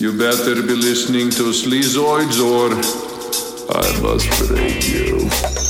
[0.00, 2.70] You better be listening to Sleazoids or
[3.70, 5.69] I must break you.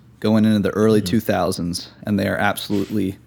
[0.21, 1.31] going into the early Mm-hmm.
[1.31, 3.17] 2000s, and they are absolutely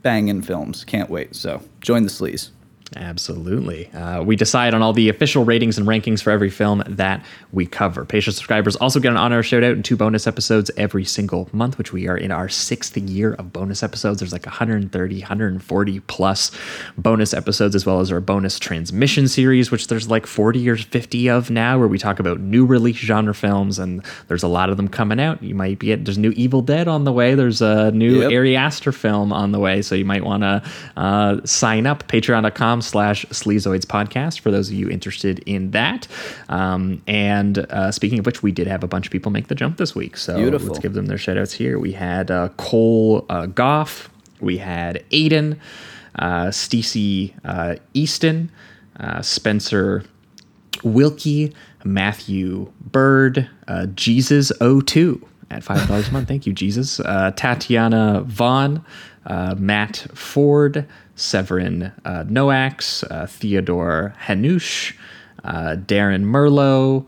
[0.00, 0.84] banging films.
[0.84, 1.36] Can't wait.
[1.36, 2.50] So join the sleaze.
[2.96, 3.88] Absolutely.
[3.92, 7.66] Uh, we decide on all the official ratings and rankings for every film that we
[7.66, 8.04] cover.
[8.04, 11.78] Patreon subscribers also get an honor shout out and two bonus episodes every single month,
[11.78, 14.20] which we are in our sixth year of bonus episodes.
[14.20, 16.50] There's like 130, 140 plus
[16.96, 21.30] bonus episodes, as well as our bonus transmission series, which there's like 40 or 50
[21.30, 24.76] of now, where we talk about new release genre films, and there's a lot of
[24.76, 25.42] them coming out.
[25.42, 28.32] You might be at, there's new Evil Dead on the way, there's a new Yep.
[28.32, 30.62] Ari Aster film on the way, so you might want to
[30.96, 36.06] uh, sign up patreon.com slash sleazoids podcast for those of you interested in that.
[36.48, 39.54] Um, and uh, speaking of which, we did have a bunch of people make the
[39.54, 40.68] jump this week, so Beautiful.
[40.68, 41.78] let's give them their shout outs here.
[41.78, 45.58] We had uh, Cole uh, Goff, we had Aiden,
[46.18, 48.50] uh, Stacey uh, Easton,
[48.98, 50.04] uh, Spencer
[50.82, 56.28] Wilkie, Matthew Bird, uh, Jesus02 at $5 a month.
[56.28, 57.00] Thank you, Jesus.
[57.00, 58.84] Uh, Tatiana Vaughn,
[59.26, 60.86] uh, Matt Ford,
[61.16, 64.94] Severin uh, Noax, uh, Theodore Hanush,
[65.44, 67.06] uh, Darren Merlo.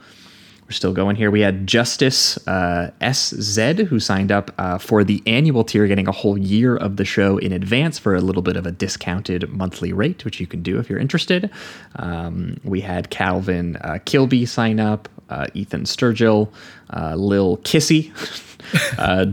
[0.65, 1.31] We're still going here.
[1.31, 6.13] We had Justice uh, SZ who signed up uh, for the annual tier, getting a
[6.13, 9.93] whole year of the show in advance for a little bit of a discounted monthly
[9.93, 11.51] rate, which you can do if you're interested.
[11.97, 15.09] Um, we had Calvin Kilby sign up,
[15.55, 16.51] Ethan Sturgill,
[16.93, 18.13] Lil Kissy,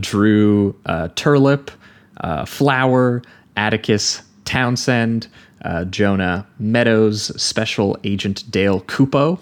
[0.00, 1.70] Drew Turlip,
[2.46, 3.22] Flower,
[3.56, 5.28] Atticus Townsend,
[5.64, 9.38] uh, Jonah Meadows, Special Agent Dale Cooper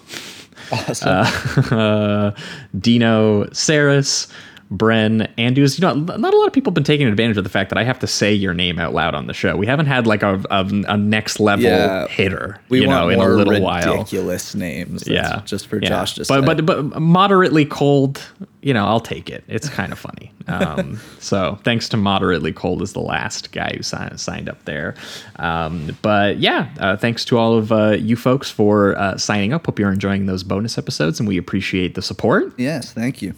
[0.70, 1.26] Awesome.
[1.70, 2.30] uh,
[2.78, 4.28] Dino Saris,
[4.72, 5.78] Bren Andrews.
[5.78, 7.78] You know, not a lot of people have been taking advantage of the fact that
[7.78, 9.56] I have to say your name out loud on the show.
[9.56, 12.06] We haven't had like a, a, a next level Yeah.
[12.08, 13.92] hitter, we you want know, in more a little while.
[13.98, 15.02] ridiculous names.
[15.02, 15.88] That's Yeah, Just for yeah.
[15.88, 16.62] Josh to but, say.
[16.62, 18.22] but but moderately cold.
[18.62, 19.42] You know, I'll take it.
[19.48, 20.32] It's kind of funny.
[20.46, 24.94] Um, so thanks to moderately cold is the last guy who signed, signed up there.
[25.36, 29.66] Um, but yeah, uh, thanks to all of uh, you folks for uh, signing up.
[29.66, 32.52] Hope you're enjoying those bonus episodes, and we appreciate the support.
[32.56, 33.34] yes, thank you.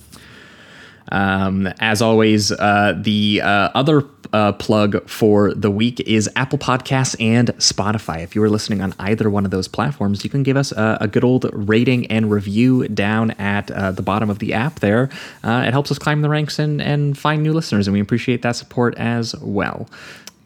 [1.13, 7.15] Um, as always, uh, the uh, other uh, plug for the week is Apple Podcasts
[7.21, 8.23] and Spotify.
[8.23, 10.99] If you are listening on either one of those platforms, you can give us a,
[11.03, 15.09] a good old rating and review down at uh, the bottom of the app there.
[15.45, 18.43] Uh, it helps us climb the ranks and, and find new listeners, and we appreciate
[18.43, 19.89] that support as well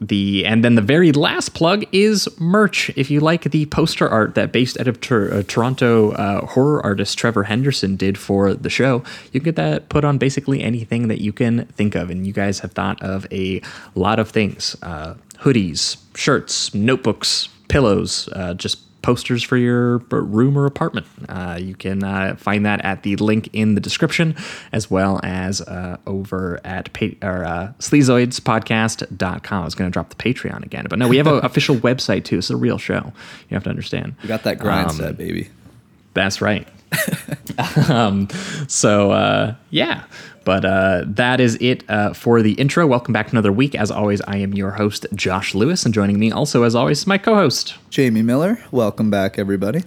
[0.00, 2.90] the and then the very last plug is merch.
[2.96, 7.18] If you like the poster art that based out of uh, toronto uh, horror artist
[7.18, 11.20] trevor henderson did for the show you can get that put on basically anything that
[11.20, 12.10] you can think of.
[12.10, 13.60] And you guys have thought of a
[13.94, 20.66] lot of things uh, hoodies shirts notebooks pillows uh, just posters for your room or
[20.66, 21.06] apartment.
[21.28, 24.34] Uh, you can uh, find that at the link in the description,
[24.72, 29.62] as well as uh, over at pa- or, uh, sleazoidspodcast.com.
[29.62, 32.24] I was going to drop the Patreon again, but no, we have an official website
[32.24, 32.38] too.
[32.38, 33.12] It's a real show.
[33.48, 34.14] You have to understand.
[34.22, 35.48] We got that grind Um, set, baby.
[36.14, 36.66] That's right.
[37.88, 38.28] um,
[38.66, 40.04] so uh, yeah,
[40.48, 42.86] but uh, that is it uh, for the intro.
[42.86, 43.74] Welcome back to another week.
[43.74, 47.06] As always, I am your host Josh Lewis, and joining me also, as always, is
[47.06, 47.74] my co-host.
[47.90, 49.82] Jamie Miller, welcome back, everybody.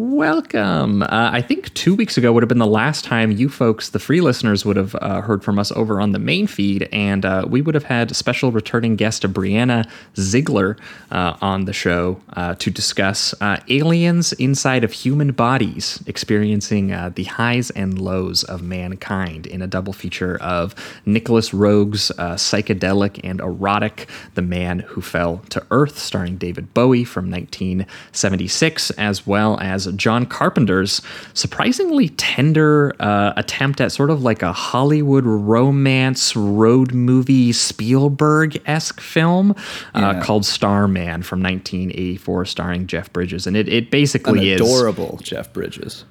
[0.00, 1.02] Welcome.
[1.02, 3.98] Uh, I think two weeks ago would have been the last time you folks, the
[3.98, 7.46] free listeners, would have uh, heard from us over on the main feed, and uh,
[7.48, 10.76] we would have had special returning guest Brianna Ziegler
[11.10, 17.24] uh, on the show uh, to discuss uh, aliens inside of human bodies, experiencing the
[17.24, 24.08] highs and lows of mankind in a double feature of Nicolas Roeg's psychedelic and erotic
[24.34, 30.26] The Man Who Fell to Earth, starring David Bowie from 1976, as well as John
[30.26, 31.02] Carpenter's
[31.34, 39.00] surprisingly tender uh, attempt at sort of like a Hollywood romance road movie Spielberg esque
[39.00, 39.52] film
[39.94, 40.22] uh, Yeah.
[40.22, 43.46] called Starman from 1984, starring Jeff Bridges.
[43.46, 44.60] And it, it basically An is.
[44.60, 46.04] adorable Jeff Bridges.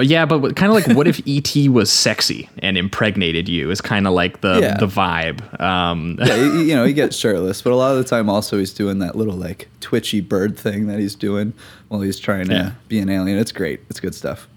[0.00, 4.06] Yeah, but kind of like what if ET was sexy and impregnated you is kind
[4.06, 4.76] of like the, Yeah.
[4.78, 5.60] the vibe.
[5.60, 8.72] Um, Yeah, you know, he gets shirtless, but a lot of the time also he's
[8.74, 11.52] doing that little like twitchy bird thing that he's doing
[11.88, 12.70] while he's trying to Yeah.
[12.88, 13.38] be an alien.
[13.38, 13.80] It's great.
[13.90, 14.48] It's good stuff.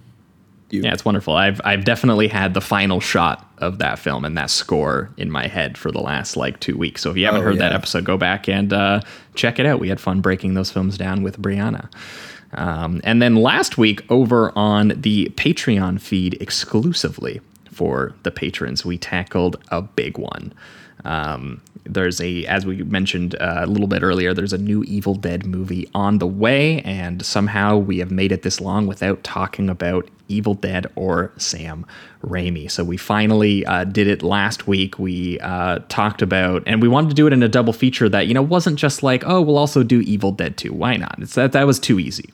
[0.71, 1.35] You, Yeah, it's wonderful.
[1.35, 5.47] I've I've definitely had the final shot of that film and that score in my
[5.47, 7.01] head for the last like two weeks.
[7.01, 9.01] So if you haven't Oh, heard that episode, go back and uh,
[9.33, 9.79] check it out.
[9.79, 11.89] We had fun breaking those films down with Brianna.
[12.53, 17.41] Um, and then last week over on the Patreon feed exclusively
[17.71, 20.53] for the patrons, we tackled a big one.
[21.05, 25.15] Um, there's a, as we mentioned uh, a little bit earlier, there's a new Evil
[25.15, 29.69] Dead movie on the way, and somehow we have made it this long without talking
[29.69, 31.85] about Evil Dead or Sam
[32.23, 32.69] Raimi.
[32.69, 34.99] So we finally uh, did it last week.
[34.99, 38.27] We uh, talked about, and we wanted to do it in a double feature that
[38.27, 40.71] you know wasn't just like, oh, we'll also do Evil Dead 2.
[40.73, 41.17] Why not?
[41.19, 42.29] It's that that was too easy.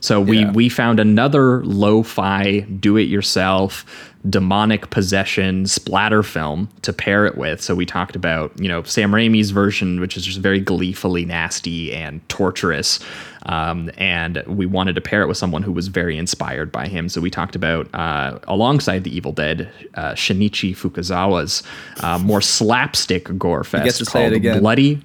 [0.00, 0.52] So we Yeah.
[0.52, 3.84] we found another lo-fi, do-it-yourself,
[4.28, 7.60] demonic possession splatter film to pair it with.
[7.60, 11.92] So we talked about you know Sam Raimi's version, which is just very gleefully nasty
[11.92, 13.00] and torturous,
[13.46, 17.08] um, and we wanted to pair it with someone who was very inspired by him.
[17.08, 21.62] So we talked about uh, alongside the Evil Dead, uh, Shinichi Fukazawa's
[22.00, 24.60] uh, more slapstick gore fest get to say it called.
[24.60, 25.02] Bloody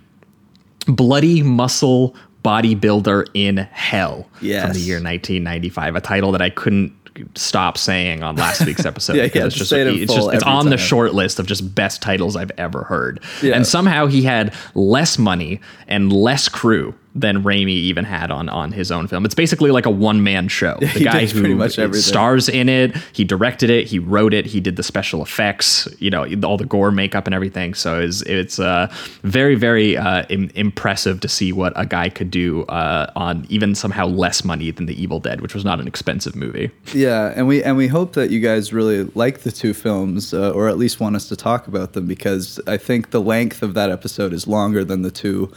[0.88, 4.28] Bloody Muscle Bodybuilder in Hell
[4.66, 6.94] from the year 1995, a title that I couldn't
[7.36, 9.16] stop saying on last week's episode.
[9.16, 12.02] Yeah, because it's just it it's just it's on the short list of just best
[12.02, 13.22] titles I've ever heard.
[13.42, 13.56] Yeah.
[13.56, 18.72] And somehow he had less money and less crew than Raimi even had on on
[18.72, 19.26] his own film.
[19.26, 20.78] It's basically like a one man show.
[20.94, 22.04] The he guy who much everything.
[22.04, 26.10] stars in it, he directed it, he wrote it, he did the special effects, you
[26.12, 27.74] know, all the gore makeup and everything.
[27.74, 28.94] So it's it's uh,
[29.24, 33.74] very very uh, im- impressive to see what a guy could do uh, on even
[33.76, 36.70] somehow less money than The Evil Dead, which was not an expensive movie.
[36.94, 40.52] Yeah, and we and we hope that you guys really like the two films, uh,
[40.52, 43.74] or at least want us to talk about them, because I think the length of
[43.74, 45.52] that episode is longer than the two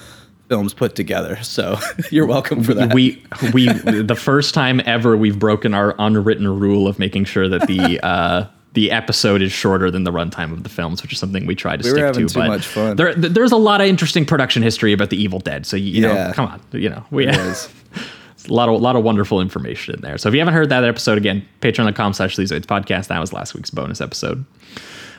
[0.49, 1.37] films put together.
[1.43, 1.77] So
[2.11, 2.95] you're welcome for that.
[2.95, 3.23] We
[3.53, 8.01] we the first time ever we've broken our unwritten rule of making sure that the
[8.05, 11.55] uh, the episode is shorter than the runtime of the films, which is something we
[11.55, 12.39] try to We stick to.
[12.39, 12.97] but much fun.
[12.97, 15.65] There, there's a lot of interesting production history about the Evil Dead.
[15.65, 16.27] So you, Yeah.
[16.29, 17.37] know, come on, you know, we It
[18.49, 20.19] a lot of a lot of wonderful information in there.
[20.19, 23.07] So if you haven't heard that episode again, patreon.com slash Sleazoids podcast.
[23.09, 24.45] That was last week's bonus episode.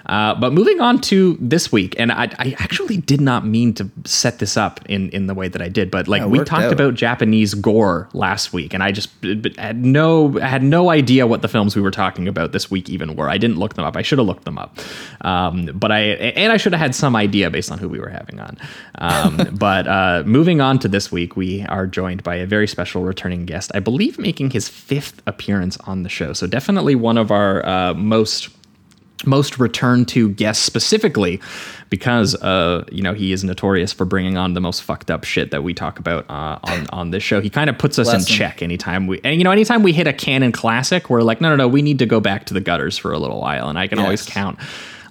[0.07, 3.89] Uh, but moving on to this week, and I, I actually did not mean to
[4.05, 6.63] set this up in, in the way that I did, but like Yeah, we talked
[6.63, 6.73] out.
[6.73, 9.09] about Japanese gore last week, and I just
[9.57, 12.89] had no I had no idea what the films we were talking about this week
[12.89, 13.29] even were.
[13.29, 13.97] I didn't look them up.
[13.97, 14.77] I should have looked them up,
[15.21, 18.09] um, but I and I should have had some idea based on who we were
[18.09, 18.57] having on.
[18.99, 23.03] Um, but uh, moving on to this week, we are joined by a very special
[23.03, 23.71] returning guest.
[23.75, 27.93] I believe making his fifth appearance on the show, so definitely one of our uh,
[27.93, 28.49] most
[29.25, 31.41] most return to guests specifically
[31.89, 35.51] because uh you know he is notorious for bringing on the most fucked up shit
[35.51, 37.41] that we talk about uh, on on this show.
[37.41, 38.37] He kind of puts us Bless in him.
[38.37, 41.49] check anytime we and you know anytime we hit a canon classic we're like no
[41.49, 43.69] no no we need to go back to the gutters for a little while.
[43.69, 44.59] And i can always count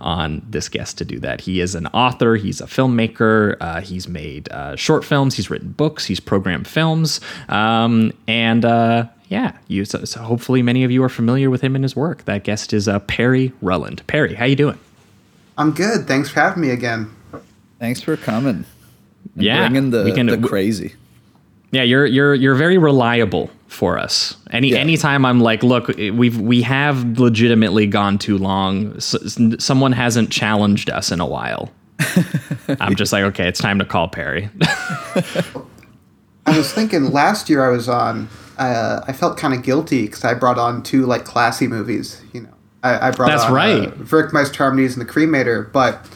[0.01, 4.09] on this guest to do that he is an author he's a filmmaker uh, he's
[4.09, 9.85] made uh, short films he's written books he's programmed films um, and uh, yeah, you.
[9.85, 12.25] So, so hopefully, many of you are familiar with him and his work.
[12.27, 14.07] That guest is uh, Perry Ruhland.
[14.07, 14.79] Perry, how you doing?
[15.59, 16.07] I'm good.
[16.07, 17.11] Thanks for having me again.
[17.81, 18.65] Thanks for coming.
[19.35, 20.95] and Yeah, bringing the we can- the crazy.
[21.73, 24.37] Yeah, you're you're you're very reliable for us.
[24.51, 24.79] Any Yeah.
[24.79, 28.97] anytime I'm like, look, we've we have legitimately gone too long.
[28.97, 31.71] S- s- someone hasn't challenged us in a while.
[32.81, 34.49] I'm just like, okay, it's time to call Perry.
[36.47, 38.29] I was thinking last year I was on.
[38.59, 42.23] Uh, I felt kind of guilty because I brought on two like classy movies.
[42.33, 43.89] You know, I, I brought That's on, right.
[43.89, 45.71] Uh, Werckmeister Harmonies and The Cremator.
[45.73, 46.09] But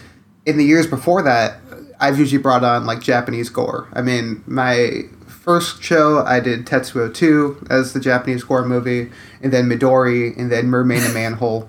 [0.46, 1.58] in the years before that,
[1.98, 3.88] I've usually brought on like Japanese gore.
[3.92, 5.02] I mean, my
[5.40, 9.10] first show, I did Tetsuo 2 as the Japanese horror movie,
[9.42, 11.68] and then Midori, and then Mermaid and Manhole.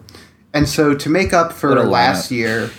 [0.53, 2.69] And so to make up for last year,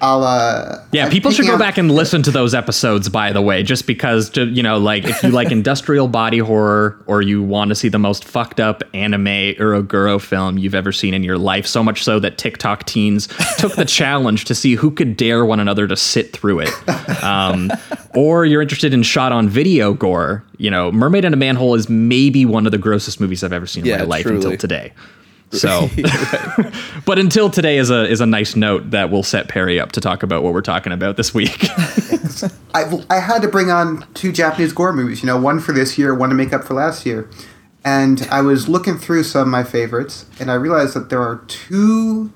[0.00, 3.40] I'll uh Yeah, people should go out- back and listen to those episodes, by the
[3.42, 7.42] way, just because, to, you know, like if you like industrial body horror or you
[7.42, 11.38] want to see the most fucked up anime eroguro film you've ever seen in your
[11.38, 13.26] life, so much so that TikTok teens
[13.58, 17.22] took the challenge to see who could dare one another to sit through it.
[17.24, 17.70] Um,
[18.14, 21.88] or you're interested in shot on video gore, you know, Mermaid in a Manhole is
[21.88, 24.92] maybe one of the grossest movies I've ever seen in Yeah, my life until today.
[25.52, 25.88] So,
[27.06, 30.00] but until today is a is a nice note that will set Perry up to
[30.00, 31.68] talk about what we're talking about this week.
[32.74, 35.96] I, I had to bring on two Japanese gore movies, you know, one for this
[35.96, 37.30] year, one to make up for last year.
[37.84, 41.44] And I was looking through some of my favorites, and I realized that there are
[41.46, 42.32] two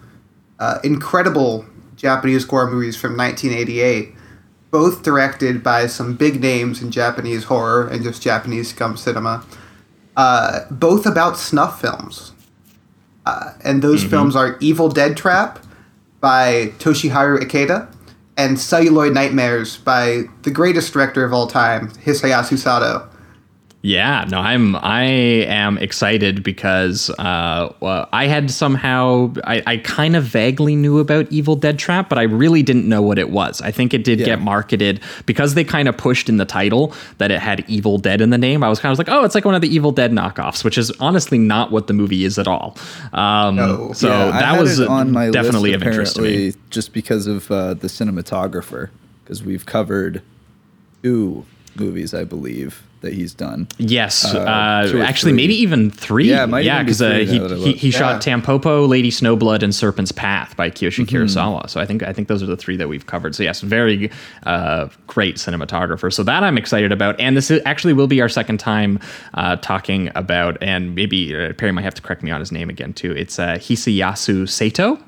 [0.60, 4.14] uh, incredible Japanese gore movies from 1988,
[4.70, 9.44] both directed by some big names in Japanese horror and just Japanese scum cinema,
[10.16, 12.32] uh, both about snuff films.
[13.30, 15.64] Uh, and those films are Evil Dead Trap
[16.20, 17.92] by Toshiharu Ikeda
[18.37, 23.08] and Celluloid Nightmares by the greatest director of all time, Hisayasu Sato.
[23.82, 30.16] Yeah, no, I'm I am excited because uh, well, I had somehow I, I kind
[30.16, 33.62] of vaguely knew about Evil Dead Trap, but I really didn't know what it was.
[33.62, 34.26] I think it did Yeah.
[34.26, 38.20] get marketed because they kind of pushed in the title that it had Evil Dead
[38.20, 38.62] in the name.
[38.62, 40.76] I was kind of like, oh, it's like one of the Evil Dead knockoffs, which
[40.76, 42.76] is honestly not what the movie is at all.
[43.14, 43.92] Um, No.
[43.94, 46.52] so Yeah, that was on my definitely list, of interest to me.
[46.68, 48.90] Just because of uh, the cinematographer,
[49.25, 50.20] because we've covered
[51.02, 51.46] two
[51.80, 53.66] movies, I believe, that he's done.
[53.78, 55.37] Yes, Uh, uh, actually, three.
[55.37, 56.28] maybe even three.
[56.30, 57.76] Yeah, might yeah, because uh, three he now that I he, look.
[57.76, 58.37] he shot Yeah.
[58.37, 61.16] Tampopo, Lady Snowblood, and Serpent's Path by Kiyoshi Mm-hmm.
[61.16, 61.68] Kurosawa.
[61.70, 63.34] So I think I think those are the three that we've covered.
[63.34, 64.10] So yes, very
[64.44, 66.12] uh, great cinematographer.
[66.12, 68.99] So that I'm excited about, and this is, actually will be our second time
[69.34, 72.68] uh, talking about, and maybe uh, Perry might have to correct me on his name
[72.68, 73.12] again too.
[73.12, 74.99] It's uh, Hisayasu Sato.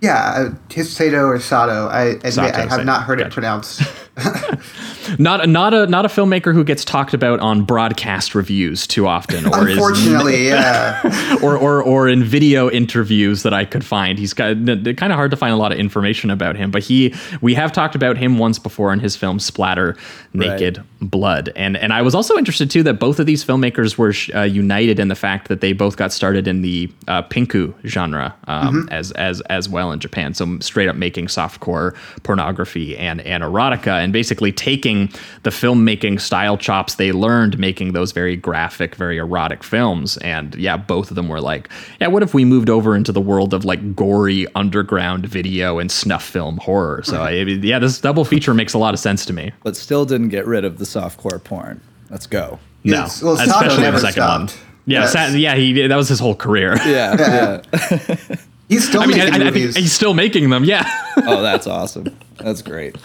[0.00, 1.86] Yeah, uh, Hisato or Sato.
[1.86, 2.82] I admit Sato, I have Sato.
[2.82, 3.82] not heard it pronounced.
[5.18, 9.06] Not a, not a not a filmmaker who gets talked about on broadcast reviews too
[9.06, 11.36] often, or is Unfortunately, yeah.
[11.42, 14.18] or, or or in video interviews that I could find.
[14.18, 17.14] He's got kind of hard to find a lot of information about him, but he
[17.40, 19.96] we have talked about him once before in his film Splatter
[20.32, 21.52] Naked Blood.
[21.56, 25.00] And and I was also interested too that both of these filmmakers were uh, united
[25.00, 29.10] in the fact that they both got started in the uh, pinku genre um, as
[29.12, 30.32] as as well in Japan.
[30.32, 35.08] So straight up making softcore pornography and and erotica and basically taking
[35.42, 40.16] the filmmaking style chops they learned making those very graphic, very erotic films.
[40.18, 41.68] And yeah, both of them were like,
[42.00, 45.90] yeah, what if we moved over into the world of like gory underground video and
[45.90, 47.02] snuff film horror?
[47.02, 49.50] So I, yeah, this double feature makes a lot of sense to me.
[49.64, 51.80] But still didn't get rid of the softcore porn.
[52.10, 52.58] Let's go.
[52.84, 54.48] No, Yes, well, Sato especially the never second one.
[54.86, 55.12] Yeah, Yes.
[55.12, 56.76] Sa- yeah, he that was his whole career.
[56.84, 58.16] Yeah, yeah.
[58.68, 59.76] He's still I mean, I, making I think movies.
[59.76, 60.64] he's still making them.
[60.64, 60.82] Yeah.
[61.18, 62.16] Oh, that's awesome.
[62.38, 62.96] That's great.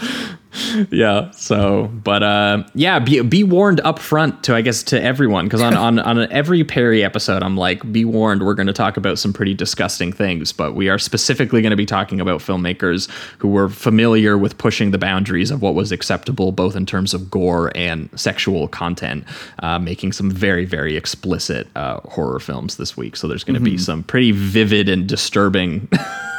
[0.89, 5.45] yeah so but uh yeah be, be warned up front to i guess to everyone
[5.45, 8.97] because on, on on every perry episode i'm like be warned we're going to talk
[8.97, 13.07] about some pretty disgusting things but we are specifically going to be talking about filmmakers
[13.37, 17.29] who were familiar with pushing the boundaries of what was acceptable both in terms of
[17.29, 19.23] gore and sexual content
[19.59, 23.59] uh, making some very very explicit uh, horror films this week so there's going to
[23.59, 25.87] be some pretty vivid and disturbing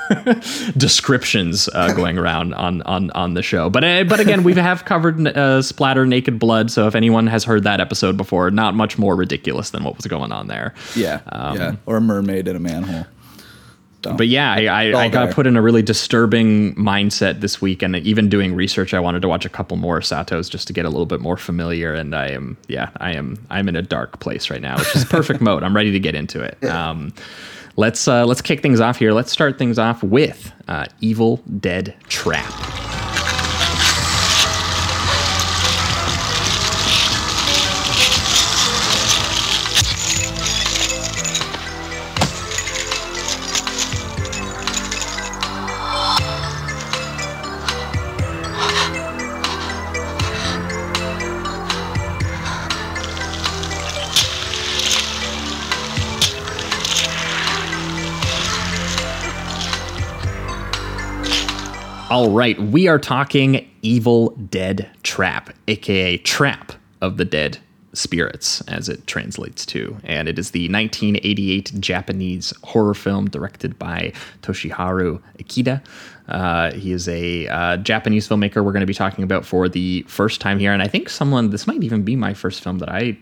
[0.77, 3.71] descriptions uh, going around on on on the show.
[3.71, 6.71] But uh, but again, we have covered uh, splatter naked blood.
[6.71, 10.07] So if anyone has heard that episode before, not much more ridiculous than what was
[10.07, 10.75] going on there.
[10.97, 11.77] Yeah, yeah.
[11.87, 13.07] Or a mermaid in a manhole.
[14.05, 17.83] So, But yeah, I, I, I got put in a really disturbing mindset this week,
[17.83, 20.85] and even doing research, I wanted to watch a couple more Satos just to get
[20.85, 21.95] a little bit more familiar.
[21.95, 25.05] And I am, yeah, I am, I'm in a dark place right now, which is
[25.05, 25.65] perfect mode.
[25.65, 26.62] I'm ready to get into it.
[26.65, 27.12] Um,
[27.78, 29.12] let's uh, let's kick things off here.
[29.12, 33.08] Let's start things off with uh, Evil Dead Trap.
[62.11, 66.73] All right, we are talking Evil Dead Trap, aka Trap
[67.03, 67.59] of the Dead
[67.93, 69.95] Spirits, as it translates to.
[70.05, 75.85] And it is the 1988 Japanese horror film directed by Toshiharu Ikeda.
[76.29, 80.03] Uh, he is a uh, Japanese filmmaker we're going to be talking about for the
[80.09, 80.73] first time here.
[80.73, 83.19] And I think someone, this might even be my first film that I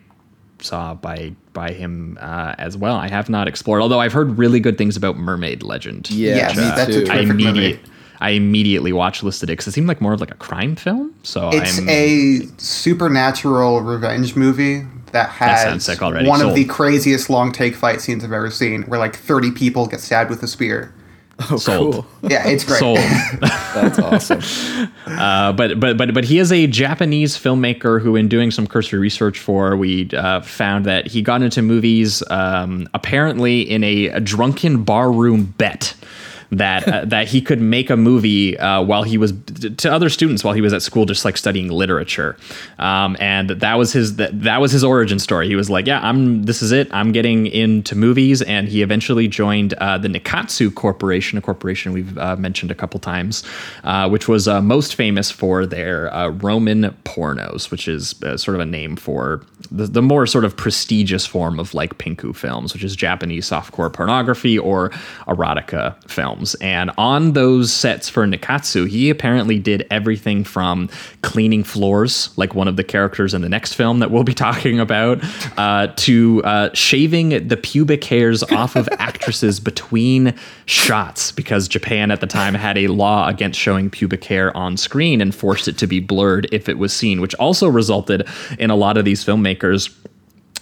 [0.61, 2.95] saw by by him uh, as well.
[2.95, 6.09] I have not explored, although I've heard really good things about Mermaid Legend.
[6.09, 7.13] Yeah, Yes, me that's a too.
[7.13, 7.81] I terrific movie.
[8.21, 10.77] Immediate, I immediately watch listed it because it seemed like more of like a crime
[10.77, 11.15] film.
[11.23, 16.29] So It's I'm, a supernatural revenge movie that has sounds sick already.
[16.29, 19.87] one of the craziest long take fight scenes I've ever seen, where like 30 people
[19.87, 20.93] get stabbed with a spear.
[21.51, 21.95] Oh, Sold.
[21.95, 22.07] cool.
[22.31, 22.79] Yeah, it's great.
[22.79, 22.97] sold.
[23.41, 24.41] That's awesome.
[25.07, 28.99] Uh, but but but but he is a Japanese filmmaker who, in doing some cursory
[28.99, 34.21] research for, we uh, found that he got into movies um, apparently in a, a
[34.21, 35.95] drunken barroom bet.
[36.51, 39.33] That uh, that he could make a movie uh, while he was
[39.79, 42.37] to other students while he was at school, just like studying literature,
[42.79, 45.49] um, and that was his that, that was his origin story.
[45.49, 46.89] He was like, yeah, I'm this is it.
[46.93, 52.17] I'm getting into movies, and he eventually joined uh, the Nikkatsu Corporation, a corporation we've
[52.19, 53.43] uh, mentioned a couple times,
[53.85, 58.67] uh, which was uh, most famous for their Roman pornos, which is sort of a
[58.67, 62.95] name for the, the more sort of prestigious form of like pinku films, which is
[62.95, 64.91] Japanese softcore pornography or
[65.27, 65.97] erotica
[66.37, 66.55] films.
[66.57, 70.89] And on those sets for Nikkatsu, he apparently did everything from
[71.23, 74.81] cleaning floors, like one of the characters in the next film that we'll be talking
[74.81, 75.21] about,
[75.59, 80.35] uh, to uh, shaving the pubic hairs off of actresses between
[80.67, 85.21] shots because Japan at the time had a law against showing pubic hair on screen
[85.21, 88.27] and forced it to be blurred if it was seen, which also resulted
[88.59, 89.95] in a lot of these filmmakers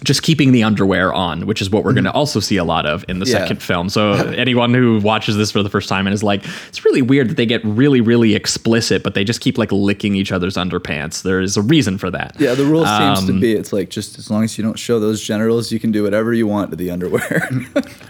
[0.03, 2.85] just keeping the underwear on, which is what we're going to also see a lot
[2.87, 3.39] of in the Yeah.
[3.39, 3.89] second film.
[3.89, 7.29] So anyone who watches this for the first time and is like, it's really weird
[7.31, 11.23] that they get really, really explicit, but they just keep like licking each other's underpants.
[11.23, 12.35] There is a reason for that.
[12.39, 14.79] Yeah, the rule seems Um, to be it's like just as long as you don't
[14.79, 17.49] show those genitals, you can do whatever you want to the underwear.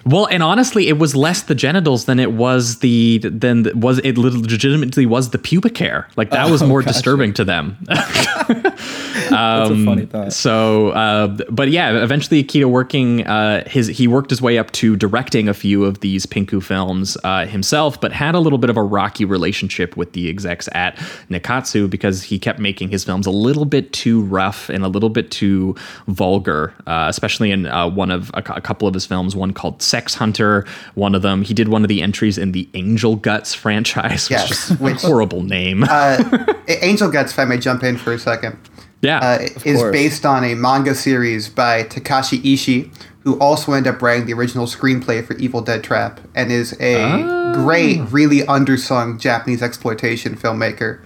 [0.07, 4.01] Well, and honestly, it was less the genitals than it was the than the- was
[4.01, 6.09] it legitimately was the pubic hair.
[6.17, 6.93] Like that was Oh, more gotcha.
[6.93, 7.79] disturbing to them.
[7.89, 10.33] That's a funny thought.
[10.33, 14.95] So, uh, but yeah, eventually Akita working uh, his he worked his way up to
[14.97, 18.77] directing a few of these Pinku films uh, himself, but had a little bit of
[18.77, 20.97] a rocky relationship with the execs at
[21.31, 25.11] Nikkatsu because he kept making his films a little bit too rough and a little
[25.11, 25.75] bit too
[26.07, 29.35] vulgar, uh, especially in uh, one of a, a couple of his films.
[29.35, 30.65] One called Sex Hunter.
[30.95, 34.39] One of them, he did one of the entries in the Angel Guts franchise, which
[34.39, 35.85] Yes, is a which- horrible name.
[35.89, 38.57] Uh, Angel Guts, if I may jump in for a second,
[39.05, 39.19] yeah.
[39.19, 39.93] uh, is course.
[39.93, 42.91] based on a manga series by Takashi Ishii,
[43.21, 46.97] who also ended up writing the original screenplay for Evil Dead Trap and is a
[46.97, 47.55] Oh.
[47.55, 51.01] great, really undersung Japanese exploitation filmmaker.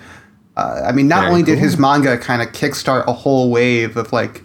[0.57, 3.97] Uh, I mean, not Very only did his manga kind of kickstart a whole wave
[3.97, 4.43] of like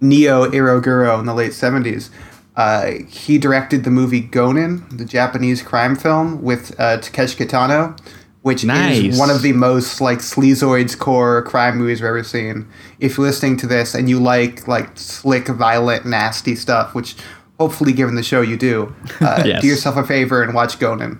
[0.00, 2.10] neo eroguro in the late 70s,
[2.54, 7.98] uh, he directed the movie Gonin, the Japanese crime film with uh, Takeshi Kitano,
[8.42, 8.98] which Nice.
[9.14, 12.68] is one of the most like sleazoids core crime movies I've ever seen.
[13.00, 17.16] If you're listening to this and you like like slick, violent, nasty stuff, which
[17.58, 19.62] hopefully, given the show, you do, uh, Yes.
[19.62, 21.18] do yourself a favor and watch Gonin.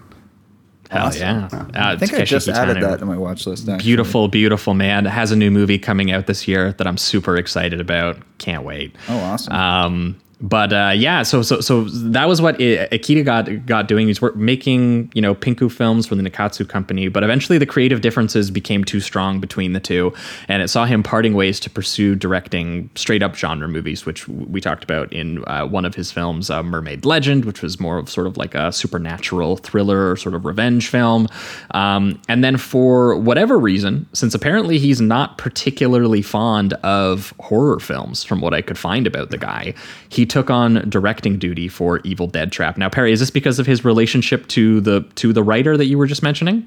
[0.90, 1.48] Hell yeah.
[1.52, 3.68] Uh, I think I Takeshi just added that to my watch list.
[3.68, 3.84] Actually.
[3.84, 5.04] Beautiful, beautiful man.
[5.04, 8.16] Has a new movie coming out this year that I'm super excited about.
[8.38, 8.96] Can't wait.
[9.06, 9.52] Oh, awesome.
[9.52, 14.06] Um, but uh, yeah, so so so that was what I- Akita got got doing.
[14.06, 18.50] He's making you know Pinku films for the Nikkatsu company, but eventually the creative differences
[18.50, 20.12] became too strong between the two,
[20.46, 24.60] and it saw him parting ways to pursue directing straight up genre movies, which we
[24.60, 28.08] talked about in uh, one of his films, uh, Mermaid Legend, which was more of
[28.08, 31.26] sort of like a supernatural thriller, sort of revenge film.
[31.72, 38.22] Um, and then for whatever reason, since apparently he's not particularly fond of horror films,
[38.22, 39.74] from what I could find about the guy,
[40.10, 42.76] he took on directing duty for Evil Dead Trap.
[42.78, 45.98] Now, Perry, is this because of his relationship to the to the writer that you
[45.98, 46.66] were just mentioning?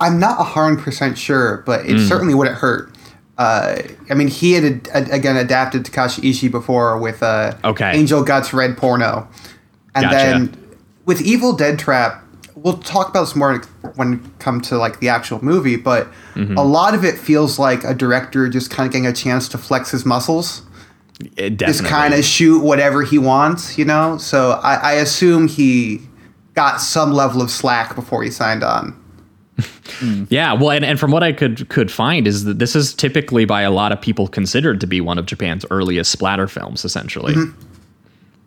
[0.00, 1.96] I'm not hundred percent sure, but Hmm.
[1.96, 2.92] it certainly wouldn't hurt.
[3.38, 3.76] Uh,
[4.10, 7.92] I mean, he had ad- again adapted Takashi Ishii before with uh, Okay.
[7.92, 9.28] Angel Guts Red Porno,
[9.94, 10.16] and Gotcha.
[10.16, 10.56] then
[11.06, 12.22] with Evil Dead Trap,
[12.56, 13.62] we'll talk about this more
[13.94, 15.76] when it come to like the actual movie.
[15.76, 16.56] But Mm-hmm.
[16.56, 19.58] a lot of it feels like a director just kind of getting a chance to
[19.58, 20.62] flex his muscles,
[21.36, 24.18] It just kind of shoot whatever he wants, you know.
[24.18, 26.00] So I, I assume he
[26.54, 28.98] got some level of slack before he signed on.
[30.30, 33.44] Yeah, well, and, and from what I could could find is that this is typically
[33.44, 37.34] by a lot of people considered to be one of Japan's earliest splatter films, essentially.
[37.34, 37.71] Mm-hmm.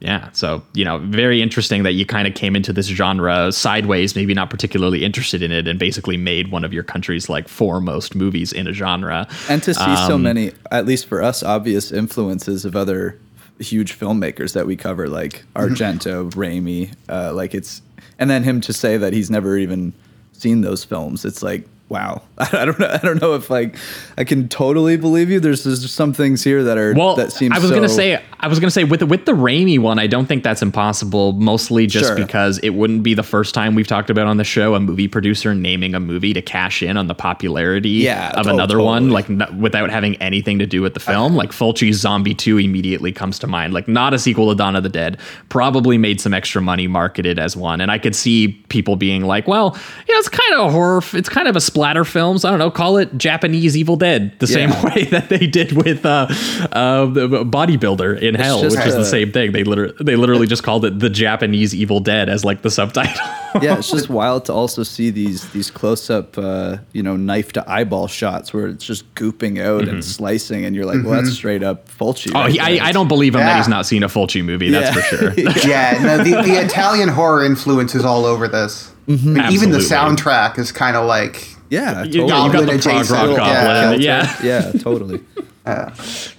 [0.06, 0.30] Yeah.
[0.34, 4.36] So, you know, very interesting that you kind of came into this genre sideways, maybe
[4.36, 8.54] not particularly interested in it, and basically made one of your country's like foremost movies
[8.54, 9.28] in a genre.
[9.50, 13.20] And to see so Um, many, at least for us, obvious influences of other
[13.60, 17.82] huge filmmakers that we cover, like Argento, Raimi, uh, like it's,
[18.20, 19.92] and then him to say that he's never even
[20.34, 22.22] seen those films, it's like, wow.
[22.38, 22.88] I don't know.
[22.90, 23.78] I don't know if like
[24.18, 25.40] I can totally believe you.
[25.40, 27.54] There's, there's some things here that are Well, that seem.
[27.54, 30.00] I was so, gonna say, I was gonna say with the, with the Raimi one,
[30.00, 31.34] I don't think that's impossible.
[31.34, 32.16] Mostly just Sure.
[32.16, 35.08] because it wouldn't be the first time we've talked about on the show a movie
[35.08, 39.12] producer naming a movie to cash in on the popularity Yeah, of to- another one,
[39.12, 41.36] like n- without having anything to do with the film.
[41.36, 43.74] like Fulci's Zombie Two immediately comes to mind.
[43.74, 45.20] Like not a sequel to Dawn of the Dead,
[45.50, 49.48] probably made some extra money marketed as one, and I could see people being like,
[49.48, 52.38] well, you know, it's kind of a horror, f- it's kind of a splatter film.
[52.38, 55.74] So I don't know, call it Japanese Evil Dead, the same way that they did
[55.74, 56.28] with uh,
[56.72, 59.52] uh, the bodybuilder in Hell, which is the same thing.
[59.52, 63.14] They literally they literally just called it the Japanese Evil Dead as like the subtitle.
[63.62, 67.54] yeah, it's just wild to also see these these close up, uh, you know, knife
[67.54, 71.34] to eyeball shots where it's just gooping out and slicing, and you're like, well, that's
[71.34, 72.32] straight up Fulci.
[72.32, 72.36] Mm-hmm.
[72.36, 72.60] oh, right he.
[72.60, 74.72] I, I don't believe him that he's not seen a Fulci movie.
[74.72, 75.02] That's Yeah.
[75.02, 75.70] for sure.
[75.70, 78.92] yeah, no, the, the Italian horror influence is all over this.
[79.08, 79.36] Mm-hmm.
[79.36, 82.28] Like, even the soundtrack is kind of like Yeah, You, totally.
[82.30, 83.38] yeah, you got the Goblin prog rock adjacent.
[83.38, 84.02] goblin.
[84.02, 84.36] Yeah.
[84.44, 84.72] Yeah.
[84.72, 85.20] yeah, totally.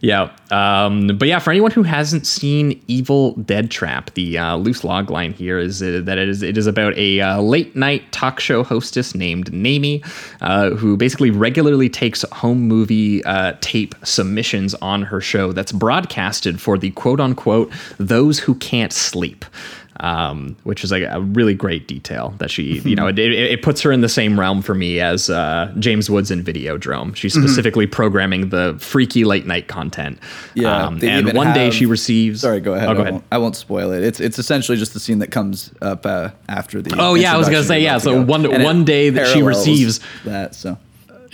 [0.00, 0.34] Yeah.
[0.50, 5.10] Um, but yeah, for anyone who hasn't seen Evil Dead Trap, the uh, loose log
[5.10, 8.40] line here is uh, that it is it is about a uh, late night talk
[8.40, 10.02] show hostess named Nami,
[10.40, 16.60] uh, who basically regularly takes home movie uh, tape submissions on her show that's broadcasted
[16.60, 19.44] for the quote unquote those who can't sleep.
[20.00, 23.62] Um, which is like a really great detail that she, you know, it, it, it
[23.62, 27.14] puts her in the same realm for me as uh, James Woods in Videodrome.
[27.14, 30.18] She's specifically programming the freaky late night content.
[30.54, 32.40] Yeah, Um, and one day she receives.
[32.40, 32.88] Sorry, go ahead.
[32.88, 33.10] Oh, go I.
[33.12, 34.02] Won't, I won't spoil it.
[34.02, 36.96] It's it's essentially just the scene that comes up uh, after the.
[36.98, 40.56] Oh, yeah, I was gonna say, yeah, so one- one day that she receives- that.
[40.56, 40.76] So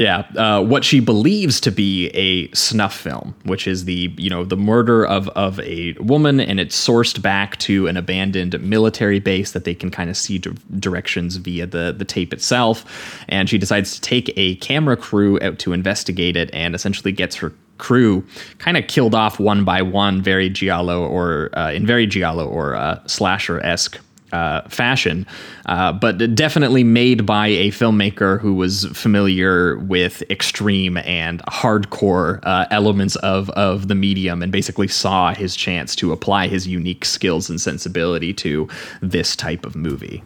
[0.00, 4.46] Yeah, uh, what she believes to be a snuff film, which is the you know
[4.46, 9.52] the murder of of a woman, and it's sourced back to an abandoned military base
[9.52, 13.22] that they can kind of see di- directions via the the tape itself.
[13.28, 17.36] And she decides to take a camera crew out to investigate it, and essentially gets
[17.36, 18.24] her crew
[18.56, 22.74] kind of killed off one by one, very giallo or uh, in very giallo or
[22.74, 24.00] uh, slasher esque
[24.32, 25.26] uh, fashion,
[25.66, 32.66] uh, but definitely made by a filmmaker who was familiar with extreme and hardcore uh,
[32.70, 37.50] elements of of the medium, and basically saw his chance to apply his unique skills
[37.50, 38.68] and sensibility to
[39.00, 40.22] this type of movie.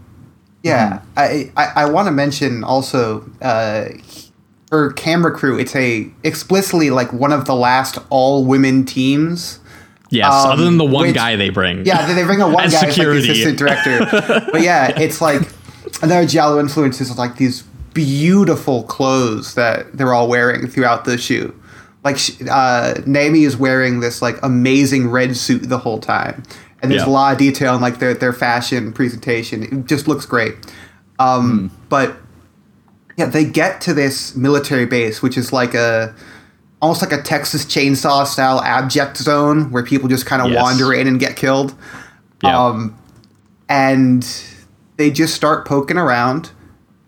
[0.62, 3.86] Yeah, I I, I want to mention also uh,
[4.70, 5.58] her camera crew.
[5.58, 9.60] It's a explicitly like one of the last all women teams.
[10.10, 11.84] Yes, Um, other than the one which- guy they bring.
[11.86, 13.30] Yeah, they, bring a one guy as like security.
[13.30, 13.98] assistant director.
[14.52, 15.42] but yeah, it's like
[16.02, 17.62] another Giallo influence is like these
[17.94, 21.54] beautiful clothes that they're all wearing throughout the shoot.
[22.04, 22.18] Like
[22.50, 26.42] uh, Naomi is wearing this like amazing red suit the whole time,
[26.82, 27.08] and there's Yeah.
[27.08, 29.62] a lot of detail in like their their fashion presentation.
[29.62, 30.54] It just looks great.
[31.18, 32.16] Um, But
[33.16, 36.14] yeah, they get to this military base, which is like a
[36.84, 40.62] almost like a Texas Chainsaw style abject zone where people just kind of Yes.
[40.62, 41.74] wander in and get killed.
[42.42, 42.58] Yeah.
[42.62, 42.94] Um,
[43.70, 44.26] and
[44.98, 46.50] they just start poking around,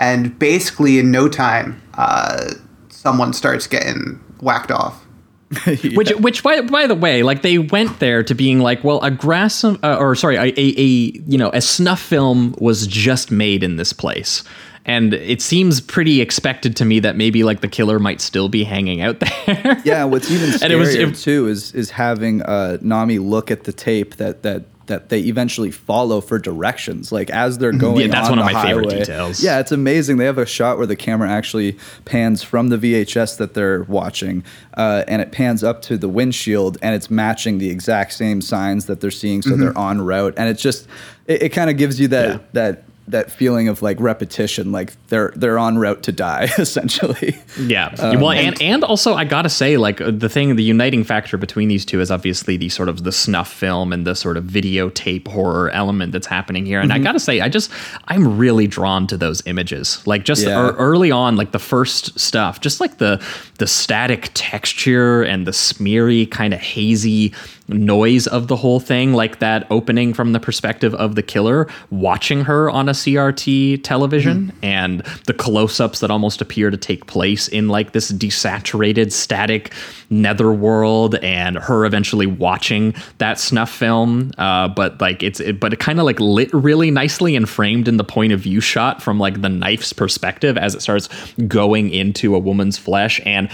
[0.00, 2.52] and basically in no time, uh,
[2.88, 5.02] someone starts getting whacked off.
[5.94, 9.12] Which, which by, by the way, like they went there to being like, well, a
[9.12, 10.82] grass, uh, or sorry, a, a, a
[11.28, 14.42] you know, a snuff film was just made in this place,
[14.86, 18.64] and it seems pretty expected to me that maybe like the killer might still be
[18.64, 19.82] hanging out there.
[19.84, 23.50] yeah, what's even scarier And it was- it- too is is having uh, Nami look
[23.50, 27.94] at the tape that that that they eventually follow for directions, like as they're going.
[27.96, 28.00] Mm-hmm.
[28.02, 29.42] Yeah, that's on one of my favorite details.
[29.42, 30.18] Yeah, it's amazing.
[30.18, 34.44] They have a shot where the camera actually pans from the VHS that they're watching,
[34.76, 38.86] uh, and it pans up to the windshield, and it's matching the exact same signs
[38.86, 40.86] that they're seeing, so they're on route, and it just
[41.26, 42.38] it, it kind of gives you that Mm-hmm.
[42.56, 42.70] Yeah.
[42.70, 47.36] that that feeling of like repetition, like they're they're on route to die essentially.
[47.58, 47.94] Yeah.
[47.98, 51.36] Um, well, and and also I gotta say, like uh, the thing, the uniting factor
[51.38, 54.44] between these two is obviously the sort of the snuff film and the sort of
[54.44, 56.80] videotape horror element that's happening here.
[56.80, 57.00] And Mm-hmm.
[57.00, 57.70] I gotta say, I just
[58.08, 60.04] I'm really drawn to those images.
[60.06, 60.66] Like just Yeah.
[60.66, 63.24] ear- early on, like the first stuff, just like the
[63.58, 67.32] the static texture and the smeary kind of hazy
[67.68, 72.44] noise of the whole thing, like that opening from the perspective of the killer watching
[72.44, 77.48] her on a CRT television and the close ups that almost appear to take place
[77.48, 79.72] in like this desaturated, static
[80.10, 84.30] netherworld and her eventually watching that snuff film.
[84.38, 87.88] Uh, but like it's, it, but it kind of like lit really nicely and framed
[87.88, 91.08] in the point of view shot from like the knife's perspective as it starts
[91.48, 93.50] going into a woman's flesh and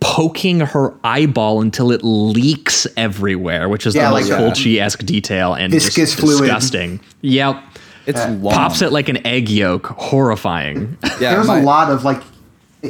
[0.00, 4.80] poking her eyeball until it leaks everywhere, which is Yeah, the like most a Fulci
[4.80, 6.40] esque detail and viscous just fluid.
[6.42, 7.00] disgusting.
[7.22, 7.62] Yep.
[8.06, 8.54] It's uh, long.
[8.54, 9.86] Pops it like an egg yolk.
[9.86, 10.96] Horrifying.
[11.20, 12.22] Yeah, There's my- a lot of like.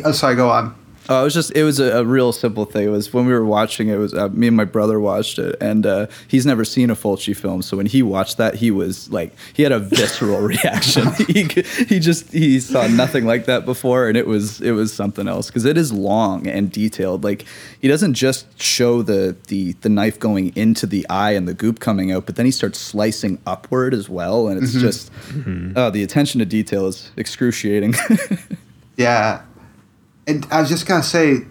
[0.05, 0.37] Oh, sorry.
[0.37, 0.74] Go on.
[1.09, 2.85] Oh, it was just it was a, a real simple thing.
[2.88, 3.95] It was when we were watching it.
[3.95, 6.97] it was uh, me and my brother watched it, and uh, he's never seen a
[6.97, 7.62] Fulci film.
[7.62, 11.12] So when he watched that, he was like, he had a visceral reaction.
[11.29, 11.45] he
[11.88, 15.47] he just he saw nothing like that before, and it was it was something else
[15.47, 17.23] because it is long and detailed.
[17.25, 17.45] Like
[17.81, 21.79] he doesn't just show the the the knife going into the eye and the goop
[21.79, 25.12] coming out, but then he starts slicing upward as well, and it's just
[25.77, 27.95] oh, the attention to detail is excruciating.
[28.97, 29.42] Yeah.
[30.27, 31.43] And I was just gonna say,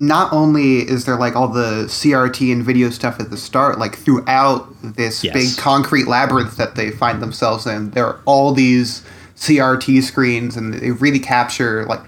[0.00, 3.96] not only is there like all the CRT and video stuff at the start, like
[3.96, 5.34] throughout this Yes.
[5.34, 9.02] big concrete labyrinth that they find themselves in, there are all these
[9.36, 12.00] CRT screens, and they really capture like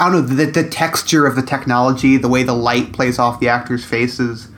[0.00, 3.40] I don't know the, the texture of the technology, the way the light plays off
[3.40, 4.48] the actors' faces.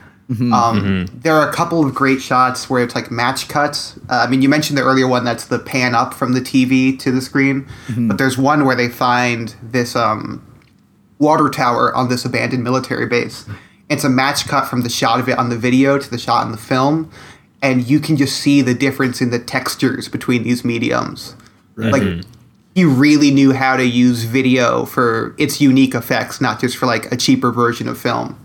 [0.53, 3.99] Um, There are a couple of great shots where it's like match cuts.
[4.09, 6.97] Uh, I mean, you mentioned the earlier one that's the pan up from the TV
[6.99, 7.67] to the screen,
[8.07, 10.41] but there's one where they find this um,
[11.21, 13.45] water tower on this abandoned military base.
[13.89, 16.45] It's a match cut from the shot of it on the video to the shot
[16.45, 17.11] in the film,
[17.61, 21.35] and you can just see the difference in the textures between these mediums.
[21.77, 22.29] Like mm-hmm.
[22.75, 27.11] he really knew how to use video for its unique effects, not just for like
[27.11, 28.37] a cheaper version of film.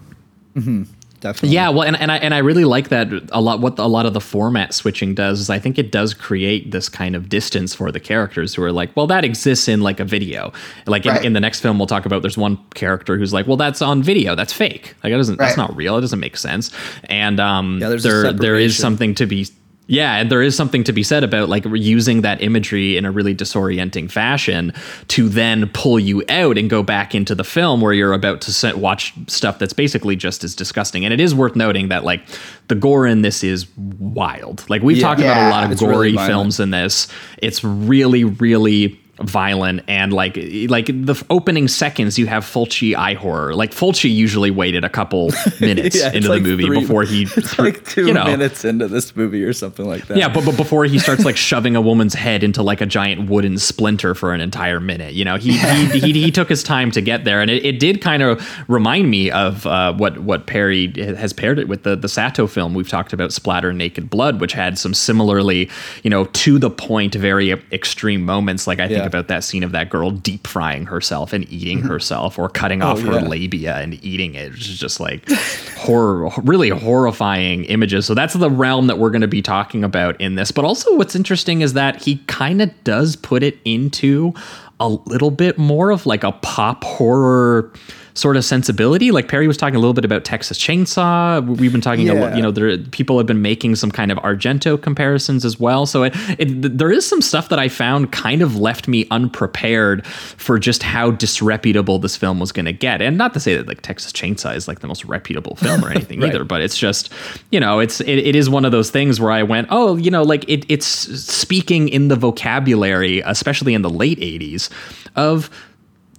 [0.54, 0.84] Mm-hmm.
[1.20, 1.54] Definitely.
[1.54, 3.60] Yeah, well, and, and I and I really like that a lot.
[3.60, 6.88] What a lot of the format switching does is I think it does create this
[6.88, 10.04] kind of distance for the characters who are like, well, that exists in like a
[10.04, 10.52] video.
[10.86, 11.24] Like in, Right.
[11.24, 12.22] in the next film, we'll talk about.
[12.22, 14.34] There's one character who's like, well, that's on video.
[14.34, 14.94] That's fake.
[15.02, 15.38] Like it doesn't.
[15.38, 15.96] That's not real.
[15.96, 16.70] It doesn't make sense.
[17.04, 19.46] And um, Yeah, there there is something to be.
[19.88, 23.12] Yeah, and there is something to be said about like using that imagery in a
[23.12, 24.72] really disorienting fashion
[25.08, 28.52] to then pull you out and go back into the film where you're about to
[28.52, 31.04] sit, watch stuff that's basically just as disgusting.
[31.04, 32.22] And it is worth noting that like
[32.66, 34.68] the gore in this is wild.
[34.68, 35.02] Like we've Yeah.
[35.08, 37.06] talked about a lot of it's really gory films in this.
[37.38, 40.36] It's really, really violent and like
[40.68, 43.54] like the opening seconds you have Fulci eye horror.
[43.54, 47.22] Like Fulci usually waited a couple minutes Yeah, into like the movie three- before he
[47.36, 50.18] It's like two you know, minutes into this movie or something like that.
[50.18, 53.30] yeah, but, but before he starts like shoving a woman's head into like a giant
[53.30, 56.90] wooden splinter for an entire minute, you know, he he, he, he took his time
[56.90, 60.46] to get there, and it, it did kind of remind me of uh, what what
[60.46, 64.40] Perry has paired it with the the Sato film we've talked about, Splatter Naked Blood,
[64.40, 65.70] which had some similarly,
[66.02, 68.66] you know, to the point, very extreme moments.
[68.66, 69.05] Like I think Yeah.
[69.06, 71.88] About that scene of that girl deep frying herself and eating mm-hmm.
[71.88, 73.26] herself, or cutting oh, off her yeah.
[73.26, 74.52] labia and eating it.
[74.52, 75.30] It's just like
[75.76, 78.06] horror, really horrifying images.
[78.06, 80.50] So that's the realm that we're going to be talking about in this.
[80.50, 84.34] But also, what's interesting is that he kind of does put it into
[84.80, 87.72] a little bit more of like a pop horror
[88.16, 89.10] sort of sensibility.
[89.10, 91.44] Like Perry was talking a little bit about Texas Chainsaw.
[91.58, 94.16] We've been talking, a lo- you know, there people have been making some kind of
[94.18, 95.84] Argento comparisons as well.
[95.86, 100.06] So it, it there is some stuff that I found kind of left me unprepared
[100.06, 103.02] for just how disreputable this film was going to get.
[103.02, 105.90] And not to say that like Texas Chainsaw is like the most reputable film or
[105.96, 106.30] anything Right.
[106.34, 107.12] either, but it's just
[107.50, 110.10] you know it's it, it is one of those things where I went, oh, you
[110.10, 114.70] know, like it, it's speaking in the vocabulary, especially in the late '80s,
[115.16, 115.50] of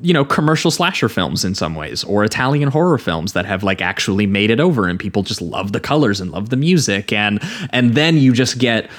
[0.02, 3.82] you know commercial slasher films in some ways or italian horror films that have like
[3.82, 7.40] actually made it over and people just love the colors and love the music and
[7.72, 8.90] and then you just get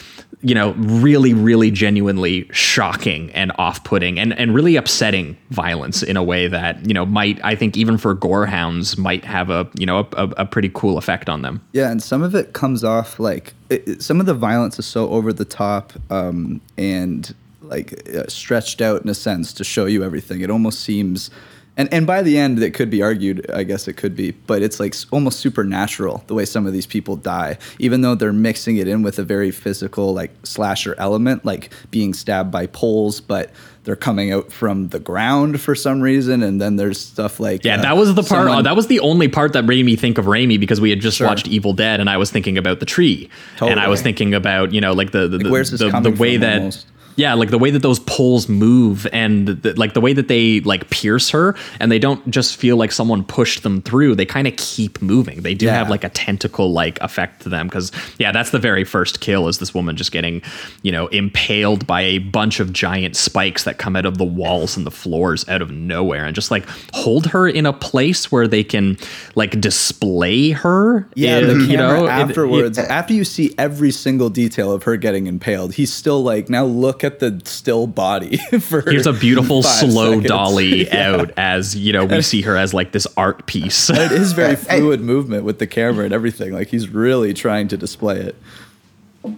[0.43, 6.23] you know really really genuinely shocking and off-putting and and really upsetting violence in a
[6.23, 10.07] way that you know might i think even for gorehounds might have a you know
[10.13, 11.61] a, a, pretty cool effect on them.
[11.73, 15.09] Yeah, and some of it comes off like it- some of the violence is so
[15.11, 17.35] over the top um, and
[17.69, 20.41] like uh, stretched out in a sense to show you everything.
[20.41, 21.31] It almost seems,
[21.77, 23.49] and and by the end, it could be argued.
[23.53, 26.87] I guess it could be, but it's like almost supernatural the way some of these
[26.87, 31.45] people die, even though they're mixing it in with a very physical like slasher element,
[31.45, 33.51] like being stabbed by poles, but.
[33.85, 37.77] They're coming out from the ground for some reason, and then there's stuff like Yeah,
[37.77, 38.47] uh, that was the part.
[38.47, 41.01] someone- that was the only part that made me think of Raimi because we had
[41.01, 41.27] just Sure.
[41.27, 43.31] watched Evil Dead, and I was thinking about the tree,
[43.63, 46.59] and I was thinking about you know like the the, the, the, the way that
[46.59, 46.87] almost?
[47.19, 50.61] Yeah, like the way that those poles move and the, like the way that they
[50.61, 54.15] like pierce her and they don't just feel like someone pushed them through.
[54.15, 55.43] They kind of keep moving.
[55.43, 55.75] They do Yeah.
[55.75, 59.49] have like a tentacle like effect to them cuz yeah, that's the very first kill
[59.49, 60.43] is this woman just getting,
[60.83, 64.77] you know, impaled by a bunch of giant spikes that come out of the walls
[64.77, 68.47] and the floors out of nowhere and just like hold her in a place where
[68.47, 68.97] they can
[69.35, 71.09] like display her.
[71.17, 74.97] Yeah, in, the camera you know, afterwards, after you see every single detail of her
[74.97, 79.63] getting impaled, he's still like, now look at the still body for Here's a beautiful
[79.63, 80.27] slow seconds.
[80.29, 81.17] dolly Yeah.
[81.17, 83.91] out as you know we see her as like this art piece.
[83.91, 86.53] It is very fluid movement with the camera and everything.
[86.53, 88.37] Like he's really trying to display it.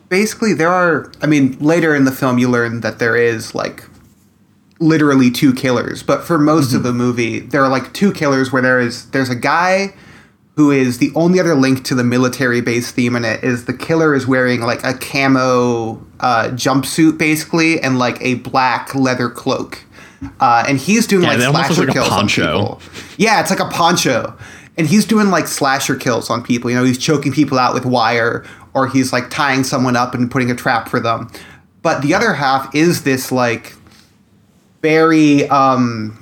[0.09, 3.85] basically there are i mean later in the film you learn that there is like
[4.79, 6.87] literally two killers but for most of mm-hmm.
[6.89, 9.93] the movie there are like two killers where there is there's a guy
[10.61, 13.73] who is the only other link to the military base theme in it is the
[13.73, 19.83] killer is wearing like a camo uh, jumpsuit basically and like a black leather cloak.
[20.39, 22.59] Uh, and he's doing Yeah, like that almost looks slasher like a kills on poncho.
[22.59, 22.83] people.
[23.17, 24.37] Yeah it's like a poncho.
[24.77, 26.69] And he's doing like slasher kills on people.
[26.69, 28.45] You know he's choking people out with wire
[28.75, 31.31] or he's like tying someone up and putting a trap for them.
[31.81, 33.77] But the other half is this like
[34.83, 36.19] very um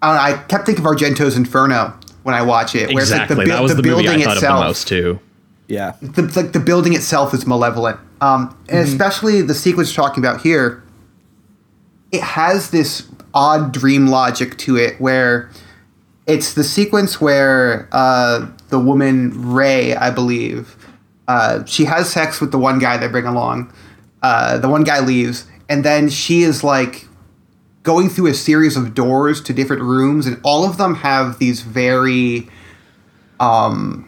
[0.00, 3.36] I, don't know, I kept thinking of argento's inferno when i watch it where exactly,
[3.36, 5.20] like the, that was the the, movie building I thought itself of the most too.
[5.68, 5.94] Yeah.
[6.02, 10.40] the, like the building itself is malevolent um, and especially the sequence you're talking about
[10.40, 10.82] here
[12.10, 15.50] it has this odd dream logic to it where
[16.26, 20.76] it's the sequence where uh, the woman ray i believe
[21.28, 23.72] uh, she has sex with the one guy they bring along
[24.22, 27.06] uh, the one guy leaves and then she is like
[27.82, 31.62] going through a series of doors to different rooms and all of them have these
[31.62, 32.48] very
[33.40, 34.06] um,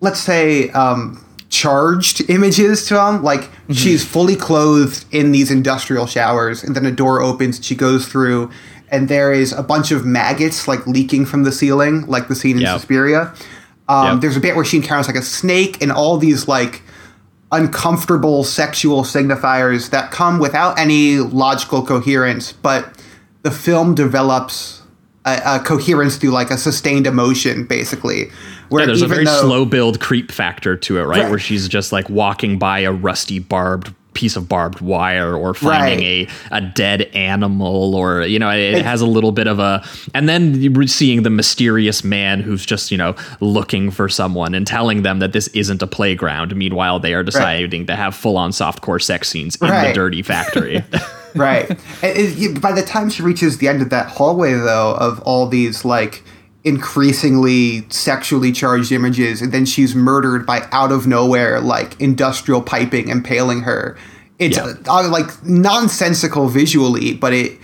[0.00, 6.62] let's say um, charged images to them like she's fully clothed in these industrial showers
[6.64, 8.50] and then a door opens she goes through
[8.90, 12.56] and there is a bunch of maggots like leaking from the ceiling like the scene
[12.56, 12.78] in Yep.
[12.80, 13.34] Suspiria
[13.88, 14.20] um, Yep.
[14.22, 16.82] there's a bit where she encounters like a snake and all these like
[17.52, 22.92] uncomfortable sexual signifiers that come without any logical coherence but
[23.42, 24.82] the film develops
[25.24, 28.30] a, a coherence through like a sustained emotion basically
[28.68, 31.20] where Yeah, there's a very though- slow build creep factor to it, right?
[31.22, 31.30] Right.
[31.30, 35.98] Where she's just like walking by a rusty barbed piece of barbed wire or finding
[36.00, 36.30] Right.
[36.50, 40.26] a, a dead animal or you know it, has a little bit of a and
[40.28, 45.18] then seeing the mysterious man who's just you know looking for someone and telling them
[45.18, 49.56] that this isn't a playground meanwhile they are deciding to have full-on softcore sex scenes
[49.56, 50.82] in the dirty factory
[51.34, 51.68] right.
[51.70, 51.78] And
[52.16, 55.84] it- by the time she reaches the end of that hallway, though, of all these
[55.84, 56.22] like
[56.66, 63.08] increasingly sexually charged images, and then she's murdered by out of nowhere like industrial piping
[63.08, 63.96] impaling her.
[64.38, 64.74] It's Yeah.
[64.88, 67.58] uh, like nonsensical visually, but it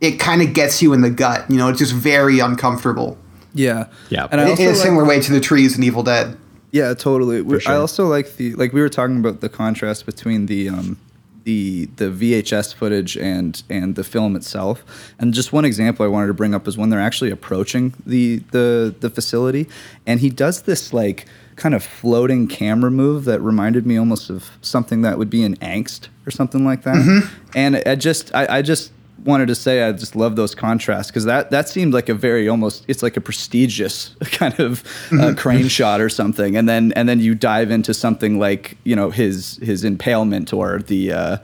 [0.00, 1.50] it kind of gets you in the gut.
[1.50, 3.16] You know, it's just very uncomfortable.
[3.54, 3.86] Yeah.
[4.10, 4.26] Yeah.
[4.30, 6.36] And I In, also in a like- similar way to the trees in Evil Dead.
[6.72, 7.40] Yeah, totally.
[7.40, 7.72] We- sure.
[7.72, 10.96] I also like the like we were talking about the contrast between the um
[11.44, 14.84] the the VHS footage and and the film itself.
[15.18, 18.38] And just one example I wanted to bring up is when they're actually approaching the
[18.50, 19.68] the the facility
[20.06, 21.26] and he does this like
[21.56, 25.54] kind of floating camera move that reminded me almost of something that would be in
[25.56, 26.96] angst or something like that.
[26.96, 27.48] Mm-hmm.
[27.54, 28.90] And I just I, I just
[29.24, 32.48] wanted to say I just love those contrasts because that that seemed like a very
[32.48, 34.84] almost it's like a prestigious kind of
[35.18, 38.94] uh, crane shot or something, and then and then you dive into something like you
[38.94, 41.36] know his his impalement or the uh,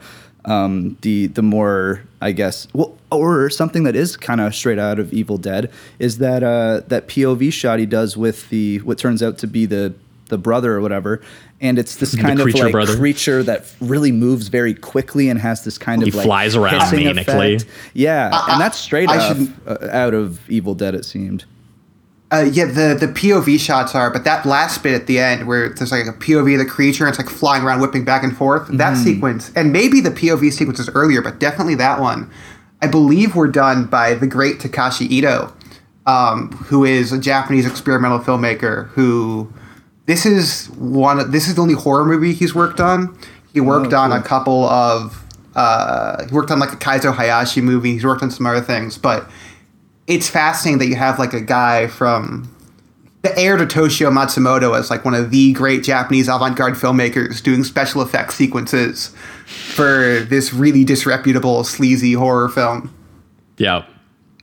[0.45, 4.99] um, the the more I guess well or something that is kind of straight out
[4.99, 9.21] of Evil Dead is that uh, that POV shot he does with the what turns
[9.21, 9.93] out to be the
[10.27, 11.21] the brother or whatever,
[11.61, 12.97] and it's this kind of creature like brother.
[12.97, 16.81] creature that really moves very quickly and has this kind He of like flies around
[16.81, 17.55] hissing manically.
[17.55, 17.71] effect.
[17.93, 20.95] Yeah, I- and that's straight I off, should- uh, out of Evil Dead.
[20.95, 21.45] It seemed.
[22.33, 25.67] Uh, yeah, the the POV shots are, but that last bit at the end where
[25.67, 28.35] there's like a POV of the creature and it's like flying around, whipping back and
[28.37, 28.67] forth.
[28.69, 32.31] That sequence, and maybe the POV sequences earlier, but definitely that one,
[32.81, 35.51] I believe were done by the great Takashi Ito,
[36.05, 38.87] um, who is a Japanese experimental filmmaker.
[38.91, 39.51] Who
[40.11, 41.19] this is one.
[41.21, 43.15] of- This is the only horror movie he's worked on.
[43.53, 45.23] He worked on a couple of.
[45.55, 47.93] Uh, he worked on like a Kaizo Hayashi movie.
[47.93, 49.29] He's worked on some other things, but
[50.07, 52.53] it's fascinating that you have like a guy from
[53.21, 57.63] the heir to Toshio Matsumoto as like one of the great Japanese avant-garde filmmakers doing
[57.63, 59.13] special effects sequences
[59.75, 62.93] for this really disreputable, sleazy horror film.
[63.57, 63.85] yeah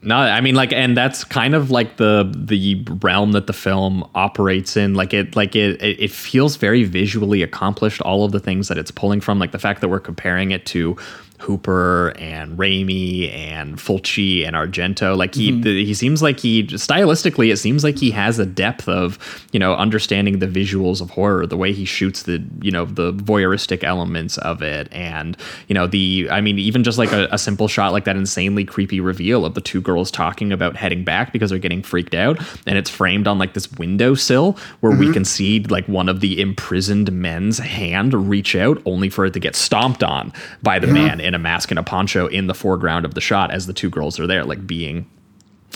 [0.01, 4.09] No, I mean like and that's kind of like the the realm that the film
[4.15, 4.95] operates in.
[4.95, 8.93] Like it like it it feels very visually accomplished all of the things that it's
[8.93, 10.97] pulling from like the fact that we're comparing it to
[11.41, 15.17] Hooper and Raimi and Fulci and Argento.
[15.17, 15.63] Like he Mm-hmm.
[15.63, 19.19] the, he seems like he stylistically it seems like he has a depth of
[19.53, 23.13] you know understanding the visuals of horror, the way he shoots the you know the
[23.13, 25.37] voyeuristic elements of it, and
[25.69, 28.65] you know the I mean even just like a, a simple shot like that insanely
[28.65, 32.39] creepy reveal of the two girls talking about heading back because they're getting freaked out,
[32.67, 36.41] and it's framed on like this windowsill where we can see like one of the
[36.41, 40.33] imprisoned men's hand reach out only for it to get stomped on
[40.63, 43.53] by the man in a mask and a poncho in the foreground of the shot
[43.53, 45.07] as the two girls are there like being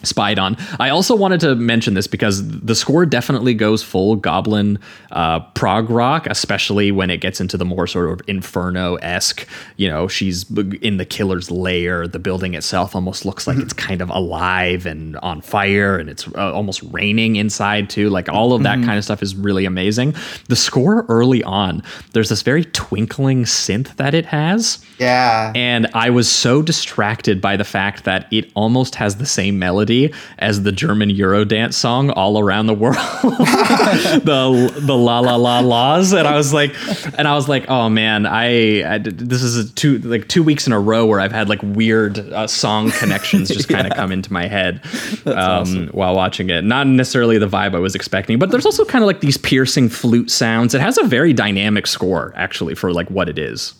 [0.04, 0.56] spied on.
[0.80, 4.78] I also wanted to mention this because the score definitely goes full goblin
[5.10, 9.46] uh, prog rock, especially when it gets into the more sort of inferno esque.
[9.76, 10.50] You know, she's
[10.82, 12.08] in the killer's lair.
[12.08, 16.26] The building itself almost looks like it's kind of alive and on fire, and it's
[16.28, 18.10] uh, almost raining inside too.
[18.10, 20.14] Like all of that kind of stuff is really amazing.
[20.48, 21.82] The score early on,
[22.12, 24.84] there's this very twinkling synth that it has.
[25.02, 25.52] Yeah.
[25.54, 30.12] And I was so distracted by the fact that it almost has the same melody
[30.38, 32.96] as the German Eurodance song all around the world.
[33.22, 36.74] the the la la la laws and I was like
[37.18, 40.66] and I was like oh man I, I this is a two like two weeks
[40.66, 44.12] in a row where I've had like weird uh, song connections just kind of come
[44.12, 44.82] into my head
[45.26, 46.64] um, while watching it.
[46.64, 49.88] Not necessarily the vibe I was expecting but there's also kind of like these piercing
[49.88, 50.74] flute sounds.
[50.74, 53.74] It has a very dynamic score actually for like what it is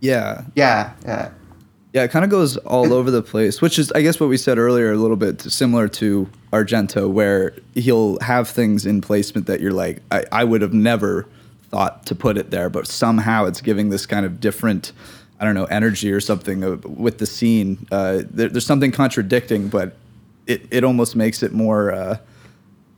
[0.00, 0.42] Yeah.
[0.54, 0.92] yeah.
[1.04, 1.30] Yeah.
[1.92, 4.36] Yeah, it kind of goes all over the place, which is, I guess, what we
[4.36, 9.60] said earlier, a little bit similar to Argento, where he'll have things in placement that
[9.60, 11.28] you're like, I, I would have never
[11.70, 14.90] thought to put it there, but somehow it's giving this kind of different,
[15.38, 17.86] I don't know, energy or something with the scene.
[17.92, 19.96] Uh, there, there's something contradicting, but
[20.48, 22.16] it, it almost makes it more, uh,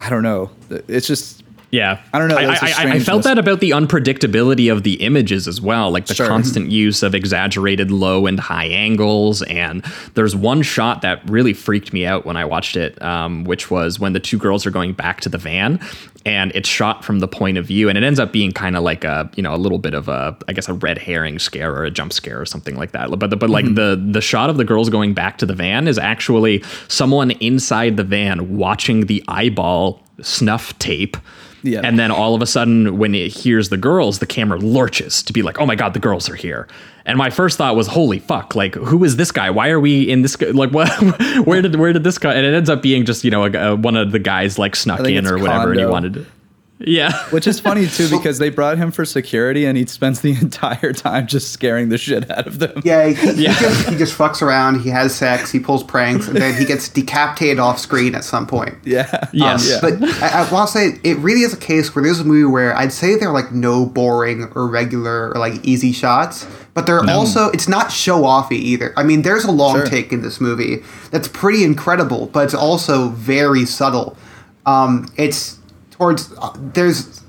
[0.01, 0.51] I don't know.
[0.71, 1.43] It's just,
[1.77, 5.47] Yeah, I don't know, I, I, I felt that about the unpredictability of the images
[5.47, 6.27] as well, like the Sure.
[6.27, 9.43] constant use of exaggerated low and high angles.
[9.43, 13.71] And there's one shot that really freaked me out when I watched it, um, which
[13.71, 15.79] was when the two girls are going back to the van,
[16.25, 18.83] and it's shot from the point of view, and it ends up being kind of
[18.83, 21.73] like a you know a little bit of a I guess a red herring scare
[21.75, 23.11] or a jump scare or something like that.
[23.19, 23.75] But the, but like Mm-hmm.
[24.07, 27.97] the the shot of the girls going back to the van is actually someone inside
[27.97, 31.17] the van watching the eyeball snuff tape.
[31.63, 31.81] Yeah.
[31.83, 35.33] And then all of a sudden, when it hears the girls, the camera lurches to
[35.33, 36.69] be like, "Oh my god, the girls are here!"
[37.05, 38.55] And my first thought was, "Holy fuck!
[38.55, 39.51] Like, who is this guy?
[39.51, 40.37] Why are we in this?
[40.37, 40.89] g- Like, what?
[41.45, 43.73] where did where did this guy?" And it ends up being just you know a,
[43.73, 46.27] a- one of the guys like snuck in or whatever, and he wanted to.
[46.79, 47.13] Yeah.
[47.31, 50.93] which is funny too, because they brought him for security and he spends the entire
[50.93, 52.83] time just scaring the shit out of them.
[52.85, 53.53] Yeah, he, Yeah.
[53.55, 54.81] He, just, he just fucks around.
[54.81, 55.51] He has sex.
[55.51, 58.75] He pulls pranks, and then he gets decapitated off screen at some point.
[58.85, 59.29] Yeah.
[59.33, 59.69] Yes.
[59.71, 59.79] Yeah.
[59.81, 62.75] But I, I will say it really is a case where there's a movie where
[62.77, 67.05] I'd say there are like no boring or regular or like easy shots, but they're
[67.11, 68.93] also it's not show offy either.
[68.97, 69.87] I mean, there's a long Sure.
[69.87, 74.17] take in this movie that's pretty incredible, but it's also very subtle.
[74.65, 75.59] Um, it's
[75.99, 77.23] towards uh, there's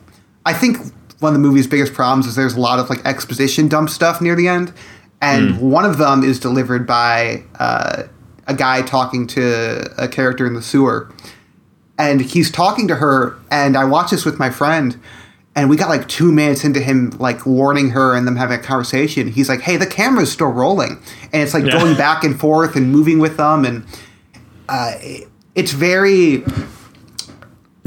[0.45, 0.77] I think
[1.19, 4.21] one of the movie's biggest problems is there's a lot of like exposition dump stuff
[4.21, 4.73] near the end,
[5.21, 8.03] and one of them is delivered by uh,
[8.47, 11.11] a guy talking to a character in the sewer.
[11.99, 14.99] And he's talking to her and i watched this with my friend
[15.55, 18.61] and we got like two minutes into him like warning her and them having a
[18.61, 19.27] conversation.
[19.29, 21.01] He's like hey the camera's still rolling.
[21.33, 21.71] And it's like Yeah.
[21.71, 23.83] going back and forth and moving with them and
[24.69, 24.91] uh,
[25.55, 26.43] it's very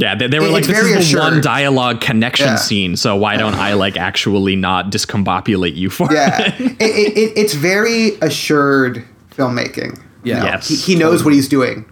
[0.01, 2.57] Yeah, they, they were It's like, this very is the one dialogue connection Yeah.
[2.57, 6.61] scene, so why don't I like actually not discombobulate you for yeah it?
[6.61, 10.37] it, it, it, it's very assured filmmaking Yeah.
[10.37, 10.69] You know, Yes.
[10.69, 11.85] he, he knows what he's doing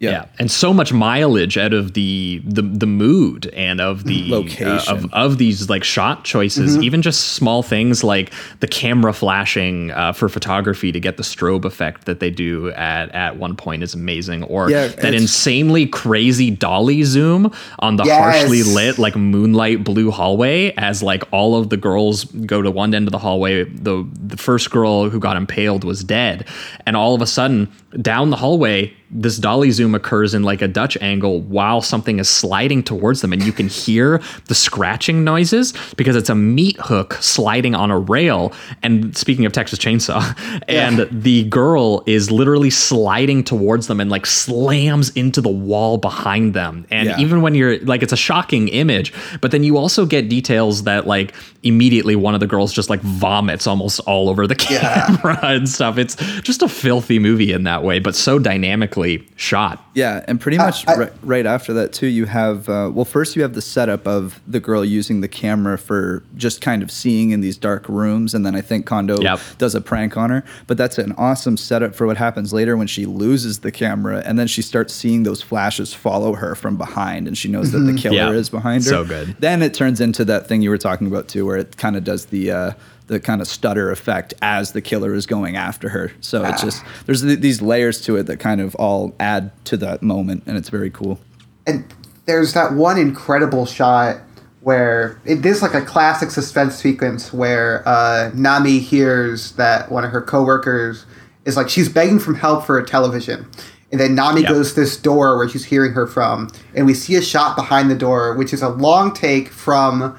[0.00, 0.24] Yeah.
[0.38, 4.68] and so much mileage out of the the, the mood and of the Location.
[4.88, 6.82] uh, of, of these like shot choices, Mm-hmm.
[6.84, 11.66] even just small things like the camera flashing uh, for photography to get the strobe
[11.66, 16.50] effect that they do at at one point is amazing, or Yeah, that insanely crazy
[16.50, 18.18] dolly zoom on the Yes.
[18.40, 22.94] harshly lit like moonlight blue hallway as like all of the girls go to one
[22.94, 23.64] end of the hallway.
[23.64, 26.48] The the first girl who got impaled was dead,
[26.86, 27.68] and all of a sudden
[28.00, 32.28] down the hallway this dolly zoom occurs in like a Dutch angle while something is
[32.28, 37.14] sliding towards them, and you can hear the scratching noises because it's a meat hook
[37.14, 38.52] sliding on a rail.
[38.82, 40.22] And speaking of Texas Chainsaw,
[40.68, 46.54] and the girl is literally sliding towards them and like slams into the wall behind
[46.54, 46.86] them.
[46.90, 47.18] And Yeah.
[47.18, 51.06] even when you're like, it's a shocking image, but then you also get details that
[51.06, 55.68] like immediately one of the girls just like vomits almost all over the camera and
[55.68, 55.98] stuff.
[55.98, 59.84] It's just a filthy movie in that way, but so dynamically perfectly shot.
[59.94, 63.36] Yeah, and pretty much I- right, right after that too, you have uh, well, first
[63.36, 67.30] you have the setup of the girl using the camera for just kind of seeing
[67.30, 69.40] in these dark rooms, and then I think Kondo Yep.
[69.58, 70.44] does a prank on her.
[70.66, 74.38] But that's an awesome setup for what happens later when she loses the camera, and
[74.38, 77.94] then she starts seeing those flashes follow her from behind, and she knows that the
[77.94, 78.30] killer Yeah.
[78.30, 78.90] is behind her.
[78.90, 79.36] So good.
[79.40, 82.04] Then it turns into that thing you were talking about too, where it kind of
[82.04, 82.50] does the.
[82.50, 82.72] Uh,
[83.10, 86.12] the kind of stutter effect as the killer is going after her.
[86.20, 89.76] So it's just there's th- these layers to it that kind of all add to
[89.78, 91.18] that moment, and it's very cool.
[91.66, 91.84] and
[92.26, 94.18] there's that one incredible shot
[94.60, 100.12] where it is like a classic suspense sequence where uh, Nami hears that one of
[100.12, 101.06] her coworkers
[101.46, 103.46] is like she's begging for help for a television,
[103.90, 104.50] and then Nami Yep.
[104.50, 107.90] goes to this door where she's hearing her from, and we see a shot behind
[107.90, 110.16] the door, which is a long take from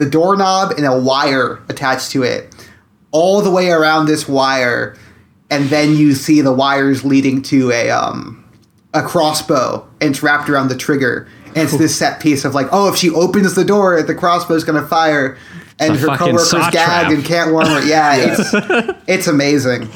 [0.00, 2.52] the doorknob and a wire attached to it,
[3.12, 4.96] all the way around this wire,
[5.50, 8.42] and then you see the wires leading to a um,
[8.94, 11.28] a crossbow and it's wrapped around the trigger.
[11.48, 14.64] And it's this set piece of like, oh, if she opens the door, the crossbow's
[14.64, 15.36] gonna fire,
[15.78, 17.10] and her coworker's trap.
[17.10, 17.82] and can't warm her.
[17.86, 19.88] Yeah, it's it's amazing.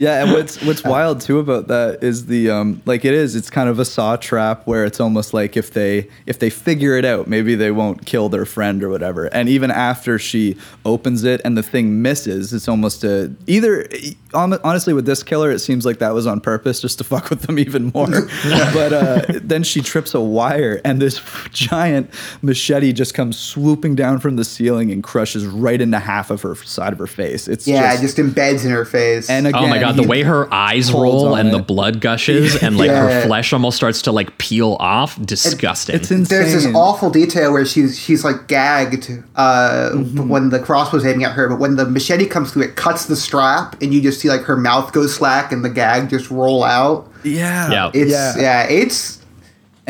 [0.00, 3.50] Yeah, and what's what's wild too about that is the um like it is it's
[3.50, 7.04] kind of a saw trap where it's almost like if they if they figure it
[7.04, 9.26] out maybe they won't kill their friend or whatever.
[9.26, 13.86] And even after she opens it and the thing misses, it's almost a either
[14.32, 17.42] honestly with this killer it seems like that was on purpose just to fuck with
[17.42, 18.06] them even more.
[18.72, 21.20] but uh, then she trips a wire and this
[21.52, 22.08] giant
[22.40, 26.54] machete just comes swooping down from the ceiling and crushes right into half of her
[26.54, 27.48] side of her face.
[27.48, 29.28] It's Yeah, just, it just embeds in her face.
[29.28, 32.62] and again, oh my god, the way her eyes roll on and the blood gushes
[32.62, 35.20] and like her flesh almost starts to like peel off.
[35.24, 35.96] Disgusting.
[35.96, 36.38] it's insane.
[36.40, 40.28] there's this awful detail where she's she's like gagged uh, Mm-hmm.
[40.28, 43.16] when the crossbow's aiming at her, but when the machete comes through, it cuts the
[43.16, 46.64] strap, and you just see like her mouth go slack and the gag just roll
[46.64, 47.10] out.
[47.24, 47.70] Yeah.
[47.70, 47.90] Yeah.
[47.94, 48.34] It's Yeah.
[48.38, 49.19] yeah, it's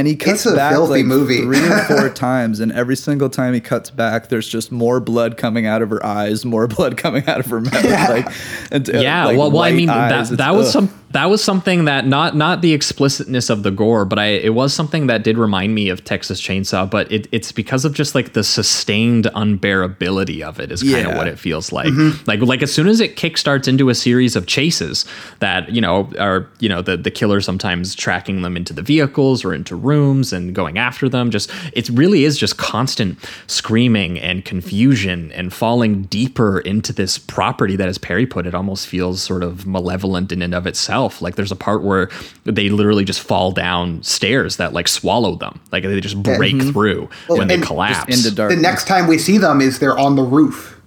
[0.00, 1.42] And he cuts It's a back filthy like movie.
[1.42, 5.36] three or four times, and every single time he cuts back, there's just more blood
[5.36, 7.84] coming out of her eyes, more blood coming out of her mouth.
[7.84, 8.32] Like,
[8.72, 10.10] and, uh, yeah like well, well i mean eyes.
[10.10, 10.88] that, It's- that was ugh.
[10.88, 14.54] some that was something that not not the explicitness of the gore but i it
[14.54, 18.14] was something that did remind me of texas chainsaw but it, it's because of just
[18.14, 21.16] like the sustained unbearability of it is kind of Yeah.
[21.18, 21.92] what it feels like
[22.26, 25.04] like like as soon as it kickstarts into a series of chases
[25.40, 29.44] that you know are you know the the killer sometimes tracking them into the vehicles
[29.44, 34.44] or into rooms and going after them just it really is just constant screaming and
[34.44, 39.42] confusion and falling deeper into this property that as perry put it almost feels sort
[39.42, 42.08] of malevolent in and of itself like there's a part where
[42.44, 46.70] they literally just fall down stairs that like swallow them like they just break mm-hmm.
[46.70, 48.50] through when they and collapse into dark.
[48.50, 50.80] the next time we see them is they're on the roof.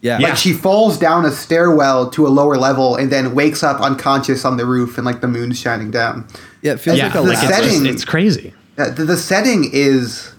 [0.00, 0.18] Yeah.
[0.18, 0.28] Yeah.
[0.28, 4.44] Like she falls down a stairwell to a lower level and then wakes up unconscious
[4.44, 6.26] on the roof and like the moon's shining down.
[6.62, 6.72] Yeah.
[6.72, 9.04] It feels yeah like a the like it's, last- just, setting- it's crazy Uh, the,
[9.04, 10.32] the setting is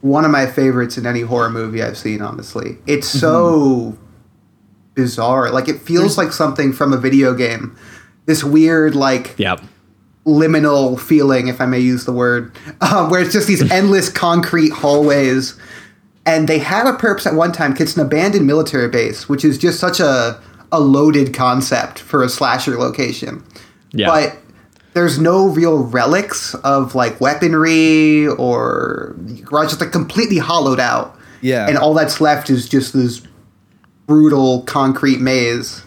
[0.00, 2.22] one of my favorites in any horror movie I've seen.
[2.22, 3.96] Honestly, it's so
[4.94, 5.50] bizarre.
[5.50, 7.76] Like it feels like something from a video game.
[8.26, 9.60] This weird, like yep
[10.26, 12.52] liminal feeling, if I may use the word,
[12.82, 15.58] um, where it's just these endless concrete hallways.
[16.26, 17.72] And they had a purpose at one time.
[17.72, 20.40] 'cause It's an abandoned military base, which is just such a
[20.70, 23.42] a loaded concept for a slasher location.
[23.92, 24.08] Yeah.
[24.08, 24.36] But
[24.98, 29.72] there's no real relics of like weaponry or garage.
[29.72, 31.16] It's like completely hollowed out.
[31.40, 31.68] Yeah.
[31.68, 33.22] And all that's left is just this
[34.08, 35.84] brutal concrete maze.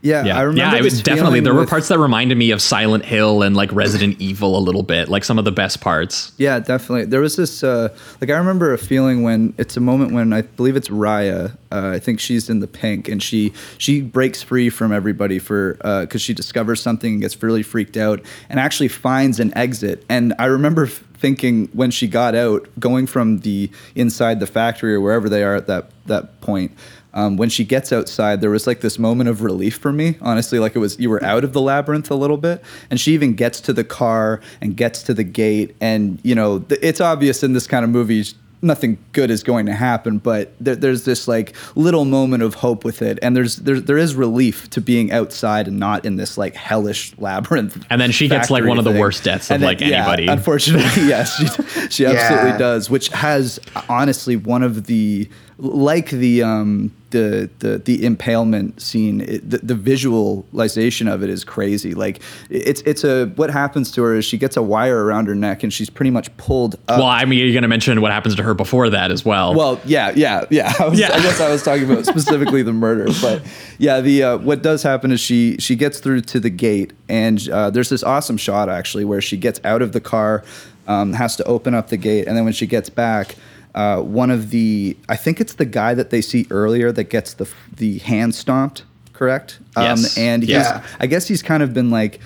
[0.00, 0.24] Yeah.
[0.24, 0.60] Yeah, I remember.
[0.76, 3.56] yeah, it was definitely there were with- parts that reminded me of Silent Hill and
[3.56, 6.32] like Resident Evil a little bit, like some of the best parts.
[6.36, 7.06] Yeah, definitely.
[7.06, 7.88] There was this, uh,
[8.20, 11.56] like, I remember a feeling when it's a moment when I believe it's Raya.
[11.72, 15.74] Uh, I think she's in the pink, and she she breaks free from everybody for
[16.02, 20.04] because she discovers something and gets really freaked out, and actually finds an exit.
[20.08, 24.94] And I remember f- thinking when she got out, going from the inside the factory
[24.94, 26.72] or wherever they are at that that point.
[27.14, 30.16] Um, when she gets outside, there was like this moment of relief for me.
[30.20, 33.12] Honestly, like it was you were out of the labyrinth a little bit, and she
[33.14, 37.00] even gets to the car and gets to the gate, and you know th- it's
[37.00, 38.24] obvious in this kind of movie
[38.60, 42.84] nothing good is going to happen, but there, there's this like little moment of hope
[42.84, 46.36] with it, and there's there there is relief to being outside and not in this
[46.36, 47.84] like hellish labyrinth.
[47.90, 49.00] And then she gets, like, factory one of the thing.
[49.00, 50.26] worst deaths of, then- like, yeah, anybody.
[50.26, 51.46] unfortunately, yes, she,
[51.88, 52.58] she absolutely Yeah.
[52.58, 55.28] does, which has honestly one of the
[55.58, 61.42] like the um, the, the the impalement scene, it, the, the visualization of it is
[61.42, 61.94] crazy.
[61.94, 65.34] Like it's it's a what happens to her is she gets a wire around her
[65.34, 66.98] neck and she's pretty much pulled up.
[66.98, 69.54] Well, I mean, you're going to mention what happens to her before that as well.
[69.54, 70.72] Well, yeah, yeah, yeah.
[70.78, 71.08] I, was, Yeah.
[71.12, 73.42] I guess I was talking about specifically the murder, but
[73.78, 77.48] yeah, the uh, what does happen is she she gets through to the gate, and
[77.48, 80.44] uh, there's this awesome shot actually where she gets out of the car,
[80.86, 83.34] um, has to open up the gate, and then when she gets back.
[83.78, 87.34] Uh, one of the, I think it's the guy that they see earlier that gets
[87.34, 89.60] the the hand stomped, correct?
[89.76, 90.16] Yes.
[90.18, 90.82] Um, and he's, Yeah.
[90.98, 92.18] I guess he's kind of been like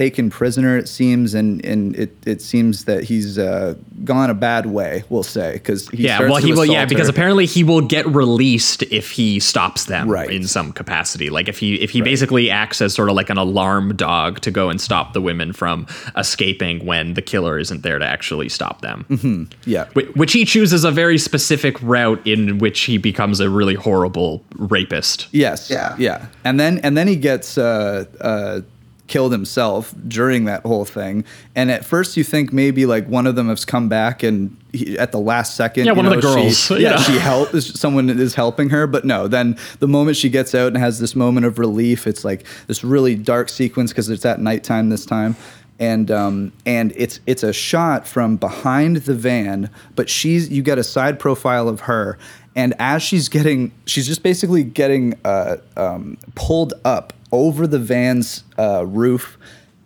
[0.00, 4.64] taken prisoner, it seems, and and it, it seems that he's uh, gone a bad
[4.64, 5.04] way.
[5.10, 6.64] We'll say because he yeah, starts well, to he will.
[6.64, 7.10] Yeah, assault because her.
[7.12, 10.30] apparently he will get released if he stops them Right.
[10.30, 11.28] in some capacity.
[11.28, 14.50] Like if he if he basically acts as sort of like an alarm dog to
[14.50, 15.86] go and stop the women from
[16.16, 19.50] escaping when the killer isn't there to actually stop them.
[19.66, 23.74] yeah, Wh- Which he chooses a very specific route in which he becomes a really
[23.74, 25.28] horrible rapist.
[25.32, 25.68] Yes.
[25.68, 25.94] Yeah.
[25.98, 26.26] Yeah.
[26.44, 28.60] And then and then he gets uh, uh,
[29.10, 31.24] killed himself during that whole thing.
[31.56, 34.96] And at first you think maybe like one of them has come back and he,
[34.96, 36.90] at the last second, Yeah, one of the girls, She, yeah.
[36.90, 39.26] yeah, she help someone is helping her, but no.
[39.26, 42.84] Then the moment she gets out and has this moment of relief, it's like this
[42.84, 45.34] really dark sequence because it's at nighttime this time.
[45.80, 50.78] And um, and it's it's a shot from behind the van, but she's you get
[50.78, 52.18] a side profile of her,
[52.54, 58.44] and as she's getting, she's just basically getting uh, um, pulled up over the van's
[58.58, 59.38] uh, roof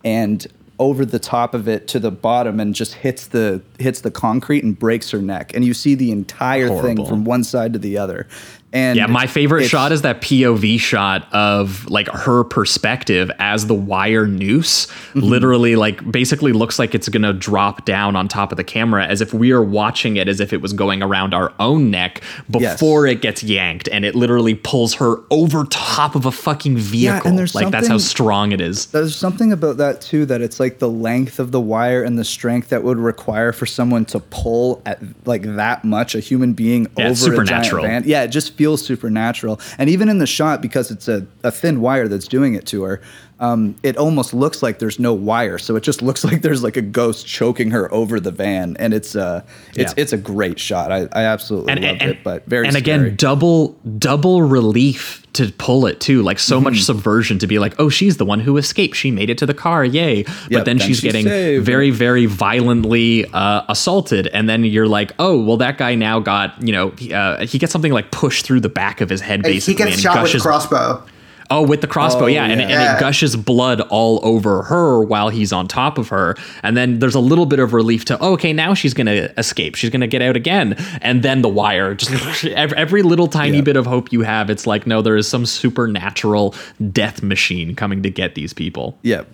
[0.03, 4.11] and over the top of it to the bottom and just hits the hits the
[4.11, 6.83] concrete and breaks her neck and you see the entire Horrible.
[6.83, 8.27] thing from one side to the other
[8.75, 13.73] and Yeah, my favorite shot is that POV shot of like her perspective as the
[13.73, 15.19] wire noose Mm-hmm.
[15.21, 19.21] literally like basically looks like it's gonna drop down on top of the camera as
[19.21, 23.07] if we are watching it as if it was going around our own neck before
[23.07, 27.31] it gets yanked and it literally pulls her over top of a fucking vehicle.
[27.35, 28.87] there's like that's how strong it is.
[28.87, 32.25] there's something about that too that it's like the length of the wire and the
[32.25, 36.87] strength that would require for someone to pull at like that much a human being
[36.97, 38.03] Yeah, over a giant van.
[38.05, 39.59] Yeah, it just feels supernatural.
[39.77, 42.83] And even in the shot, because it's a, a thin wire that's doing it to
[42.83, 43.01] her,
[43.39, 45.57] um, it almost looks like there's no wire.
[45.57, 48.77] So it just looks like there's like a ghost choking her over the van.
[48.79, 49.43] And it's uh
[49.75, 50.01] it's Yeah.
[50.03, 50.91] it's a great shot.
[50.91, 52.99] I, I absolutely and, loved and, it, but very and scary.
[53.07, 56.63] again double double relief to pull it too like so Mm-hmm.
[56.63, 59.45] much subversion to be like oh she's the one who escaped she made it to
[59.45, 61.65] the car yay but Yep, then, then she's she's getting saved.
[61.65, 66.55] very very violently uh, assaulted and then you're like oh well that guy now got
[66.65, 69.41] you know he, uh, he gets something like pushed through the back of his head
[69.43, 71.03] basically, And basically he gets and shot with a crossbow.
[71.51, 72.67] Oh, with the crossbow, Oh, yeah, And, yeah.
[72.67, 72.97] and Yeah.
[72.97, 76.35] it gushes blood all over her while he's on top of her.
[76.63, 79.31] And then there's a little bit of relief to, oh, okay, now she's going to
[79.39, 79.75] escape.
[79.75, 80.75] She's going to get out again.
[81.01, 82.11] And then the wire, just
[82.45, 83.63] every, every little tiny Yeah.
[83.63, 86.55] bit of hope you have, it's like, no, there is some supernatural
[86.91, 88.97] death machine coming to get these people.
[89.03, 89.27] Yep.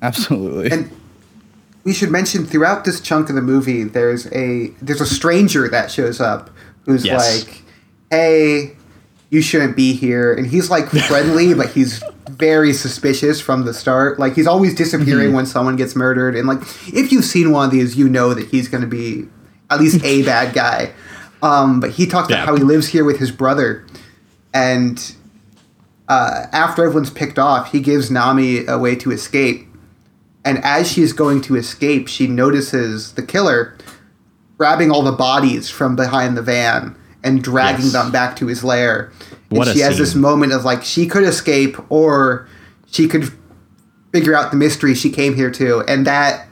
[0.00, 0.70] Absolutely.
[0.70, 0.90] And
[1.84, 5.90] we should mention throughout this chunk of the movie, there's a there's a stranger that
[5.90, 6.50] shows up
[6.84, 7.46] who's Yes.
[7.46, 7.62] like,
[8.10, 8.76] "Hey,
[9.30, 14.18] you shouldn't be here," and he's like friendly, but he's very suspicious from the start.
[14.18, 16.60] Like he's always disappearing when someone gets murdered, and like
[16.92, 19.26] if you've seen one of these, you know that he's going to be
[19.70, 20.92] at least a bad guy.
[21.42, 22.36] Um, but he talks Yeah.
[22.42, 23.84] about how he lives here with his brother,
[24.54, 25.14] and
[26.08, 29.66] uh, after everyone's picked off, he gives Nami a way to escape.
[30.44, 33.76] And as she's going to escape, she notices the killer
[34.56, 36.96] grabbing all the bodies from behind the van
[37.28, 37.92] and dragging Yes.
[37.92, 39.12] them back to his lair.
[39.50, 42.48] And What she has this moment of like she could escape or
[42.90, 43.30] she could
[44.12, 45.80] figure out the mystery she came here to.
[45.88, 46.48] And that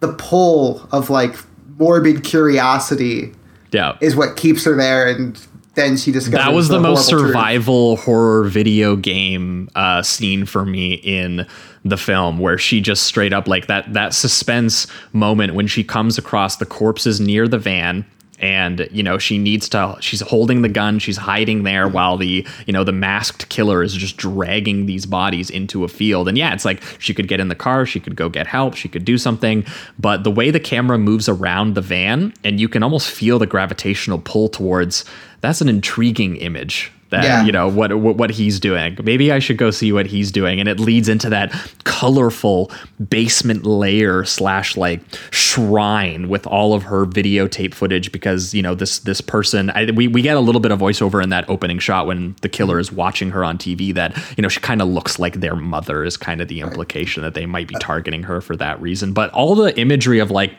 [0.00, 1.36] the pull of like
[1.78, 3.32] morbid curiosity
[3.72, 3.96] Yeah.
[4.00, 5.38] is what keeps her there and
[5.76, 7.32] then she discovers that was the, most horrible truth.
[7.34, 11.46] survival horror video game uh, scene for me in
[11.84, 16.18] the film where she just straight up like that that suspense moment when she comes
[16.18, 18.04] across the corpses near the van
[18.40, 22.46] and you know she needs to she's holding the gun she's hiding there while the
[22.66, 26.28] you know the masked killer is just dragging these bodies into a field.
[26.28, 28.74] And yeah it's like she could get in the car she could go get help
[28.74, 29.64] she could do something.
[29.98, 33.46] But the way the camera moves around the van and you can almost feel the
[33.46, 35.04] gravitational pull towards
[35.40, 37.44] that's an intriguing image that Yeah.
[37.44, 38.96] you know what, what what he's doing.
[39.02, 40.60] Maybe i should go see what he's doing.
[40.60, 41.52] And it leads into that
[41.84, 42.70] colorful
[43.08, 45.00] basement layer slash like
[45.30, 50.08] shrine with all of her videotape footage because you know this this person I, we,
[50.08, 52.92] we get a little bit of voiceover in that opening shot when the killer is
[52.92, 56.16] watching her on tv that you know she kind of looks like their mother is
[56.16, 59.12] kind of the implication that they might be targeting her for that reason.
[59.12, 60.52] But all the imagery of like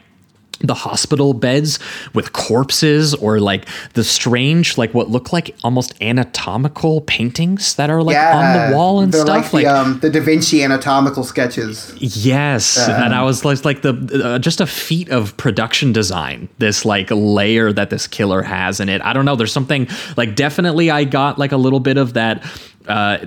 [0.68, 1.80] the hospital beds
[2.14, 8.04] with corpses or like the strange like what look like almost anatomical paintings that are
[8.04, 11.94] like on the wall and stuff like the, um, the Da Vinci anatomical sketches.
[12.00, 16.50] Yes, and I was like, like the uh, just a feat of production design.
[16.58, 19.02] This like layer that this killer has in it.
[19.02, 19.36] I don't know.
[19.36, 19.88] There's something
[20.18, 22.44] like definitely I got like a little bit of that
[22.88, 23.18] uh,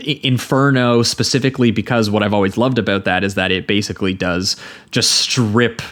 [0.00, 4.56] Inferno specifically because what I've always loved about that is that it basically does
[4.90, 5.82] just strip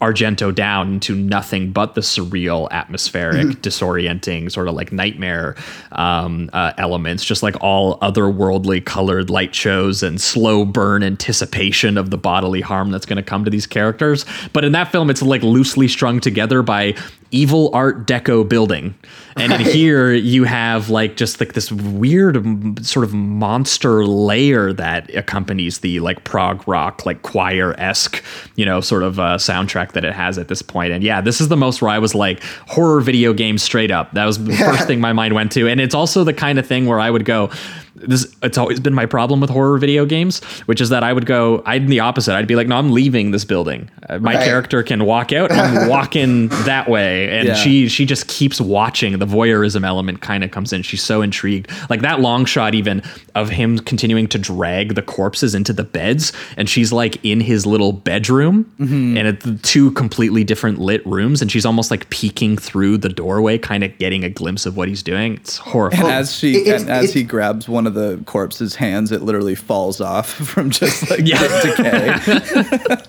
[0.00, 5.56] Argento down into nothing but the surreal, atmospheric, disorienting, sort of like nightmare
[5.92, 12.10] um, uh, elements, just like all otherworldly colored light shows and slow burn anticipation of
[12.10, 14.24] the bodily harm that's going to come to these characters.
[14.52, 16.94] But in that film, it's like loosely strung together by
[17.30, 18.94] evil art deco building.
[19.36, 25.14] And in here you have like just like this weird sort of monster layer that
[25.14, 28.22] accompanies the like prog rock like choir-esque
[28.54, 30.92] you know sort of uh, soundtrack that it has at this point.
[30.92, 34.12] And yeah this is the most where i was like horror video game straight up.
[34.12, 35.68] That was the first thing my mind went to.
[35.68, 37.50] And it's also the kind of thing where i would go
[37.98, 41.26] this it's always been my problem with horror video games which is that i would
[41.26, 42.34] go i'd the opposite.
[42.34, 43.88] I'd be like no i'm leaving this building.
[44.08, 44.44] Uh, my Right.
[44.44, 47.30] character can walk out and i'm walking that way.
[47.38, 47.54] And Yeah.
[47.54, 49.18] she she just keeps watching.
[49.18, 50.82] The voyeurism element kind of comes in.
[50.82, 51.70] She's so intrigued.
[51.90, 53.02] Like that long shot even
[53.34, 57.66] of him continuing to drag the corpses into the beds and she's like in his
[57.66, 59.16] little bedroom Mm-hmm.
[59.16, 63.58] and it's two completely different lit rooms and she's almost like peeking through the doorway
[63.58, 65.34] kind of getting a glimpse of what he's doing.
[65.34, 66.04] It's horrifying.
[66.04, 69.12] And as she It- it's- and as it's- he grabs one of the corpse's hands,
[69.12, 71.62] it literally falls off from just like Yeah.
[71.62, 72.14] decay.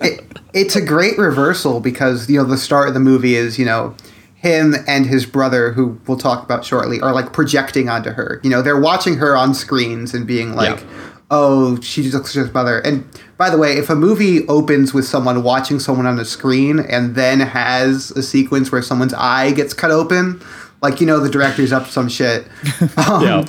[0.00, 3.64] it, it's a great reversal because you know the start of the movie is you
[3.64, 3.94] know
[4.34, 8.48] him and his brother who we'll talk about shortly are like projecting onto her you
[8.50, 10.86] know they're watching her on screens and being like Yeah.
[11.30, 13.04] oh she just looks like his mother and
[13.36, 17.16] by the way if a movie opens with someone watching someone on a screen and
[17.16, 20.40] then has a sequence where someone's eye gets cut open
[20.82, 22.46] like you know the director's up to some shit
[23.08, 23.44] um, Yeah.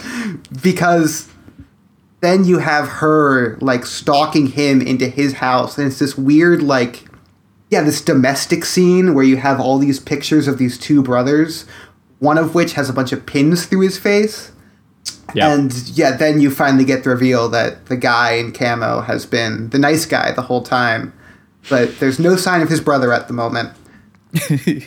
[0.61, 1.27] because
[2.21, 7.05] then you have her like stalking him into his house and it's this weird like
[7.69, 11.65] yeah this domestic scene where you have all these pictures of these two brothers
[12.19, 14.51] one of which has a bunch of pins through his face
[15.33, 15.53] Yeah.
[15.53, 19.69] and yeah then you finally get the reveal that the guy in camo has been
[19.69, 21.13] the nice guy the whole time
[21.69, 23.69] but there's no sign of his brother at the moment
[24.33, 24.83] He's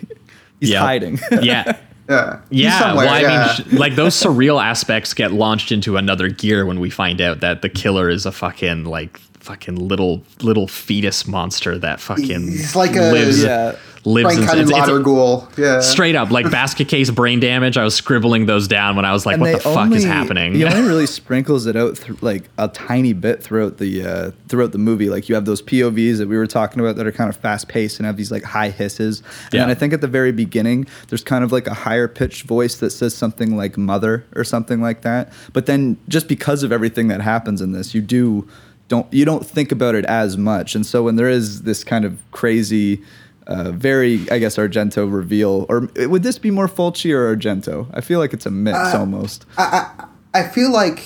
[0.60, 0.80] Yeah.
[0.80, 1.18] hiding.
[1.40, 1.76] yeah
[2.08, 3.54] yeah Yeah, well, I yeah.
[3.58, 7.40] mean, sh- like those surreal aspects get launched into another gear when we find out
[7.40, 12.76] that the killer is a fucking like fucking little little fetus monster that fucking He's
[12.76, 13.76] like a- lives Yeah.
[14.04, 17.76] Lives Frank in it's- it's Cunningham ghoul yeah straight up like basket case brain damage.
[17.76, 20.64] I was scribbling those down when I was like, "What the fuck is happening?" He
[20.64, 24.78] only really sprinkles it out th- like a tiny bit throughout the uh, throughout the
[24.78, 25.08] movie.
[25.08, 27.68] Like you have those POVs that we were talking about that are kind of fast
[27.68, 29.20] paced and have these like high hisses.
[29.20, 29.60] And Yeah.
[29.60, 32.74] then I think at the very beginning, there's kind of like a higher pitched voice
[32.76, 35.32] that says something like "mother" or something like that.
[35.52, 38.48] But then just because of everything that happens in this, you do
[38.88, 40.74] don't you don't think about it as much.
[40.74, 43.00] And so when there is this kind of crazy.
[43.46, 47.88] Uh, very, I guess, Argento reveal, or would this be more Fulci or Argento?
[47.92, 49.46] I feel like it's a mix Uh, almost.
[49.58, 51.02] I I feel like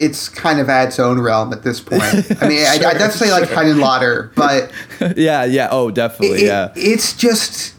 [0.00, 2.02] it's kind of at its own realm at this point.
[2.42, 4.70] I mean, I, I definitely like Henenlotter, but
[5.16, 5.68] yeah, yeah.
[5.70, 6.42] Oh, definitely.
[6.42, 6.72] it, yeah.
[6.74, 7.74] it's just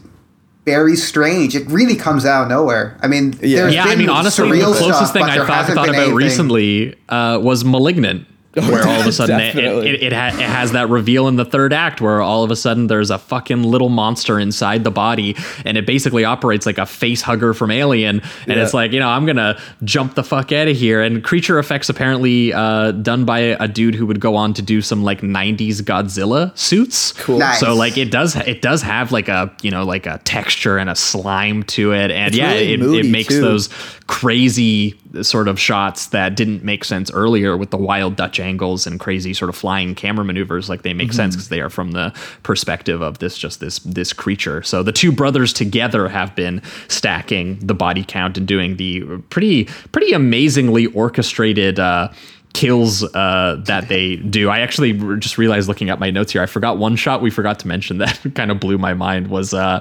[0.64, 1.54] very strange.
[1.54, 2.98] It really comes out of nowhere.
[3.02, 3.60] I mean, Yeah.
[3.62, 6.14] there's yeah, I mean, honestly, the closest stuff, thing I there thought, thought about anything-
[6.14, 8.26] recently uh, was *Malignant*,
[8.66, 11.36] where all of a sudden it, it, it, it, ha- it has that reveal in
[11.36, 14.90] the third act where all of a sudden there's a fucking little monster inside the
[14.90, 18.62] body, and it basically operates like a face hugger from Alien, and Yeah.
[18.64, 21.02] it's like you know I'm gonna jump the fuck out of here.
[21.02, 24.80] And creature effects apparently uh, done by a dude who would go on to do
[24.82, 27.12] some like '90s Godzilla suits.
[27.12, 27.38] Cool.
[27.38, 27.60] Nice.
[27.60, 30.88] So like it does it does have like a you know like a texture and
[30.90, 33.40] a slime to it, and It's yeah, really it, it makes too.
[33.40, 33.68] those
[34.06, 39.00] crazy sort of shots that didn't make sense earlier with the wild Dutch angles and
[39.00, 40.68] crazy sort of flying camera maneuvers.
[40.68, 41.38] Like they make sense Mm-hmm.
[41.38, 44.62] because they are from the perspective of this just this this creature.
[44.62, 49.64] So the two brothers together have been stacking the body count and doing the pretty
[49.92, 51.78] pretty amazingly orchestrated.
[51.78, 52.08] Uh,
[52.54, 54.48] kills uh, that they do.
[54.48, 57.58] I actually just realized looking at my notes here, I forgot one shot we forgot
[57.60, 59.80] to mention that kind of blew my mind was uh,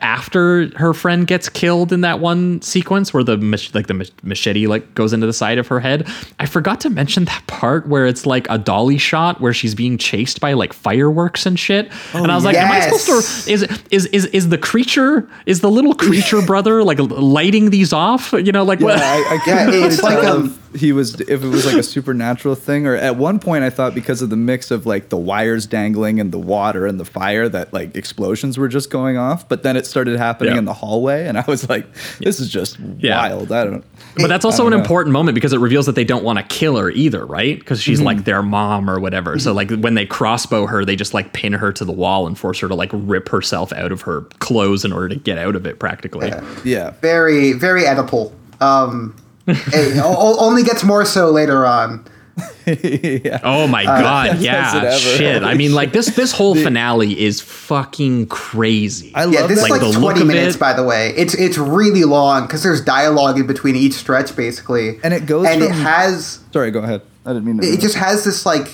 [0.00, 4.66] after her friend gets killed in that one sequence where the mach- like the machete
[4.66, 6.06] like goes into the side of her head.
[6.38, 9.98] I forgot to mention that part where it's like a dolly shot where she's being
[9.98, 11.90] chased by like fireworks and shit.
[12.12, 13.06] and I was like, am I supposed
[13.46, 17.92] to is is is is the creature is the little creature brother like lighting these
[17.92, 18.32] off?
[18.32, 18.98] You know, like what?
[19.00, 21.82] I, I Yeah, couldn't it's like tell um, he was if it was like a
[21.82, 25.16] supernatural thing or at one point I thought because of the mix of like the
[25.16, 29.48] wires dangling and the water and the fire that like explosions were just going off,
[29.48, 30.58] but then it started happening Yeah.
[30.58, 31.86] in the hallway and I was like,
[32.18, 33.16] this is just Yeah.
[33.16, 33.52] wild.
[33.52, 33.84] I don't.
[34.16, 34.78] But that's also an know.
[34.78, 37.58] important moment because it reveals that they don't want to kill her either, right?
[37.58, 38.06] Because she's Mm-hmm.
[38.06, 39.38] like their mom or whatever.
[39.38, 42.38] So like when they crossbow her, they just like pin her to the wall and
[42.38, 45.56] force her to like rip herself out of her clothes in order to get out
[45.56, 46.32] of it, practically.
[46.64, 46.90] Yeah.
[47.00, 48.32] Very, very Oedipal.
[48.60, 49.14] Um,
[49.46, 52.06] it o- o- only gets more so later on.
[52.66, 53.38] yeah.
[53.44, 55.42] Oh my uh, god, yeah, shit.
[55.44, 59.12] I mean, like this this whole finale is fucking crazy.
[59.14, 59.64] I Yeah, love this that.
[59.66, 60.58] is like, the look 20 minutes, it.
[60.58, 61.12] by the way.
[61.16, 64.98] It's it's really long because there's dialogue in between each stretch, basically.
[65.04, 67.02] And it goes and it has Sorry, go ahead.
[67.26, 67.66] I didn't mean to.
[67.66, 68.66] it just has this like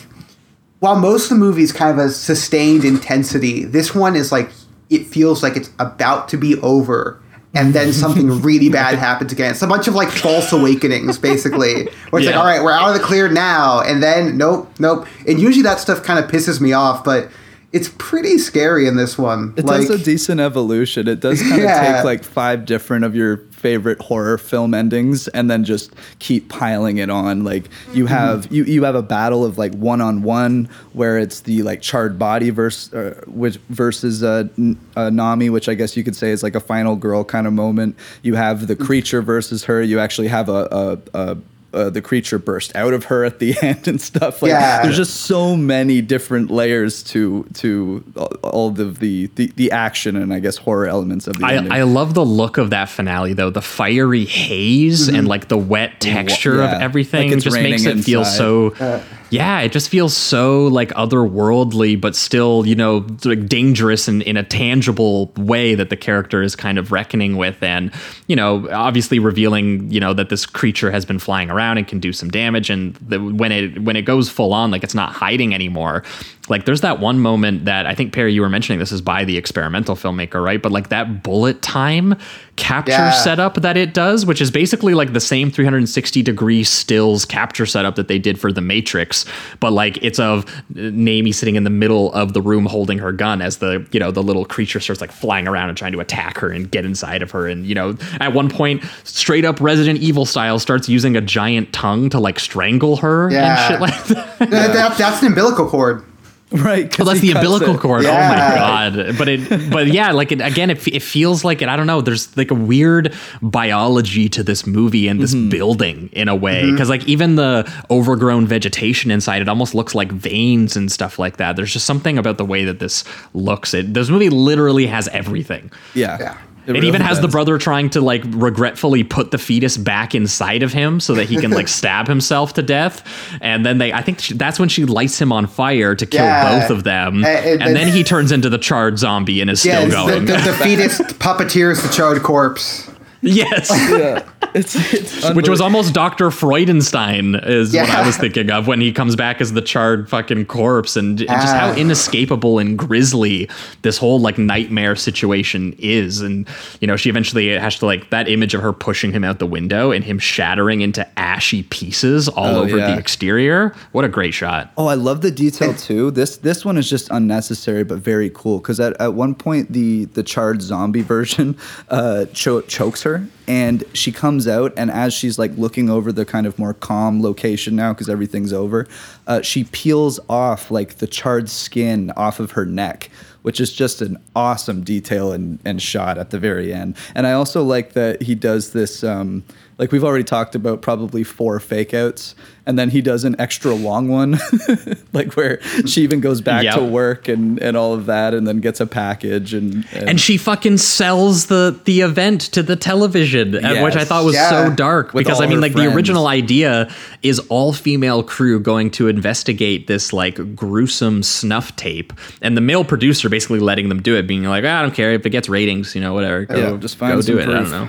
[0.78, 4.50] while most of the movie is kind of a sustained intensity this one is like
[4.88, 7.20] it feels like it's about to be over
[7.54, 9.52] and then something really bad happens again.
[9.52, 11.88] It's a bunch of like false awakenings basically.
[12.10, 13.80] Where it's like all right we're out of the clear now.
[13.80, 15.06] And then nope nope.
[15.26, 17.28] And usually that stuff kind of pisses me off but
[17.72, 21.06] it's pretty scary in this one It like does a decent evolution.
[21.06, 21.96] It does kind of Yeah.
[21.96, 26.96] take like five different of your favorite horror film endings and then just keep piling
[26.98, 27.44] it on.
[27.44, 28.14] Like you Mm-hmm.
[28.14, 31.80] have you you have a battle of like one on one where it's the like
[31.80, 36.16] charred body versus uh, which versus uh, N- uh, Nami, which I guess you could
[36.16, 37.96] say is like a final girl kind of moment.
[38.22, 39.80] You have the creature versus her.
[39.82, 40.98] You actually have a.
[41.14, 41.36] a, a
[41.72, 44.82] uh, the creature burst out of her at the end and stuff like Yeah.
[44.82, 50.16] there's just so many different layers to to all- all of the, the the action
[50.16, 51.72] and I guess horror elements of the ending.
[51.72, 53.50] I, I love the look of that finale though.
[53.50, 56.76] The fiery haze and like the wet texture yeah.
[56.76, 58.36] of everything Like just makes raining it feel inside.
[58.36, 59.02] so.
[59.30, 64.36] Yeah, it just feels so like otherworldly, but still, you know, like dangerous in, in
[64.36, 67.92] a tangible way that the character is kind of reckoning with, and
[68.26, 72.00] you know, obviously revealing, you know, that this creature has been flying around and can
[72.00, 75.12] do some damage, and the, when it when it goes full on, like it's not
[75.12, 76.02] hiding anymore.
[76.50, 79.24] Like there's that one moment that I think Perry, you were mentioning this is by
[79.24, 80.60] the experimental filmmaker, right?
[80.60, 82.16] But like that bullet time
[82.56, 83.12] capture Yeah.
[83.12, 87.94] setup that it does, which is basically like the same 360 degree stills capture setup
[87.96, 89.24] that they did for the Matrix,
[89.60, 90.44] but like it's of
[90.74, 94.10] Nami sitting in the middle of the room holding her gun as the you know
[94.10, 97.22] the little creature starts like flying around and trying to attack her and get inside
[97.22, 101.16] of her, and you know at one point straight up Resident Evil style starts using
[101.16, 103.56] a giant tongue to like strangle her Yeah.
[103.56, 104.38] and shit like that.
[104.50, 106.04] that, that- that's an umbilical cord
[106.52, 106.90] right.
[106.90, 107.80] 'cause Oh, that's the umbilical it.
[107.80, 108.02] cord.
[108.02, 108.10] Yeah.
[108.10, 109.18] Oh my god!
[109.18, 111.68] But it, but yeah, like it, again, it, it feels like it.
[111.68, 112.00] I don't know.
[112.00, 115.48] There's like a weird biology to this movie and this mm-hmm.
[115.48, 116.72] building in a way, mm-hmm.
[116.72, 121.36] because like even the overgrown vegetation inside, it almost looks like veins and stuff like
[121.36, 121.56] that.
[121.56, 123.74] There's just something about the way that this looks.
[123.74, 125.70] It this movie literally has everything.
[125.94, 126.16] Yeah.
[126.20, 126.36] Yeah.
[126.66, 130.62] It, really even has the brother trying to like regretfully put the fetus back inside
[130.62, 133.02] of him so that he can like stab himself to death.
[133.40, 136.24] And then they, I think she, that's when she lights him on fire to kill
[136.24, 136.60] Yeah.
[136.60, 137.24] both of them.
[137.24, 140.10] Uh, and and- then he turns into the charred zombie and is yeah still it's
[140.10, 140.24] the, going.
[140.26, 142.90] the, the fetus puppeteers the charred corpse
[143.22, 143.70] yes.
[143.70, 144.28] Yeah.
[144.54, 146.30] It's, it's Which was almost Dr.
[146.30, 150.46] Freudenstein is what I was thinking of when he comes back as the charred fucking
[150.46, 151.76] corpse and, and just how Ah.
[151.76, 153.48] inescapable and grisly
[153.82, 156.20] this whole like nightmare situation is.
[156.20, 156.48] And,
[156.80, 159.46] you know, she eventually has to like that image of her pushing him out the
[159.46, 162.90] window and him shattering into ashy pieces all Oh, over yeah.
[162.92, 163.74] the exterior.
[163.92, 164.72] What a great shot.
[164.76, 166.10] Oh, I love the detail too.
[166.10, 170.06] This this one is just unnecessary but very cool because at, at one point the
[170.06, 171.56] the charred zombie version
[171.90, 173.09] uh, cho- chokes her
[173.46, 177.22] and she comes out and as she's like looking over the kind of more calm
[177.22, 178.86] location now because everything's over,
[179.26, 183.10] uh, she peels off like the charred skin off of her neck.
[183.42, 186.94] Which is just an awesome detail and, and shot at the very end.
[187.14, 189.44] And I also like that he does this, um,
[189.80, 192.36] like we've already talked about, probably four fake outs.
[192.66, 194.38] And then he does an extra long one,
[195.12, 196.74] like where she even goes back Yep.
[196.76, 199.54] to work and, and all of that, and then gets a package.
[199.54, 204.04] And, and, And she fucking sells the the event to the television, uh, which I
[204.04, 204.50] thought was Yeah.
[204.50, 205.88] so dark With because I mean, like friends.
[205.90, 206.88] the original idea
[207.22, 212.12] is all female crew going to investigate this like gruesome snuff tape,
[212.42, 215.12] and the male producer basically letting them do it, being like, "Ah, I don't care
[215.12, 216.44] if it gets ratings, you know, whatever.
[216.44, 217.48] Go, Yeah, just find go do it.
[217.48, 217.88] I don't know.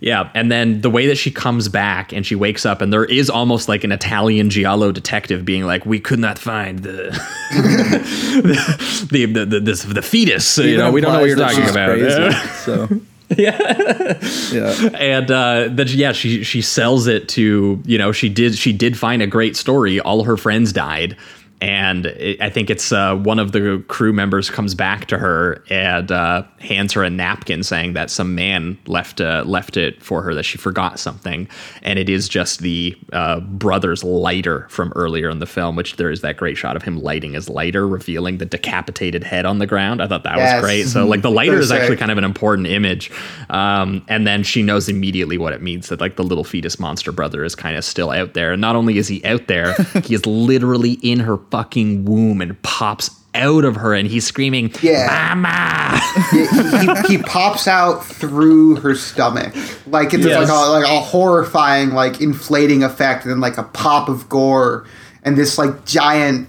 [0.00, 3.04] Yeah, and then the way that she comes back and she wakes up, and there
[3.04, 7.10] is almost like an Italian giallo detective being like, "We could not find the
[9.10, 10.58] the the the, this, the fetus.
[10.58, 12.88] you know, we don't know what you're talking about." so.
[13.38, 14.18] Yeah,
[14.50, 18.72] yeah, and uh that yeah she she sells it to you know she did she
[18.72, 20.00] did find a great story.
[20.00, 21.16] All her friends died
[21.60, 25.62] and it, I think it's uh, one of the crew members comes back to her
[25.68, 30.22] and uh, hands her a napkin, saying that some man left uh, left it for
[30.22, 31.48] her that she forgot something,
[31.82, 36.10] and it is just the uh, brother's lighter from earlier in the film, which there
[36.10, 39.66] is that great shot of him lighting his lighter, revealing the decapitated head on the
[39.66, 40.02] ground.
[40.02, 40.54] I thought that Yes.
[40.54, 40.86] was great.
[40.86, 41.98] So like the lighter is actually sick.
[41.98, 43.10] kind of an important image,
[43.50, 47.12] um, and then she knows immediately what it means that like the little fetus monster
[47.12, 50.14] brother is kind of still out there, and not only is he out there, he
[50.14, 55.06] is literally in her fucking womb and pops out of her, and he's screaming, Yeah.
[55.34, 56.00] "Mama!"
[56.32, 59.54] he, he, he pops out through her stomach
[59.86, 60.48] like it's Yes.
[60.48, 64.84] like a like a horrifying like inflating effect and then like a pop of gore
[65.22, 66.48] and this like giant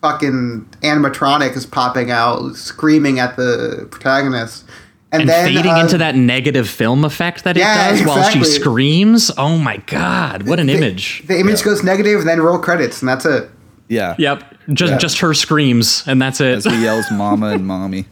[0.00, 4.64] fucking animatronic is popping out screaming at the protagonist
[5.12, 8.30] and, and then fading uh, into that negative film effect that Yeah, it does while
[8.30, 9.30] she screams.
[9.36, 11.22] Oh my god, what an the, image!
[11.26, 13.50] the image goes negative and then roll credits and that's it
[13.92, 14.14] Yeah.
[14.18, 16.54] Yep, just just her screams, and that's it.
[16.56, 18.06] As he yells "Mama" and "Mommy."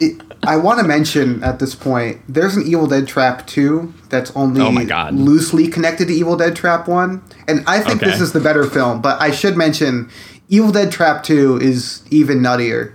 [0.00, 4.30] it, I want to mention at this point, there's an Evil Dead Trap 2 that's
[4.36, 5.12] only Oh my God.
[5.14, 7.20] loosely connected to Evil Dead Trap 1.
[7.48, 8.10] And I think Okay.
[8.10, 10.08] this is the better film, but I should mention
[10.48, 12.92] Evil Dead Trap 2 is even nuttier.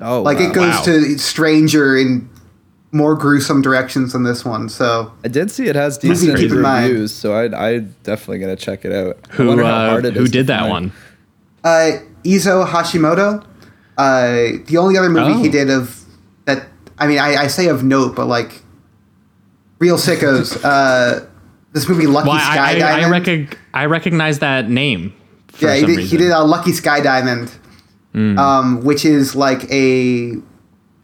[0.00, 0.44] Oh, Like wow.
[0.46, 0.82] it goes Wow.
[0.82, 2.28] to stranger and
[2.92, 4.68] more gruesome directions than this one.
[4.68, 6.88] So I did see it has Movie decent to keep in mind.
[6.88, 9.18] reviews, so I I definitely gotta check it out.
[9.32, 10.70] I who wonder how uh, hard it who is did that find.
[10.70, 10.92] one?
[11.66, 13.44] Uh, Izo Hashimoto,
[13.98, 15.52] uh, the only other movie he Oh.
[15.52, 16.04] did of
[16.46, 16.66] that,
[16.98, 18.62] I mean, I, I say of note, but like
[19.78, 20.58] real sickos.
[20.64, 21.26] uh,
[21.72, 23.24] this movie, Lucky Well, I, I, I, Skydiamond.
[23.24, 25.12] recog- I recognize that name.
[25.48, 27.50] For yeah, he did, he did a Lucky Sky Diamond,
[28.14, 28.38] Hmm.
[28.38, 30.32] um, which is like a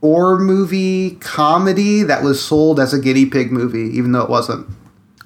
[0.01, 4.67] horror movie comedy that was sold as a guinea pig movie, even though it wasn't.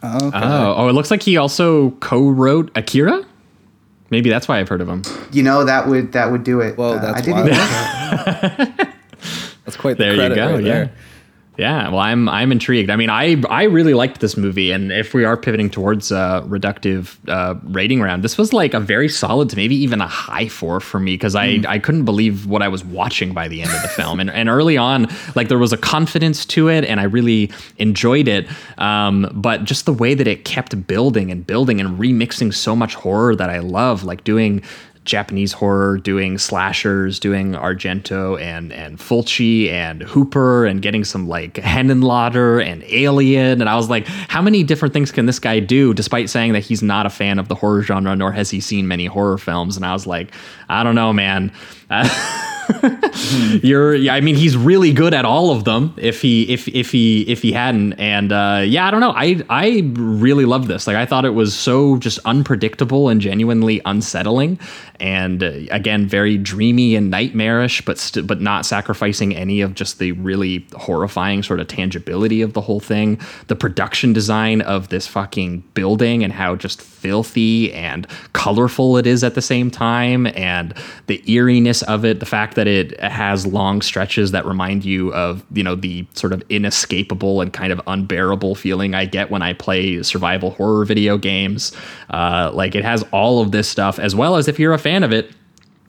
[0.02, 0.38] Oh, okay.
[0.42, 3.24] Oh, oh, it looks like he also co-wrote Akira.
[4.10, 5.02] Maybe that's why I've heard of him.
[5.32, 6.76] You know that would that would do it.
[6.78, 8.68] Well, Uh, that's I didn't wild.
[8.68, 8.92] even-
[9.64, 10.54] That's quite the There you go.
[10.54, 10.72] right yeah.
[10.72, 10.92] there.
[11.58, 12.90] Yeah, well, I'm I'm intrigued.
[12.90, 16.44] I mean, I I really liked this movie, and if we are pivoting towards a
[16.46, 20.48] reductive uh, rating round, this was like a very solid to maybe even a high
[20.48, 23.70] four for me because I I couldn't believe what I was watching by the end
[23.70, 27.00] of the film, and and early on, like there was a confidence to it, and
[27.00, 28.46] I really enjoyed it.
[28.76, 32.94] Um, but just the way that it kept building and building and remixing so much
[32.94, 34.62] horror that I love, like doing
[35.06, 41.54] Japanese horror, doing slashers, doing Argento and and Fulci and Hooper, and getting some like
[41.54, 43.60] Henenlotter and Alien.
[43.60, 45.94] And I was like, how many different things can this guy do?
[45.94, 48.86] Despite saying that he's not a fan of the horror genre, nor has he seen
[48.88, 49.76] many horror films.
[49.76, 50.34] And I was like,
[50.68, 51.52] I don't know, man.
[53.62, 55.94] You're, yeah, I mean, he's really good at all of them.
[55.96, 59.12] If he, if if he, if he hadn't, and uh, yeah, I don't know.
[59.12, 60.86] I I really loved this.
[60.86, 64.58] Like, I thought it was so just unpredictable and genuinely unsettling,
[64.98, 69.98] and uh, again, very dreamy and nightmarish, but st- but not sacrificing any of just
[69.98, 73.20] the really horrifying sort of tangibility of the whole thing.
[73.46, 79.22] The production design of this fucking building and how just filthy and colorful it is
[79.22, 80.55] at the same time, and
[81.06, 82.20] the eeriness of it.
[82.20, 86.32] The fact that it has long stretches that remind you of you know the sort
[86.32, 91.18] of inescapable and kind of unbearable feeling I get when I play survival horror video
[91.18, 91.72] games.
[92.10, 95.04] Uh, like it has all of this stuff, as well as if you're a fan
[95.04, 95.30] of it,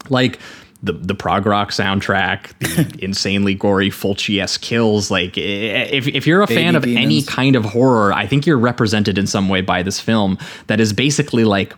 [0.09, 0.39] like
[0.83, 5.09] the the prog rock soundtrack, the insanely gory Fulci-esque kills.
[5.09, 8.59] Like if if you're a fan of Baby any kind of horror, I think you're
[8.59, 10.37] represented in some way by this film
[10.67, 11.73] that is basically like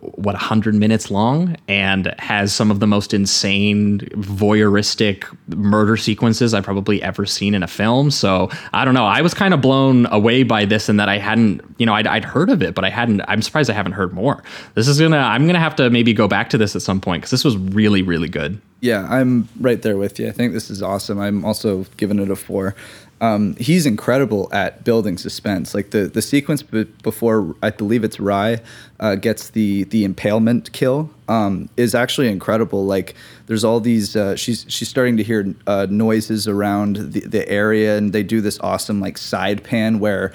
[0.00, 5.24] what 100 minutes long and has some of the most insane voyeuristic
[5.56, 8.10] murder sequences I've probably ever seen in a film.
[8.10, 9.06] So I don't know.
[9.06, 12.06] I was kind of blown away by this and that I hadn't, you know, I'd,
[12.06, 14.42] I'd heard of it, but I hadn't, I'm surprised I haven't heard more.
[14.74, 17.22] This is gonna, I'm gonna have to maybe go back to this at some point
[17.22, 18.60] because this was really, really good.
[18.80, 20.28] Yeah, I'm right there with you.
[20.28, 21.18] I think this is awesome.
[21.18, 22.76] I'm also giving it a four.
[23.20, 25.74] Um, he's incredible at building suspense.
[25.74, 28.60] Like the the sequence be- before, I believe it's Rye
[29.00, 32.86] uh, gets the the impalement kill um, is actually incredible.
[32.86, 33.14] Like
[33.46, 34.14] there's all these.
[34.14, 38.40] Uh, she's she's starting to hear uh, noises around the, the area, and they do
[38.40, 40.32] this awesome like side pan where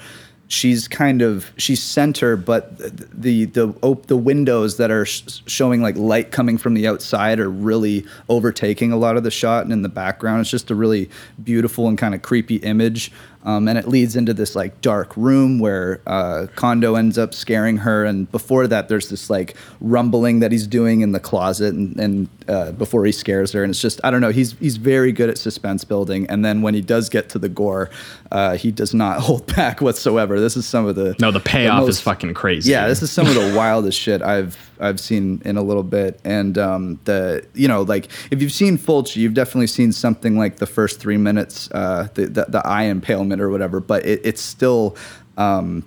[0.54, 5.82] she's kind of she's center but the the op- the windows that are sh- showing
[5.82, 9.72] like light coming from the outside are really overtaking a lot of the shot and
[9.72, 11.10] in the background it's just a really
[11.42, 13.10] beautiful and kind of creepy image
[13.44, 17.76] um, and it leads into this like dark room where uh, Kondo ends up scaring
[17.78, 21.98] her and before that there's this like rumbling that he's doing in the closet and,
[22.00, 25.12] and uh, before he scares her and it's just I don't know he's he's very
[25.12, 27.90] good at suspense building and then when he does get to the gore
[28.32, 30.40] uh, he does not hold back whatsoever.
[30.40, 32.70] This is some of the No, the payoff most- is fucking crazy.
[32.70, 36.20] yeah, this is some of the wildest shit I've I've seen in a little bit,
[36.24, 40.56] and um, the you know like if you've seen Fulci, you've definitely seen something like
[40.56, 44.42] the first three minutes, uh, the, the the eye impalement or whatever, but it, it's
[44.42, 44.96] still.
[45.36, 45.84] Um,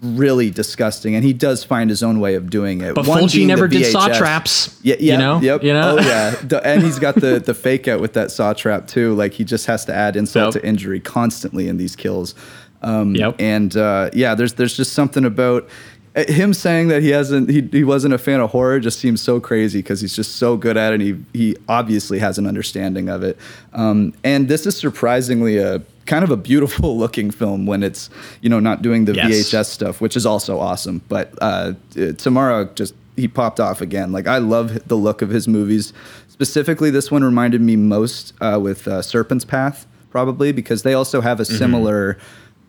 [0.00, 2.94] really disgusting, and he does find his own way of doing it.
[2.94, 5.40] But One Fulci never did saw traps, Yeah, you yeah, know?
[5.40, 5.62] yep.
[5.62, 5.96] You know?
[5.98, 9.14] Oh yeah, and he's got the the fake out with that saw trap too.
[9.14, 10.62] Like he just has to add insult Yep.
[10.62, 12.34] to injury constantly in these kills.
[12.82, 13.36] Um, Yep.
[13.38, 15.68] And uh, yeah, there's there's just something about
[16.16, 19.38] him saying that he hasn't he, he wasn't a fan of horror just seems so
[19.38, 21.00] crazy because he's just so good at it.
[21.00, 21.02] and
[21.32, 23.36] He he obviously has an understanding of it.
[23.74, 28.08] Um, and this is surprisingly a kind of a beautiful looking film when it's
[28.40, 29.30] you know not doing the Yes.
[29.52, 31.02] VHS stuff, which is also awesome.
[31.08, 34.12] But uh, uh, Tamara just he popped off again.
[34.12, 35.92] Like I love the look of his movies.
[36.28, 41.20] Specifically, this one reminded me most uh, with uh, Serpent's Path, probably because they also
[41.20, 41.56] have a Mm-hmm.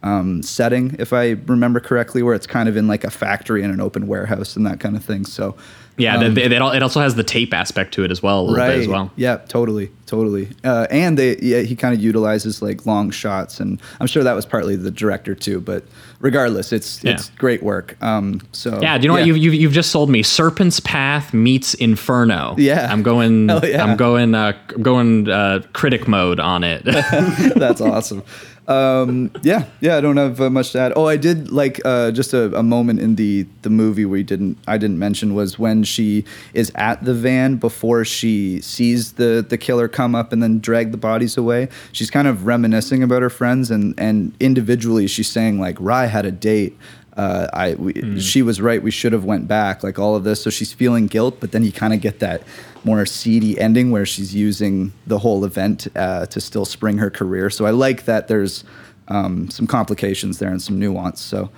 [0.04, 3.74] Um, setting, if I remember correctly, where it's kind of in like a factory and
[3.74, 5.26] an open warehouse and that kind of thing.
[5.26, 5.56] So
[5.98, 8.88] Yeah, they, they, it also has the tape aspect to it as well, bit as
[8.88, 9.12] well.
[9.16, 10.50] yeah, totally, totally.
[10.64, 14.34] Uh, and they, yeah, he kind of utilizes like long shots, and I'm sure that
[14.34, 15.60] was partly the director too.
[15.60, 15.84] But
[16.20, 17.14] regardless, it's Yeah.
[17.14, 17.98] it's great work.
[18.02, 19.26] Um, so Yeah, do you know what?
[19.26, 22.54] You've, you've, you've just sold me Serpent's Path meets Inferno.
[22.60, 22.88] Yeah.
[22.92, 23.84] I'm going, Hell yeah.
[23.84, 26.84] I'm going, uh, I'm going uh, critic mode on it.
[27.56, 28.22] That's awesome.
[28.68, 29.96] Um, yeah, yeah.
[29.96, 30.94] I don't have uh, much to add.
[30.96, 34.58] Oh, I did like uh, just a, a moment in the the movie we didn't
[34.68, 39.58] I didn't mention was when she is at the van before she sees the the
[39.58, 41.70] killer come up and then drag the bodies away.
[41.94, 46.26] She's kind of reminiscing about her friends and and individually she's saying like Rye had
[46.26, 46.78] a date.
[47.18, 48.82] Uh, I we, she was right.
[48.82, 49.84] We should have went back.
[49.84, 51.40] Like all of this, so she's feeling guilt.
[51.40, 52.44] But then you kind of get that
[52.84, 57.50] more seedy ending where she's using the whole event uh, to still spring her career.
[57.50, 58.64] So I like that there's
[59.08, 61.20] um, some complications there and some nuance.
[61.20, 61.50] So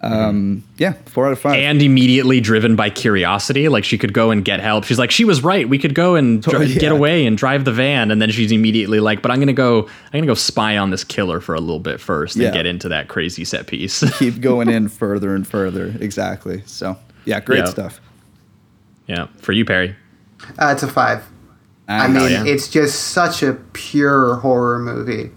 [0.00, 1.54] um, yeah, four out of five.
[1.56, 3.68] and immediately driven by curiosity.
[3.68, 4.84] Like she could go and get help.
[4.84, 5.68] She's like, she was right.
[5.68, 6.78] We could go and dri- Oh, yeah.
[6.78, 8.10] get away and drive the van.
[8.10, 9.82] And then she's immediately like, but I'm gonna go.
[9.86, 12.52] I'm gonna go spy on this killer for a little bit first and Yeah.
[12.52, 14.04] get into that crazy set piece.
[14.18, 15.94] Keep going in further and further.
[16.00, 16.62] Exactly.
[16.66, 17.64] So yeah, great Yeah.
[17.66, 18.00] stuff.
[19.08, 19.96] yeah, for you, Perry.
[20.58, 21.24] Uh, it's a five.
[21.88, 22.44] I Ah, mean, yeah.
[22.44, 25.30] it's just such a pure horror movie,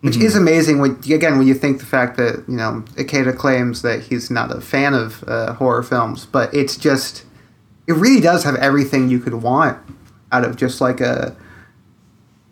[0.00, 0.22] which Mm-hmm.
[0.24, 0.78] is amazing.
[0.80, 4.54] When again, when you think the fact that you know Ikeda claims that he's not
[4.54, 7.24] a fan of uh, horror films, but it's just
[7.86, 9.78] it really does have everything you could want
[10.32, 11.36] out of just like a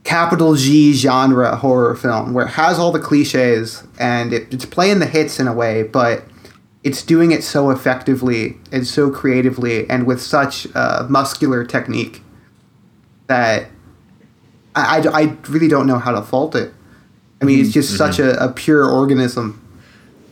[0.04, 4.98] capital G genre horror film, where it has all the cliches and it, it's playing
[4.98, 6.24] the hits in a way, but
[6.82, 12.22] it's doing it so effectively and so creatively and with such uh, muscular technique
[13.26, 13.68] that
[14.74, 16.72] I, I, I really don't know how to fault it.
[17.40, 19.64] I mean, it's just such a, a pure organism.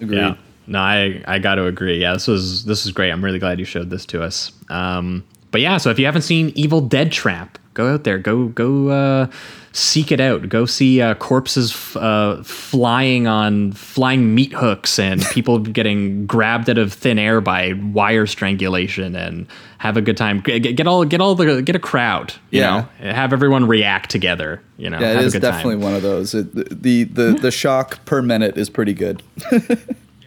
[0.00, 0.18] Agreed.
[0.18, 0.36] Yeah.
[0.66, 2.00] No, I I got to agree.
[2.00, 3.10] Yeah, this was this was great.
[3.10, 4.52] I'm really glad you showed this to us.
[4.68, 8.46] Um, but yeah, so if you haven't seen Evil Dead Trap, go out there, go
[8.48, 9.26] go uh,
[9.72, 10.48] seek it out.
[10.48, 16.68] Go see uh, corpses f- uh, flying on flying meat hooks and people getting grabbed
[16.70, 19.46] out of thin air by wire strangulation and
[19.78, 20.40] have a good time.
[20.40, 22.32] Get, get all get all the get a crowd.
[22.50, 22.86] You Yeah.
[23.00, 24.60] know, have everyone react together.
[24.78, 25.82] You know, Yeah, have it a good definitely time.
[25.82, 26.34] one of those.
[26.34, 29.22] It, the the the, the shock per minute is pretty good.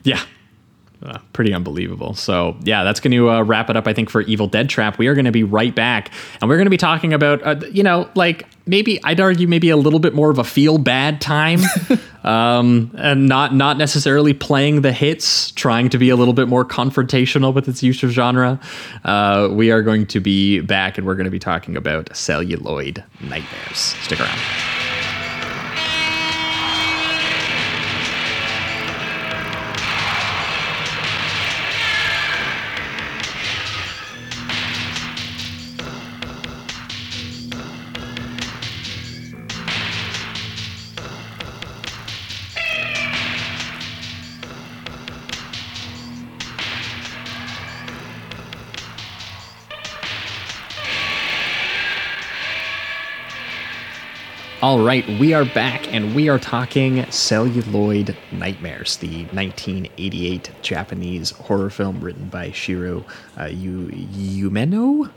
[0.03, 0.21] Yeah.
[1.01, 2.13] Uh, pretty unbelievable.
[2.13, 4.97] So, yeah, that's going to uh, wrap it up, I think, for Evil Dead Trap.
[4.97, 6.11] We are going to be right back.
[6.41, 9.69] And we're going to be talking about, uh, you know, like maybe I'd argue maybe
[9.69, 11.61] a little bit more of a feel bad time
[12.25, 16.65] um, and not, not necessarily playing the hits, trying to be a little bit more
[16.65, 18.59] confrontational with its use of genre.
[19.05, 23.01] Uh, we are going to be back and we're going to be talking about celluloid
[23.21, 23.77] nightmares.
[23.77, 24.37] Stick around.
[54.61, 61.69] All right, we are back and we are talking Celluloid Nightmares, the 1988 Japanese horror
[61.69, 63.05] film written by Shiro
[63.37, 63.45] uh,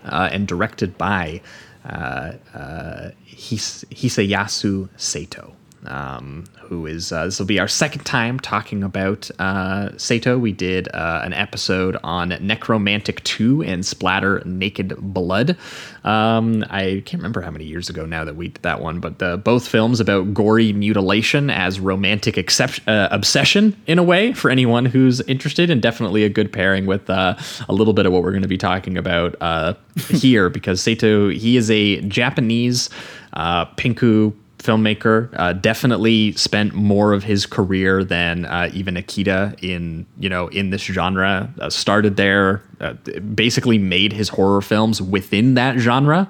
[0.04, 1.40] uh, and directed by
[1.84, 5.56] uh, uh, His- Hisayasu Sato.
[5.86, 10.38] Um, who is uh, this will be our second time talking about uh, Sato.
[10.38, 15.56] We did uh, an episode on Nekromantik 2 and Splatter Naked Blood.
[16.04, 19.18] Um, I can't remember how many years ago now that we did that one, but
[19.18, 24.84] the, both films about gory mutilation as romantic uh, obsession in a way for anyone
[24.84, 27.36] who's interested, and definitely a good pairing with uh,
[27.68, 29.74] a little bit of what we're going to be talking about uh,
[30.08, 32.88] here because Sato, he is a Japanese
[33.34, 35.28] uh, pinku filmmaker.
[35.34, 40.70] Uh, definitely spent more of his career than uh, even Ikeda in you know in
[40.70, 41.52] this genre.
[41.60, 42.92] Uh, started there, uh,
[43.34, 46.28] basically made his horror films within that genre,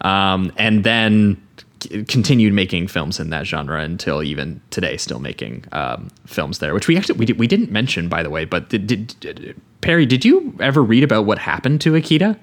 [0.00, 1.40] um, and then
[1.82, 6.74] c- continued making films in that genre until even today, still making um, films there.
[6.74, 9.60] Which we actually we, did, we didn't mention by the way, but did, did, did
[9.82, 10.06] Perry?
[10.06, 12.38] Did you ever read about what happened to Ikeda?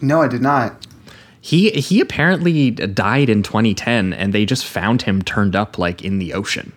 [0.00, 0.86] No, I did not.
[1.40, 6.18] He he apparently died in 2010, and they just found him turned up like in
[6.18, 6.72] the ocean,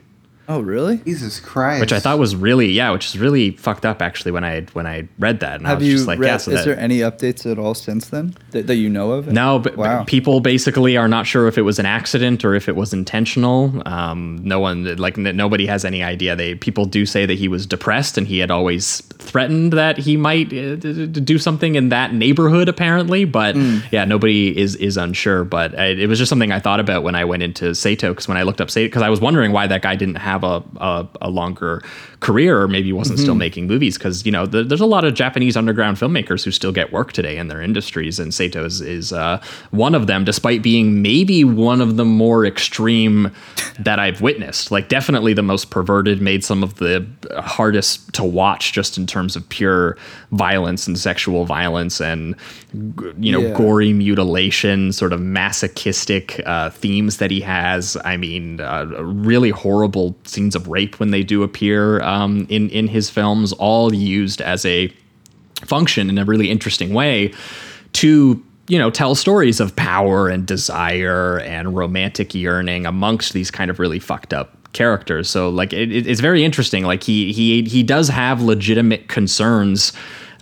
[0.49, 0.98] Oh, really?
[0.98, 1.80] Jesus Christ.
[1.80, 4.86] which I thought was really yeah, which is really fucked up actually when I when
[4.86, 6.65] I read that, and I Have was you just like read, yeah, so is that,
[6.65, 9.28] there any updates at all since then that, that you know of?
[9.28, 10.03] No, but, but Wow.
[10.03, 13.82] people basically are not sure if it was an accident or if it was intentional.
[13.86, 16.36] Um, no one, like n- nobody has any idea.
[16.36, 20.18] They people do say that he was depressed and he had always threatened that he
[20.18, 23.24] might uh, d- d- do something in that neighborhood, apparently.
[23.24, 23.78] But Hmm.
[23.91, 25.45] yeah, nobody is is unsure.
[25.45, 28.28] But I, it was just something I thought about when I went into Sato because
[28.28, 30.64] when I looked up Sato, because I was wondering why that guy didn't have a
[30.78, 31.84] a, a longer
[32.24, 33.24] career or maybe wasn't Mm-hmm.
[33.26, 36.50] still making movies because you know the, there's a lot of Japanese underground filmmakers who
[36.52, 39.40] still get work today in their industries and Sato is, is uh,
[39.72, 43.30] one of them despite being maybe one of the more extreme
[43.78, 47.06] that I've witnessed like definitely the most perverted made some of the
[47.40, 49.95] hardest to watch just in terms of pure
[50.32, 52.36] violence and sexual violence and
[53.20, 53.54] you know Yeah.
[53.58, 60.16] gory mutilation sort of masochistic uh, themes that he has I mean uh, really horrible
[60.26, 64.65] scenes of rape when they do appear um, in in his films, all used as
[64.65, 64.91] a
[65.65, 67.34] function in a really interesting way
[67.94, 68.10] to
[68.68, 73.80] you know tell stories of power and desire and romantic yearning amongst these kind of
[73.80, 75.30] really fucked up characters.
[75.30, 76.84] So like it, it- it's very interesting.
[76.85, 79.94] Like he he he does have legitimate concerns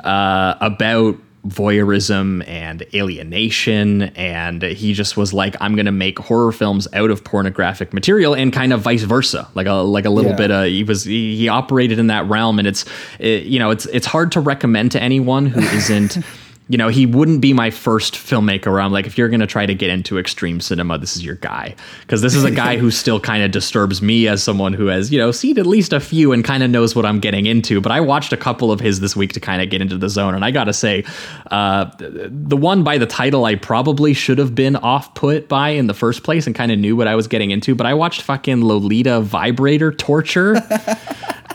[0.04, 1.18] uh, about
[1.48, 7.10] voyeurism and alienation and he just was like i'm going to make horror films out
[7.10, 10.38] of pornographic material and kind of vice versa like a like a little Yeah.
[10.38, 12.86] bit of he was he, he operated in that realm and it's
[13.20, 16.18] it, you know it's it's hard to recommend to anyone who isn't
[16.72, 19.48] you know he wouldn't be my first filmmaker where i'm like if you're going to
[19.48, 21.76] try to get into extreme cinema this is your guy.
[22.02, 25.12] Because this is a guy who still kind of disturbs me as someone who has
[25.12, 27.82] you know seen at least a few and kind of knows what i'm getting into.
[27.82, 30.08] But i watched a couple of his this week to kind of get into the
[30.08, 30.34] zone.
[30.34, 31.04] And i gotta say
[31.50, 35.88] uh, the one by the title i probably should have been off put by in
[35.88, 38.22] the first place and kind of knew what i was getting into but i watched
[38.22, 40.56] fucking lolita vibrator torture.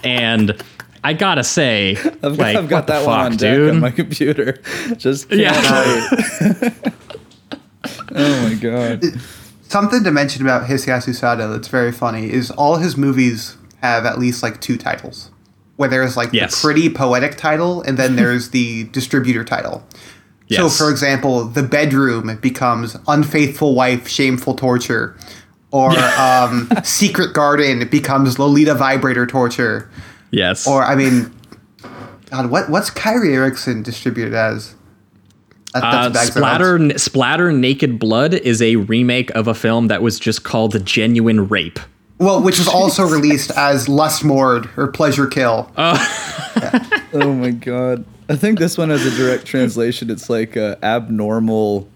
[0.05, 0.63] And
[1.07, 3.71] I gotta say, I've, like, I've got that fuck, one on deck dude?
[3.71, 4.59] on my computer.
[4.97, 6.09] Just can't Yeah.
[6.61, 6.83] wait.
[8.15, 9.05] oh my god.
[9.69, 14.19] Something to mention about Hisayasu Sato that's very funny is all his movies have at
[14.19, 15.31] least like two titles.
[15.77, 16.61] Where there's like Yes.
[16.61, 19.87] the pretty poetic title and then there's the distributor title.
[20.51, 25.17] So for example, The Bedroom becomes Unfaithful Wife, Shameful Torture.
[25.73, 29.91] Or um, Secret Garden becomes Lolita Vibrator Torture.
[30.31, 30.67] Yes.
[30.67, 31.33] Or I mean
[32.31, 34.75] God, what what's Kyrie Erickson distributed as?
[35.75, 39.89] That, Uh, a bag of Splatter, Splatter Naked Blood is a remake of a film
[39.89, 41.79] that was just called Genuine Rape.
[42.19, 45.71] Well, which was also released as Lust Mord or Pleasure Kill.
[47.13, 48.05] Oh my god.
[48.29, 50.11] I think this one has a direct translation.
[50.11, 51.89] It's like uh, abnormal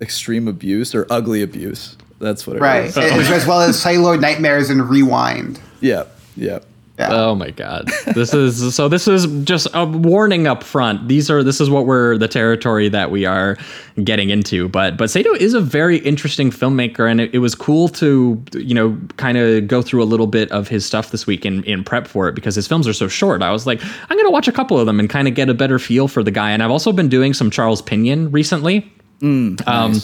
[0.00, 1.96] extreme abuse or ugly abuse.
[2.20, 2.84] That's what it right.
[2.84, 2.98] is.
[2.98, 5.60] as, as well as Celluloid Nightmares and Rewind.
[5.80, 6.04] Yeah.
[6.36, 6.60] Yeah.
[6.98, 7.10] Yeah.
[7.12, 7.88] Oh my god.
[8.14, 11.06] This is so this is just a warning up front.
[11.06, 13.56] These are this is what we're the territory that we are
[14.02, 14.68] getting into.
[14.68, 18.74] But but Sato is a very interesting filmmaker and it, it was cool to you
[18.74, 21.84] know kind of go through a little bit of his stuff this week in, in
[21.84, 23.42] prep for it because his films are so short.
[23.42, 23.80] I was like,
[24.10, 26.24] I'm gonna watch a couple of them and kind of get a better feel for
[26.24, 26.50] the guy.
[26.50, 28.90] And I've also been doing some Charles Pinion recently.
[29.66, 29.94] Um,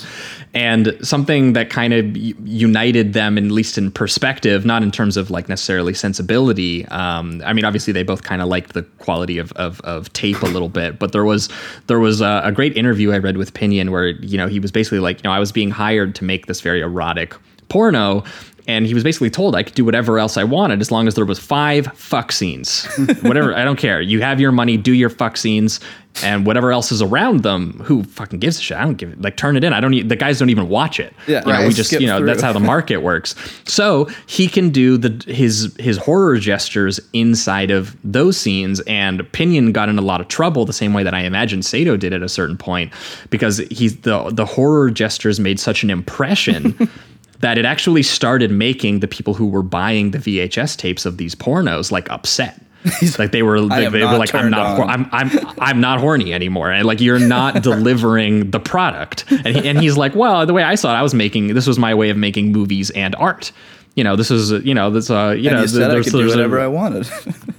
[0.55, 5.31] and something that kind of united them, at least in perspective, not in terms of
[5.31, 6.87] like necessarily sensibility.
[6.87, 10.43] Um, I mean, obviously they both kind of liked the quality of, of, of tape
[10.43, 11.49] a little bit, but there was
[11.89, 14.71] there was a, a great interview I read with Pinion where you know he was
[14.71, 17.35] basically like, you know, I was being hired to make this very erotic
[17.69, 18.23] porno
[18.67, 21.15] and he was basically told I could do whatever else I wanted as long as
[21.15, 22.87] there was five fuck scenes.
[23.23, 24.01] whatever, I don't care.
[24.01, 25.81] You have your money, do your fuck scenes,
[26.23, 28.77] and whatever else is around them, who fucking gives a shit?
[28.77, 29.21] I don't give it.
[29.21, 29.73] Like turn it in.
[29.73, 29.93] I don't.
[29.95, 31.13] e- The guys don't even watch it.
[31.27, 31.41] Yeah.
[31.41, 31.67] you know, Right.
[31.69, 32.27] we just you know through.
[32.27, 33.35] that's how the market works.
[33.65, 39.73] So he can do the his his horror gestures inside of those scenes, and Pinion
[39.73, 42.23] got in a lot of trouble the same way that I imagine Sato did at
[42.23, 42.93] a certain point
[43.31, 46.89] because he's the the horror gestures made such an impression.
[47.41, 51.35] That it actually started making the people who were buying the VHS tapes of these
[51.35, 52.61] pornos like upset.
[53.19, 56.01] like they were like, they were like I'm not hor- on." I'm I'm I'm not
[56.01, 56.71] horny anymore.
[56.71, 59.25] And like you're not delivering the product.
[59.31, 61.67] And he, and he's like, well, the way I saw it, I was making this
[61.67, 63.53] was my way of making movies and art.
[63.95, 66.13] You know, this is you know this uh you And know you said I could
[66.13, 67.09] do whatever I wanted.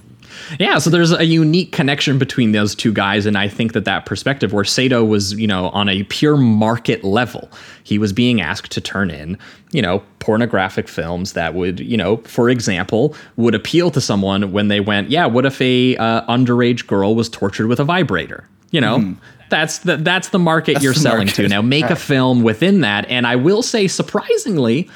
[0.58, 4.06] yeah, so there's a unique connection between those two guys, and I think that that
[4.06, 7.50] perspective, where Sato was, you know, on a pure market level,
[7.82, 9.38] he was being asked to turn in,
[9.72, 14.68] you know, pornographic films that would, you know, for example, would appeal to someone when
[14.68, 18.48] they went, yeah, what if a uh, underage girl was tortured with a vibrator?
[18.70, 19.14] You know,
[19.48, 21.48] that's the that's the market you're the selling to.
[21.48, 24.90] Now make a film within that, and I will say, surprisingly,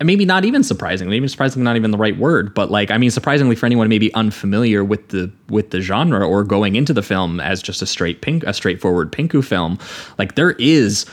[0.00, 2.98] and maybe not even surprisingly, maybe surprisingly not even the right word, but like I
[2.98, 7.02] mean surprisingly for anyone maybe unfamiliar with the with the genre or going into the
[7.02, 9.78] film as just a straight pink a straightforward pinku film,
[10.18, 11.04] like there is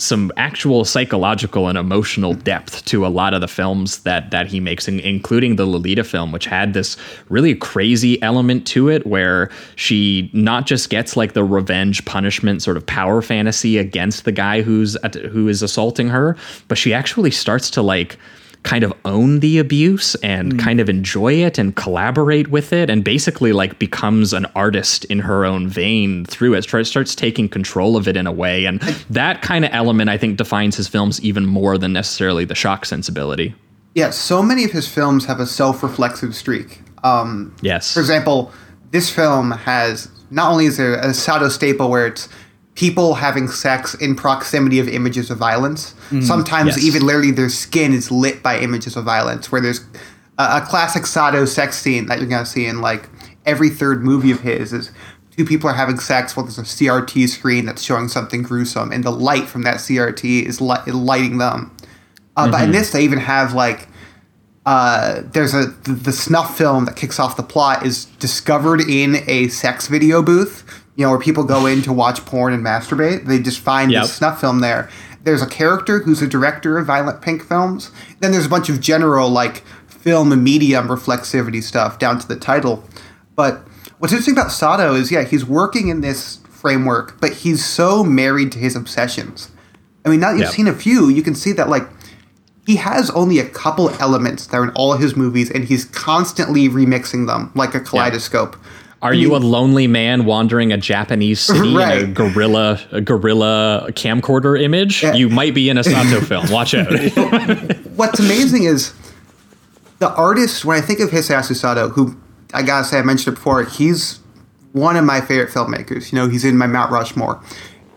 [0.00, 4.60] some actual psychological and emotional depth to a lot of the films that that he
[4.60, 6.96] makes, in, including the Lolita film, which had this
[7.28, 12.76] really crazy element to it, where she not just gets like the revenge punishment sort
[12.76, 14.96] of power fantasy against the guy who's
[15.30, 16.36] who is assaulting her,
[16.68, 18.16] but she actually starts to like
[18.62, 23.02] kind of own the abuse and kind of enjoy it and collaborate with it and
[23.02, 26.62] basically like becomes an artist in her own vein through it.
[26.62, 28.66] Starts taking control of it in a way.
[28.66, 28.80] And
[29.10, 32.84] that kind of element i think defines his films even more than necessarily the shock
[32.84, 33.54] sensibility.
[33.94, 36.80] Yeah, so many of his films have a self-reflexive streak.
[37.02, 37.92] Um, yes.
[37.92, 38.52] For example,
[38.90, 42.28] this film has not only is there a Sato staple where it's
[42.80, 45.94] people having sex in proximity of images of violence.
[46.22, 46.84] Sometimes Yes.
[46.86, 49.52] even literally their skin is lit by images of violence.
[49.52, 49.80] Where there's
[50.38, 53.02] a, a classic Sato sex scene that you're gonna see in like
[53.44, 54.90] every third movie of his is
[55.36, 59.04] two people are having sex while there's a CRT screen that's showing something gruesome, and
[59.04, 61.70] the light from that CRT is li- lighting them.
[62.36, 63.88] Uh, But in this, they even have like
[64.64, 69.16] uh, there's a the, the snuff film that kicks off the plot is discovered in
[69.26, 70.79] a sex video booth.
[71.00, 73.24] You know where people go in to watch porn and masturbate.
[73.24, 74.02] They just find Yep.
[74.02, 74.90] this snuff film there.
[75.24, 77.90] There's a character who's a director of violent pink films.
[78.20, 82.36] Then there's a bunch of general like film and medium reflexivity stuff down to the
[82.36, 82.84] title.
[83.34, 83.66] But
[83.98, 88.52] what's interesting about Sato is yeah he's working in this framework, but he's so married
[88.52, 89.48] to his obsessions.
[90.04, 90.54] I mean, now that you've Yep.
[90.54, 91.88] seen a few, you can see that like
[92.66, 96.68] he has only a couple elements that are in all his movies, and he's constantly
[96.68, 98.54] remixing them like a kaleidoscope.
[99.02, 104.60] Are you a lonely man wandering a Japanese city in a guerrilla a guerrilla camcorder
[104.60, 105.02] image?
[105.02, 105.14] Yeah.
[105.14, 106.50] You might be in a Sato film.
[106.50, 106.90] Watch out.
[107.96, 108.92] What's amazing is
[110.00, 110.64] the artist.
[110.64, 112.20] When I think of Hisayasu Sato, who
[112.52, 114.20] I gotta say I mentioned it before, he's
[114.72, 116.12] one of my favorite filmmakers.
[116.12, 117.42] You know, he's in my Mount Rushmore,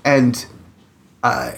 [0.05, 0.45] and
[1.21, 1.51] uh,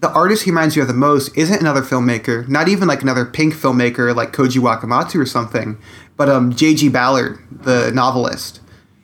[0.00, 3.24] the artist he reminds you of the most isn't another filmmaker, not even like another
[3.24, 5.78] pink filmmaker like Koji Wakamatsu or something,
[6.16, 6.88] but um, J.G.
[6.88, 8.60] Ballard, the novelist.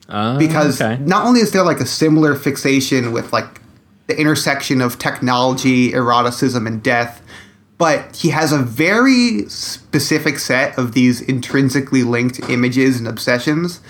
[0.09, 1.03] Uh, because okay.
[1.03, 3.61] not only is there like a similar fixation with like
[4.07, 7.23] the intersection of technology, eroticism, and death,
[7.78, 13.81] but he has a very specific set of these intrinsically linked images and obsessions,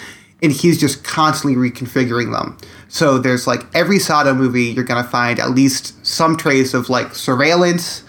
[0.42, 2.56] and he's just constantly reconfiguring them.
[2.88, 7.14] So there's like every Sato movie, you're gonna find at least some trace of like
[7.14, 8.02] surveillance,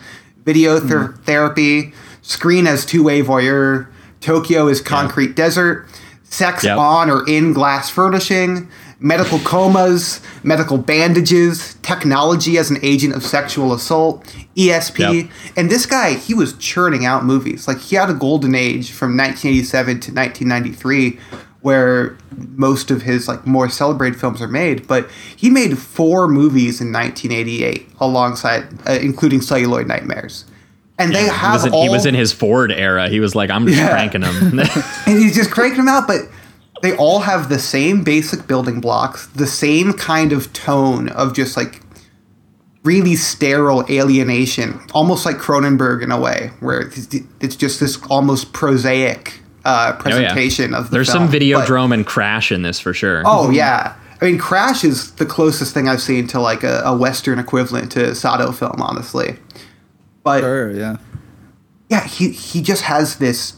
[0.45, 3.87] video ther- therapy, screen as two-way voyeur,
[4.21, 5.87] Tokyo is concrete desert,
[6.29, 6.77] sex Yep.
[6.77, 13.73] on or in glass furnishing, medical comas, medical bandages, technology as an agent of sexual
[13.73, 14.23] assault,
[14.55, 14.99] ESP.
[15.23, 15.31] Yep.
[15.55, 17.67] And this guy, he was churning out movies.
[17.67, 21.19] Like he had a golden age from 1987 to 1993
[21.61, 22.17] where
[22.55, 26.91] most of his like more celebrated films are made, but he made four movies in
[26.93, 30.45] 1988 alongside uh, including Celluloid Nightmares.
[30.99, 33.07] And they he, have was in, all he was in his Ford era.
[33.09, 33.89] He was like, I'm just Yeah.
[33.89, 34.59] cranking them.
[35.05, 36.21] and he's just cranking them out, but
[36.81, 41.55] they all have the same basic building blocks, the same kind of tone of just
[41.57, 41.81] like
[42.83, 48.53] really sterile alienation, almost like Cronenberg in a way, where it's, it's just this almost
[48.53, 51.25] prosaic uh, presentation of the Oh, There's film.
[51.25, 53.23] some But- Videodrome and Crash in this for sure.
[53.25, 53.95] Oh yeah.
[54.21, 57.91] I mean, Crash is the closest thing I've seen to like a, a Western equivalent
[57.91, 59.37] to Sato film, honestly.
[60.27, 60.97] But Sure, yeah.
[61.89, 63.53] yeah, he he just has this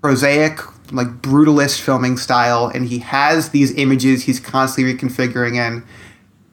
[0.00, 0.60] prosaic,
[0.90, 5.84] like brutalist filming style, and he has these images he's constantly reconfiguring in,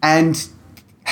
[0.03, 0.49] and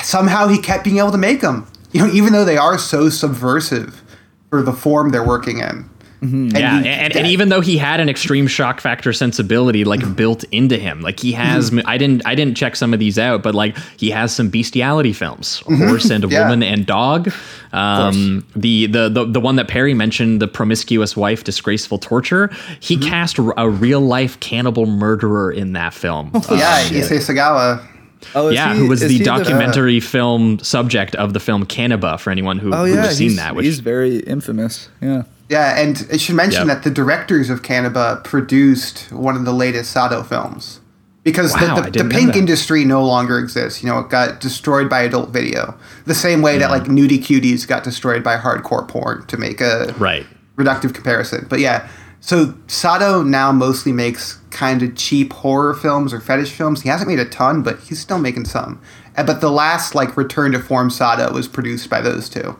[0.02, 1.66] somehow he kept being able to make them.
[1.92, 4.02] You know, even though they are so subversive
[4.50, 5.88] for the form they're working in.
[6.22, 6.34] Mm-hmm.
[6.34, 10.00] And yeah, he- and, and even though he had an extreme shock factor sensibility like
[10.00, 10.14] mm-hmm.
[10.14, 11.86] built into him, like he has, mm-hmm.
[11.86, 15.12] I didn't, I didn't check some of these out, but like he has some bestiality
[15.12, 16.44] films, horse and a Yeah.
[16.44, 17.32] woman and dog.
[17.72, 22.50] Um, the, the the the one that Perry mentioned, the promiscuous wife, disgraceful torture.
[22.80, 26.30] He cast a real life cannibal murderer in that film.
[26.34, 27.86] Uh, yeah, Issei Sagawa.
[28.34, 31.66] Oh, yeah, he- who was is the he uh, documentary film subject of the film
[31.66, 33.54] Caniba for anyone who, oh who yeah, has seen that.
[33.54, 34.88] Which he's very infamous.
[35.00, 35.24] Yeah.
[35.48, 36.76] Yeah, and I should mention Yep.
[36.78, 40.80] that the directors of Caniba produced one of the latest Sato films.
[41.22, 43.82] Because Wow, the, the, the pink industry no longer exists.
[43.82, 45.74] You know, it got destroyed by adult video.
[46.04, 46.60] The same way Mm.
[46.60, 50.24] that, like, nudie cuties got destroyed by hardcore porn, to make a right.
[50.56, 51.46] reductive comparison.
[51.48, 51.88] But yeah,
[52.20, 56.82] so Sato now mostly makes kind of cheap horror films or fetish films.
[56.82, 58.80] He hasn't made a ton, but he's still making some.
[59.16, 62.56] But the last, like, return to form Sato was produced by those two.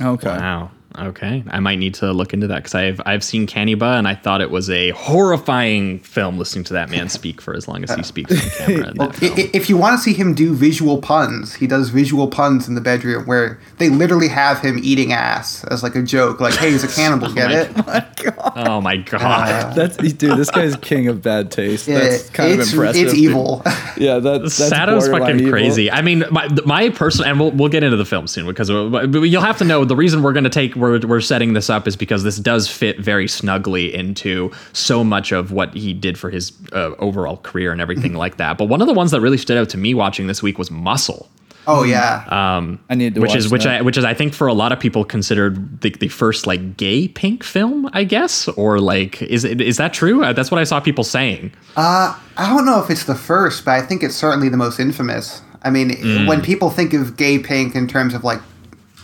[0.00, 0.28] Okay.
[0.28, 0.70] Wow.
[0.98, 4.14] Okay, I might need to look into that because I've I've seen Caniba and I
[4.14, 6.38] thought it was a horrifying film.
[6.38, 8.88] Listening to that man speak for as long as he speaks on camera.
[8.90, 9.32] In that I- film.
[9.38, 12.74] i- If you want to see him do visual puns, he does visual puns in
[12.74, 16.40] the bedroom where they literally have him eating ass as like a joke.
[16.40, 18.34] Like, hey, he's a cannibal, oh get it?
[18.56, 19.74] Oh my uh, god!
[19.74, 20.18] That's dude.
[20.38, 21.88] This guy's king of bad taste.
[21.88, 23.04] Yeah, That's kind it's, of impressive.
[23.06, 23.62] It's evil.
[23.96, 25.52] Yeah, that, that's Sato's borderline fucking evil.
[25.52, 25.90] crazy.
[25.90, 29.10] I mean, my my personal, and we'll we'll get into the film soon because but
[29.22, 31.88] you'll have to know the reason we're going to take we're we're setting this up
[31.88, 36.28] is because this does fit very snugly into so much of what he did for
[36.28, 38.58] his uh, overall career and everything like that.
[38.58, 40.70] But one of the ones that really stood out to me watching this week was
[40.70, 41.30] Muscle.
[41.68, 42.24] oh yeah.
[42.28, 43.78] I need to which watch is which that.
[43.78, 46.76] I which is I think for a lot of people considered the, the first like
[46.76, 50.24] gay pink film, I guess, or like is it is that true?
[50.24, 51.52] Uh, That's what I saw people saying.
[51.76, 55.40] I don't know if it's the first, but I think it's certainly the most infamous.
[55.62, 56.26] I mean, Mm.
[56.26, 58.40] when people think of gay pink in terms of like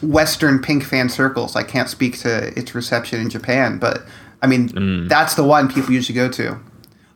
[0.02, 4.02] Western pink fan circles, I can't speak to its reception in Japan, but
[4.42, 6.58] I mean, that's the one people usually go to.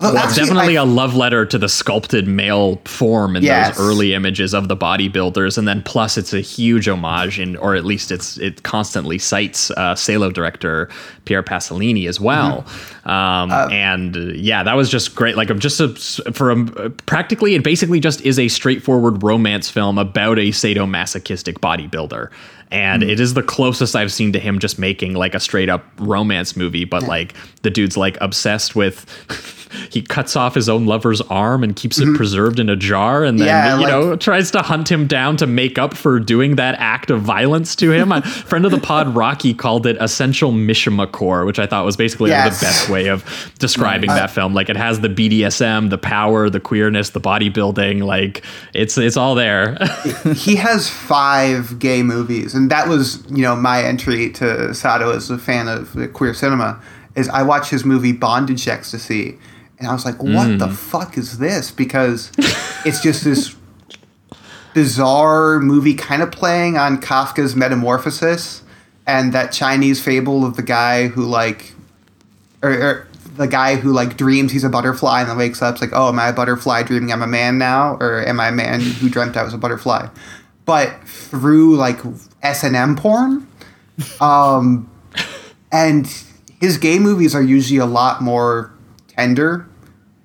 [0.00, 3.76] Although It's actually, definitely I- a love letter to the sculpted male form in Yes.
[3.76, 7.76] those early images of the bodybuilders, and then plus it's a huge homage, in, or
[7.76, 10.88] at least it's it constantly cites uh, Salo director
[11.24, 12.66] Pier Pasolini as well.
[13.04, 15.36] Um, and uh, yeah, that was just great.
[15.36, 15.90] Like just a,
[16.32, 22.28] for a, practically, it basically just is a straightforward romance film about a sadomasochistic bodybuilder.
[22.72, 23.08] And hmm.
[23.10, 26.56] it is the closest I've seen to him just making like a straight up romance
[26.56, 29.06] movie, but like the dude's like obsessed with
[29.90, 32.16] he cuts off his own lover's arm and keeps it mm-hmm.
[32.16, 35.36] preserved in a jar and then Yeah, you like- know tries to hunt him down
[35.38, 38.12] to make up for doing that act of violence to him.
[38.12, 41.96] A friend of the pod Rocky called it essential Mishima core, which I thought was
[41.96, 42.60] basically Yes.
[42.60, 44.54] the best way of describing that uh, film.
[44.54, 48.44] Like it has the BDSM, the power, the queerness, the bodybuilding, like
[48.74, 49.76] it's it's all there.
[50.34, 55.30] he has five gay movies, and that was you know my entry to Sato as
[55.30, 56.80] a fan of queer cinema.
[57.16, 59.36] Is I watched his movie Bondage Ecstasy,
[59.78, 60.72] and I was like, what the mm.
[60.72, 61.72] fuck is this?
[61.72, 62.30] Because
[62.86, 63.56] it's just this
[64.74, 68.62] bizarre movie, kind of playing on Kafka's Metamorphosis
[69.08, 71.72] and that Chinese fable of the guy who like,
[72.62, 72.70] or.
[72.72, 75.94] or the guy who like dreams he's a butterfly and then wakes up, it's like,
[75.94, 78.82] oh, am I a butterfly dreaming I'm a man now, or am I a man
[78.82, 80.08] who dreamt I was a butterfly?
[80.66, 81.98] But through like
[82.42, 83.46] S and M porn,
[84.20, 84.90] um,
[85.70, 86.06] and
[86.60, 88.72] his gay movies are usually a lot more
[89.08, 89.66] tender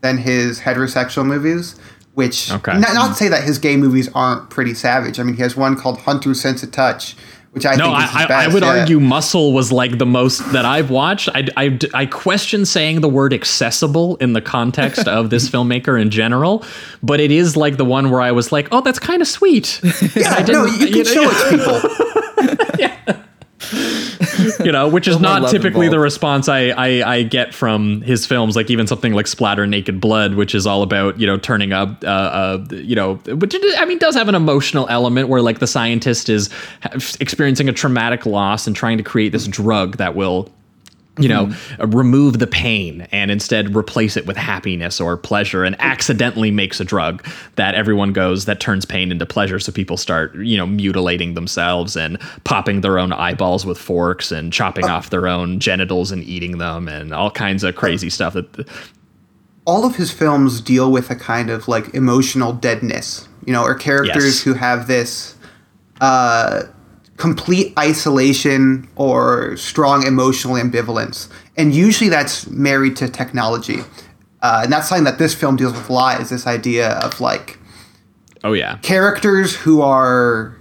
[0.02, 1.76] than his heterosexual movies.
[2.14, 2.72] Which Okay.
[2.80, 5.20] not, not to say that his gay movies aren't pretty savage.
[5.20, 7.16] I mean, he has one called Hunter Sense of Touch,
[7.52, 10.66] which I No, think I, I, I would argue Muscle was like the most that
[10.66, 11.30] I've watched.
[11.36, 16.10] I, I, I question saying the word accessible in the context of this filmmaker in
[16.10, 16.66] general,
[17.04, 19.80] but it is like the one where I was like, oh, that's kind of sweet.
[20.16, 22.07] Yeah, I no, didn't- you can you show it to people.
[24.64, 28.56] you know, which is not typically the response I, I I get from his films,
[28.56, 32.04] like even something like Splatter Naked Blood, which is all about you know turning up,
[32.04, 35.68] uh, uh you know, which I mean does have an emotional element where like the
[35.68, 36.50] scientist is
[37.20, 40.50] experiencing a traumatic loss and trying to create this drug that will
[41.18, 45.76] you know, uh, remove the pain and instead replace it with happiness or pleasure and
[45.80, 47.26] accidentally makes a drug
[47.56, 49.60] that everyone goes that turns pain into pleasure.
[49.60, 54.52] So people start, you know, mutilating themselves and popping their own eyeballs with forks and
[54.54, 58.68] chopping off their own genitals and eating them and all kinds of crazy stuff that
[59.66, 63.76] all of his films deal with a kind of like emotional deadness, you know, or
[63.76, 64.42] characters Yes.
[64.42, 65.36] who have this
[66.00, 66.64] uh,
[67.18, 73.80] complete isolation or strong emotional ambivalence, and usually that's married to technology.
[74.42, 76.22] Uh, and that's something that this film deals with a lot.
[76.22, 77.58] Is this idea of like
[78.44, 78.78] Oh yeah.
[78.78, 80.56] characters who are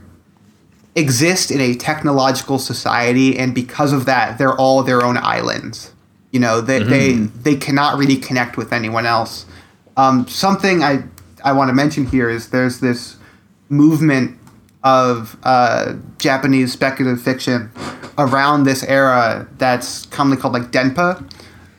[0.95, 5.93] exist in a technological society and because of that they're all their own islands
[6.33, 9.45] you know they they, they cannot really connect with anyone else
[9.99, 11.05] um, something i
[11.45, 13.17] i want to mention here is there's this
[13.69, 14.39] movement
[14.87, 17.71] of uh, japanese speculative fiction
[18.19, 21.23] around this era that's commonly called like denpa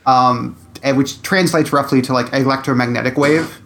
[0.08, 0.56] um,
[0.94, 3.60] which translates roughly to like electromagnetic wave.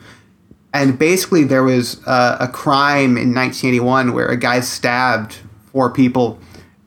[0.74, 5.38] And basically there was uh, a crime in 1981 where a guy stabbed
[5.70, 6.38] four people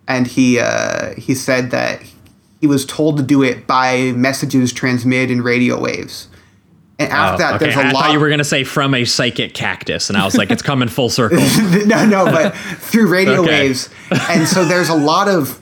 [0.07, 2.02] and he uh, he said that
[2.60, 6.27] he was told to do it by messages transmitted in radio waves
[6.99, 7.65] and after that Oh, okay.
[7.65, 10.26] there's a I lot thought you were gonna say from a psychic cactus, and I
[10.26, 11.38] was like, it's coming full circle.
[11.85, 13.67] no, no, but through radio Okay.
[13.67, 13.89] waves.
[14.30, 15.59] And so there's a lot of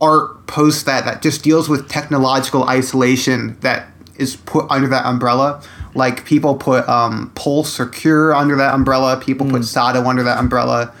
[0.00, 5.62] art post that that just deals with technological isolation that is put under that umbrella.
[5.94, 9.20] Like people put um, Pulse or Cure under that umbrella.
[9.20, 9.52] People Hmm.
[9.54, 10.92] put Sato under that umbrella.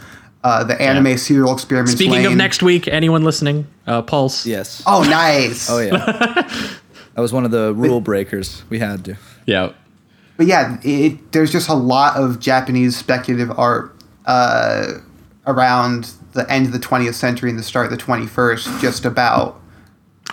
[0.44, 1.92] Uh, the anime serial experiments.
[1.92, 4.46] Speaking of next week, anyone listening, uh, Pulse.
[4.46, 4.82] Yes.
[4.86, 5.68] Oh, nice.
[5.68, 5.92] Oh yeah.
[7.14, 8.62] that was one of the rule breakers.
[8.70, 9.16] We had to.
[9.48, 9.72] Yeah.
[10.36, 13.96] But yeah, it, there's just a lot of Japanese speculative art
[14.26, 14.98] uh,
[15.46, 19.60] around the end of the 20th century and the start of the 21st, just about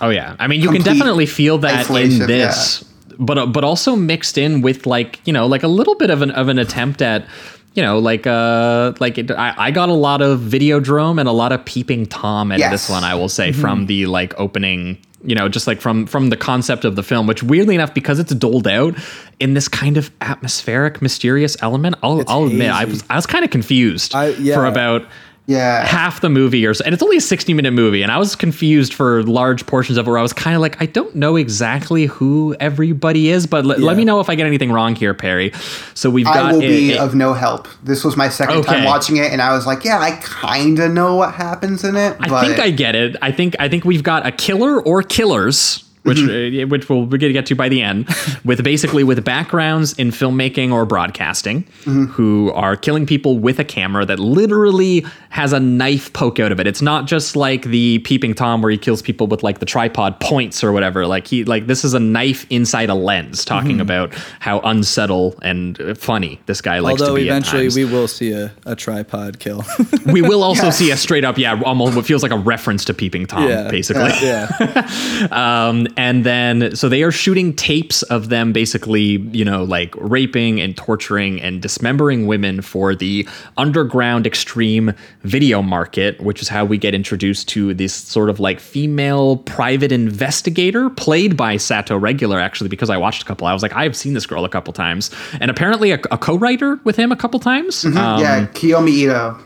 [0.00, 0.36] Oh yeah.
[0.38, 2.84] I mean, you can definitely feel that in this,
[3.18, 6.22] but uh, but also mixed in with like you know like a little bit of
[6.22, 7.26] an of an attempt at
[7.74, 11.32] you know like uh like it, I, I got a lot of Videodrome and a
[11.32, 13.04] lot of Peeping Tom out of this one.
[13.04, 14.98] I will say from the like opening.
[15.24, 18.18] You know, just like from from the concept of the film, which weirdly enough, because
[18.18, 18.94] it's doled out
[19.40, 23.44] in this kind of atmospheric, mysterious element, I'll, I'll admit I was I was kind
[23.44, 24.54] of confused I- yeah.
[24.54, 25.06] for about
[25.46, 25.84] yeah.
[25.86, 28.34] half the movie or so and it's only a 60 minute movie and i was
[28.34, 31.36] confused for large portions of it where i was kind of like i don't know
[31.36, 35.14] exactly who everybody is but let, let me know if i get anything wrong here
[35.14, 35.52] perry
[35.94, 37.68] so we've I got will a- be a- of no help.
[37.82, 38.74] This was my second Okay.
[38.74, 41.96] time watching it, and I was like, "Yeah, I kind of know what happens in
[41.96, 43.16] it." I think I get it.
[43.22, 46.64] I think I think we've got a killer or killers, which Mm-hmm.
[46.64, 48.08] uh, which we'll get to by the end,
[48.44, 52.04] with basically with backgrounds in filmmaking or broadcasting, Mm-hmm.
[52.06, 56.58] who are killing people with a camera that literally has a knife poke out of
[56.60, 56.66] it.
[56.66, 60.18] It's not just like the peeping tom where he kills people with like the tripod
[60.20, 61.06] points or whatever.
[61.06, 63.80] Like he like this is a knife inside a lens, talking Mm-hmm.
[63.82, 67.28] about how unsettled and uh, funny this guy likes Although to be.
[67.30, 69.64] at eventually we will see a, a tripod kill.
[70.06, 72.94] we will also see a straight up yeah almost what feels like a reference to
[72.94, 73.68] peeping tom Yeah.
[73.70, 74.48] basically yeah.
[75.32, 80.60] um, and then so they are shooting tapes of them basically you know like raping
[80.60, 84.92] and torturing and dismembering women for the underground extreme
[85.22, 89.92] video market which is how we get introduced to this sort of like female private
[89.92, 93.46] investigator played by sato regular actually because i watched a couple.
[93.46, 95.10] I was like i have seen this girl a couple times.
[95.40, 97.84] And apparently a, a co-writer with him a couple times.
[97.84, 99.38] Um, yeah, Kiyomi Ito.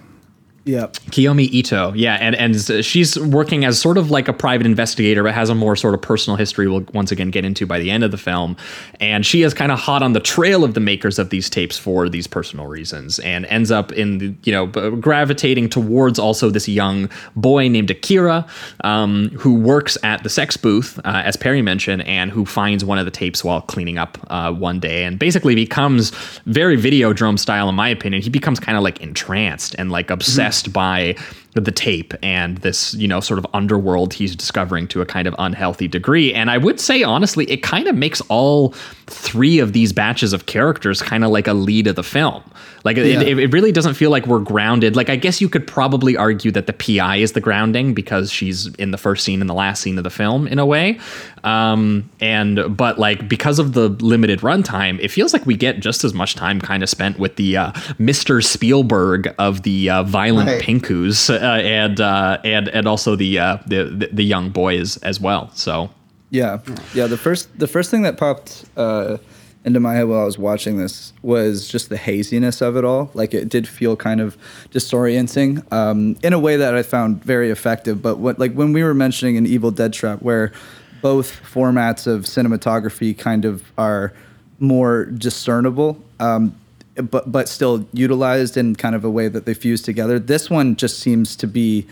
[0.64, 0.92] Yep.
[0.92, 5.32] Kiyomi Ito, yeah, and and she's working as sort of like a private investigator, but
[5.32, 6.68] has a more sort of personal history.
[6.68, 8.58] We'll once again get into by the end of the film,
[9.00, 11.78] and she is kind of hot on the trail of the makers of these tapes
[11.78, 16.68] for these personal reasons, and ends up in the, you know gravitating towards also this
[16.68, 18.46] young boy named Akira,
[18.84, 22.98] um, who works at the sex booth, uh, as Perry mentioned, and who finds one
[22.98, 26.10] of the tapes while cleaning up uh, one day, and basically becomes
[26.44, 28.22] very Videodrome style, in my opinion.
[28.22, 31.14] He becomes kind of like entranced and like obsessed by
[31.54, 35.34] the tape and this, you know, sort of underworld he's discovering to a kind of
[35.38, 36.32] unhealthy degree.
[36.32, 38.68] And I would say, honestly, it kind of makes all
[39.06, 42.42] three of these batches of characters kind of like a lead of the film.
[42.84, 43.20] Like it, Yeah.
[43.22, 44.94] it, it really doesn't feel like we're grounded.
[44.94, 48.68] Like I guess you could probably argue that the PI is the grounding because she's
[48.76, 51.00] in the first scene and the last scene of the film in a way.
[51.42, 56.04] Um, and but like because of the limited runtime, it feels like we get just
[56.04, 58.44] as much time kind of spent with the uh, Mr.
[58.44, 60.62] Spielberg of the uh, violent Right.
[60.62, 65.50] pinkus and uh, and and also the, uh, the the the young boys as well.
[65.54, 65.90] So
[66.30, 66.60] Yeah,
[66.94, 67.06] yeah.
[67.06, 69.18] The first the first thing that popped uh,
[69.64, 73.10] into my head while I was watching this was just the haziness of it all.
[73.14, 74.38] Like it did feel kind of
[74.70, 78.00] disorienting um, in a way that I found very effective.
[78.00, 80.52] But what like when we were mentioning an Evil Dead Trap, where
[81.02, 84.12] both formats of cinematography kind of are
[84.58, 86.02] more discernible.
[86.20, 86.54] Um,
[86.96, 90.18] but but still utilized in kind of a way that they fuse together.
[90.18, 91.86] This one just seems to be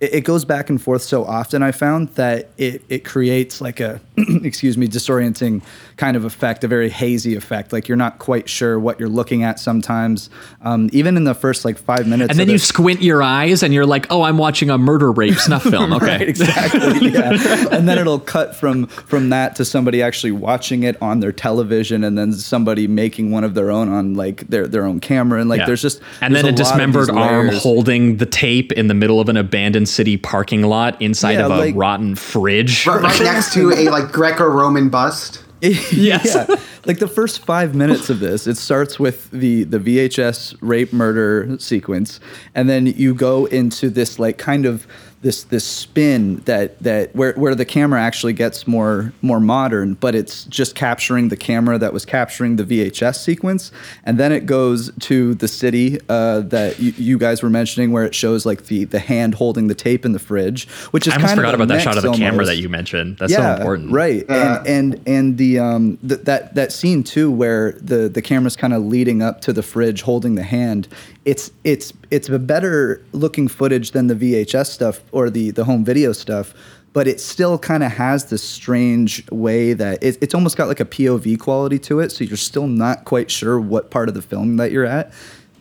[0.00, 1.62] it, it goes back and forth so often.
[1.62, 4.00] I found that it it creates like a
[4.44, 5.62] excuse me disorienting
[5.96, 7.72] kind of effect, a very hazy effect.
[7.72, 10.30] Like you're not quite sure what you're looking at sometimes.
[10.62, 13.62] Um, even in the first like five minutes, And then you this- squint your eyes
[13.62, 15.92] and you're like, oh, I'm watching a murder rape snuff film.
[15.92, 16.06] Okay.
[16.06, 17.10] Right, exactly.
[17.10, 17.66] yeah.
[17.70, 22.04] And then it'll cut from from that to somebody actually watching it on their television,
[22.04, 25.48] and then somebody making one of their own on like their their own camera, and
[25.48, 25.66] like Yeah.
[25.66, 28.94] there's just and then a there's lot of dismembered arm holding the tape in the
[28.94, 32.86] middle of an abandoned city parking lot inside Yeah, of a like- rotten fridge.
[32.86, 35.44] Right, right next to a like Greco-Roman bust.
[35.60, 36.34] Yes.
[36.34, 36.56] yeah.
[36.86, 41.58] Like the first five minutes of this, it starts with the the VHS rape murder
[41.58, 42.18] sequence,
[42.54, 44.86] and then you go into this like kind of
[45.20, 50.14] this this spin that that where where the camera actually gets more more modern, but
[50.14, 53.72] it's just capturing the camera that was capturing the VHS sequence,
[54.04, 58.04] and then it goes to the city uh, that you, you guys were mentioning, where
[58.04, 61.16] it shows like the the hand holding the tape in the fridge, which is I
[61.16, 63.18] almost kind forgot of about that shot of the mix camera that you mentioned.
[63.18, 63.92] That's so important.
[63.92, 64.24] Right.
[64.28, 64.58] Yeah.
[64.58, 68.72] And and and the um th- that that scene too where the the camera's kind
[68.72, 70.86] of leading up to the fridge holding the hand.
[71.28, 75.84] It's it's it's a better looking footage than the VHS stuff or the the home
[75.84, 76.54] video stuff.
[76.94, 80.80] But it still kind of has this strange way that it, it's almost got like
[80.80, 82.12] a POV quality to it.
[82.12, 85.12] So you're still not quite sure what part of the film that you're at.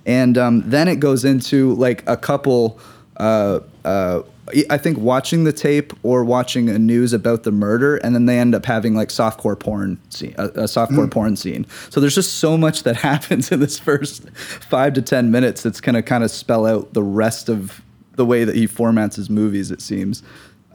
[0.05, 2.79] And um, then it goes into like a couple
[3.17, 4.21] uh, uh,
[4.69, 8.39] I think watching the tape or watching a news about the murder, and then they
[8.39, 11.65] end up having like softcore porn scene, a, a softcore porn scene.
[11.89, 15.81] So there's just so much that happens in this first five to ten minutes that's
[15.81, 17.81] gonna kind of spell out the rest of
[18.15, 19.69] the way that he formats his movies.
[19.69, 20.23] It seems.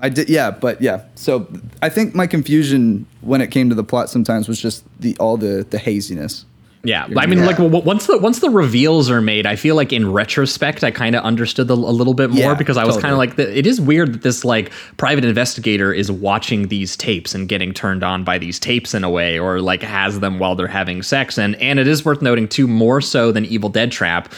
[0.01, 1.05] I did, yeah, but yeah.
[1.15, 1.49] So
[1.81, 5.37] I think my confusion when it came to the plot sometimes was just the all
[5.39, 6.45] the the haziness.
[6.85, 7.47] Yeah, I mean, Yeah.
[7.47, 11.15] like once the once the reveals are made, I feel like in retrospect, I kind
[11.15, 13.57] of understood the, a little bit more Yeah, because I was kind of like, the,
[13.57, 18.03] it is weird that this like private investigator is watching these tapes and getting turned
[18.03, 21.39] on by these tapes in a way, or like has them while they're having sex.
[21.39, 24.33] And and it is worth noting too, more so than Evil Dead Trap.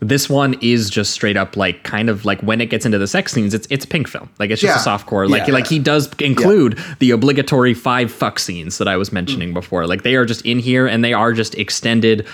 [0.00, 3.06] This one is just straight up like kind of like when it gets into the
[3.06, 4.28] sex scenes, it's it's pink film.
[4.38, 4.94] Like it's just Yeah.
[4.94, 5.28] a softcore.
[5.28, 5.54] Like Yeah.
[5.54, 9.86] like he does include the obligatory five fuck scenes that I was mentioning before.
[9.86, 12.26] Like they are just in here and they are just extended,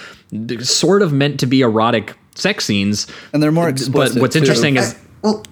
[0.61, 3.07] sort of meant to be erotic sex scenes.
[3.33, 4.41] And they're more But what's too.
[4.41, 5.45] interesting is I- well,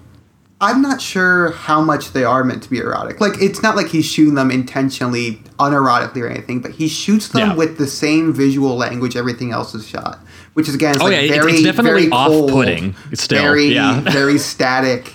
[0.63, 3.19] I'm not sure how much they are meant to be erotic.
[3.19, 7.49] Like, it's not like he's shooting them intentionally unerotically or anything, but he shoots them
[7.51, 7.55] Yeah.
[7.55, 10.19] with the same visual language everything else is shot,
[10.53, 13.99] which is again, it's Oh, like yeah, very, it's definitely very off-putting still, very, yeah.
[14.11, 15.13] very static.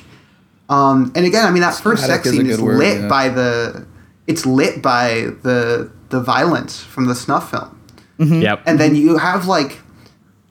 [0.68, 3.00] Um, and again, I mean, that first Static sex is scene good is word, lit
[3.02, 3.08] yeah.
[3.08, 3.86] by the,
[4.26, 7.80] it's lit by the the violence from the snuff film,
[8.18, 8.62] yep.
[8.66, 9.80] and then you have like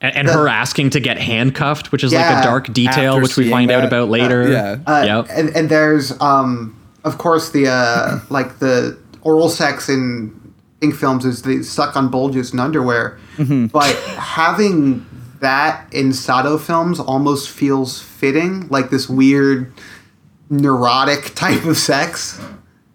[0.00, 3.36] and, and the- her asking to get handcuffed, which is like a dark detail, which
[3.36, 4.50] we seeing find out about later.
[4.50, 4.78] yeah.
[4.86, 5.26] Uh, yep.
[5.30, 10.45] and, and there's um of course the uh like the oral sex in pink
[10.92, 13.66] films is they suck on bulges and underwear Mm-hmm.
[13.66, 15.04] but having
[15.40, 19.72] that in Sato films almost feels fitting like this weird
[20.50, 22.40] neurotic type of sex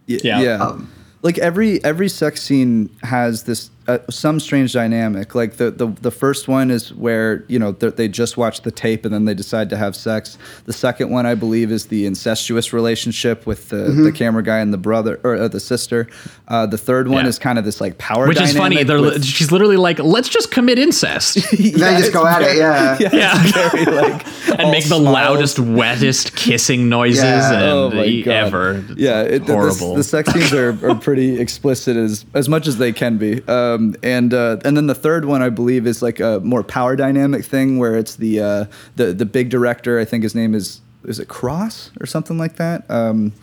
[0.07, 0.39] Yeah.
[0.41, 0.53] Yeah.
[0.55, 0.91] Um,
[1.21, 5.35] like every every sex scene has this uh, some strange dynamic.
[5.35, 8.71] Like the, the the first one is where you know they they just watch the
[8.71, 10.37] tape and then they decide to have sex.
[10.65, 14.03] The second one, I believe, is the incestuous relationship with the, Mm-hmm.
[14.03, 16.07] the camera guy and the brother or uh, the sister.
[16.47, 17.29] Uh, the third one Yeah.
[17.29, 18.27] is kind of this like power.
[18.27, 18.83] Which is funny.
[18.83, 21.35] with- she's literally like, let's just commit incest.
[21.57, 23.51] then just go at it yeah, Yeah, Yeah.
[23.71, 24.25] very, like,
[24.59, 25.03] and make the smiles.
[25.03, 27.53] loudest, wettest kissing noises Yeah.
[27.53, 28.31] and Oh my God.
[28.33, 28.83] ever.
[28.95, 29.95] Yeah, it, the- the- horrible.
[29.95, 33.41] The, sex scenes are, are pretty explicit as as much as they can be.
[33.47, 36.95] Um, and uh, and then the third one I believe is like a more power
[36.95, 39.99] dynamic thing where it's the uh, the the big director.
[39.99, 42.89] I think his name is is it Cross or something like that.
[42.89, 43.33] Um,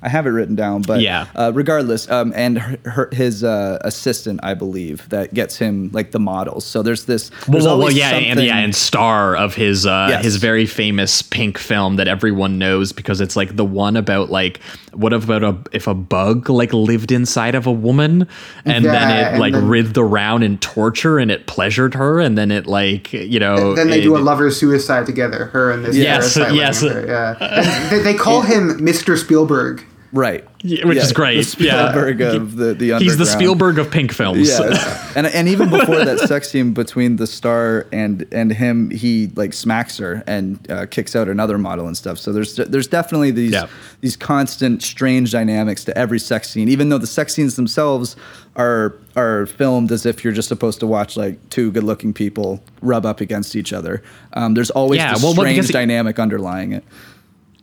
[0.00, 1.26] I have it written down, but Yeah.
[1.34, 6.12] Uh, regardless, um, and her, her, his uh, assistant, I believe, that gets him like
[6.12, 6.64] the models.
[6.64, 7.30] So there's this.
[7.30, 10.24] Well, there's well, well, always yeah, and yeah, and star of his uh, Yes.
[10.24, 14.60] his very famous pink film that everyone knows because it's like the one about like
[14.92, 18.26] what about a if a bug like lived inside of a woman
[18.64, 22.20] and Yeah, then it and like then- writhed around in torture and it pleasured her
[22.20, 25.70] and then it like you know then they it- do a lover's suicide together her
[25.72, 26.82] and this Yes, yes.
[26.82, 29.16] living yeah and they, they call him Mr.
[29.18, 32.34] Spielberg right, Yeah, which is great, The yeah.
[32.34, 33.26] Of the the he's the.
[33.26, 34.48] Spielberg of pink films.
[34.48, 39.28] Yeah, and and even before that sex scene between the star and and him, he
[39.36, 42.18] like smacks her and uh, kicks out another model and stuff.
[42.18, 43.66] So there's there's definitely these Yeah.
[44.00, 48.16] these constant strange dynamics to every sex scene, even though the sex scenes themselves
[48.56, 52.60] are are filmed as if you're just supposed to watch like two good looking people
[52.82, 54.02] rub up against each other.
[54.32, 56.84] Um, there's always Yeah, this well, strange dynamic underlying it.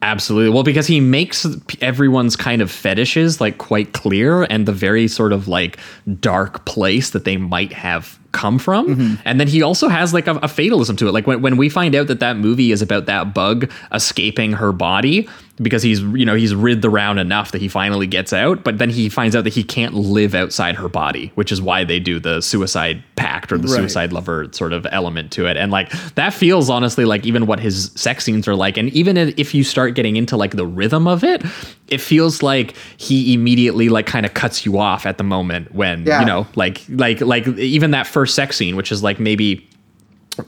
[0.06, 0.52] Absolutely.
[0.52, 1.48] Well, because he makes
[1.82, 5.80] everyone's kind of fetishes like quite clear and the very sort of like
[6.19, 8.88] dark place that they might have come from.
[8.88, 9.15] Mm-hmm.
[9.26, 11.11] And then he also has like a, a fatalism to it.
[11.11, 14.72] Like when, when we find out that that movie is about that bug escaping her
[14.72, 18.64] body because he's, you know, he's rid the round enough that he finally gets out,
[18.64, 21.84] but then he finds out that he can't live outside her body, which is why
[21.84, 23.02] they do the suicide
[23.35, 23.75] pact or the Right.
[23.77, 25.57] suicide lover sort of element to it.
[25.57, 28.77] And like that feels honestly like even what his sex scenes are like.
[28.77, 31.43] And even if if you start getting into like the rhythm of it,
[31.87, 36.05] it feels like he immediately like kind of cuts you off at the moment when,
[36.05, 36.21] Yeah.
[36.21, 39.67] you know, like like like even that first sex scene, which is like maybe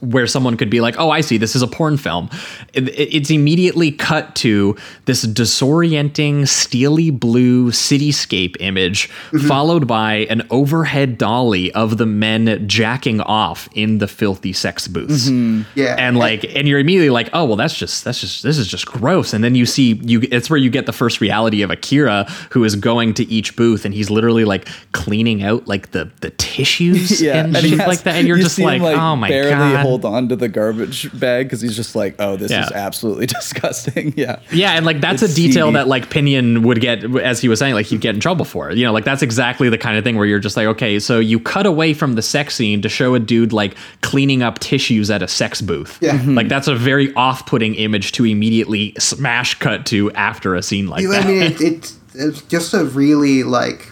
[0.01, 1.37] where someone could be like, "Oh, I see.
[1.37, 2.29] This is a porn film."
[2.73, 9.47] It- it- It's immediately cut to this disorienting, steely blue cityscape image, mm-hmm.
[9.47, 15.29] followed by an overhead dolly of the men jacking off in the filthy sex booths.
[15.29, 15.63] Mm-hmm.
[15.75, 15.95] Yeah.
[15.97, 18.85] and like, and you're immediately like, "Oh, well, that's just that's just this is just
[18.85, 20.21] gross." And then you see you.
[20.31, 23.85] It's where you get the first reality of Akira, who is going to each booth
[23.85, 28.01] and he's literally like cleaning out like the the tissues and, he shit has- like
[28.03, 31.09] that, and you're you just him, like, "Oh my god." Hold on to the garbage
[31.19, 32.65] bag because he's just like, oh, this Yeah.
[32.65, 34.13] is absolutely disgusting.
[34.17, 34.39] Yeah.
[34.51, 35.73] Yeah, and like that's It's a detail seedy.
[35.75, 38.71] that like Pinion would get, as he was saying, like he'd get in trouble for.
[38.71, 41.19] You know, like that's exactly the kind of thing where you're just like, okay, so
[41.19, 45.09] you cut away from the sex scene to show a dude like cleaning up tissues
[45.11, 45.97] at a sex booth.
[46.01, 46.17] Yeah.
[46.17, 46.35] Mhm.
[46.35, 51.01] like that's a very off-putting image to immediately smash cut to after a scene like
[51.03, 51.25] You- that.
[51.25, 53.87] I mean, it, it's it's just a really like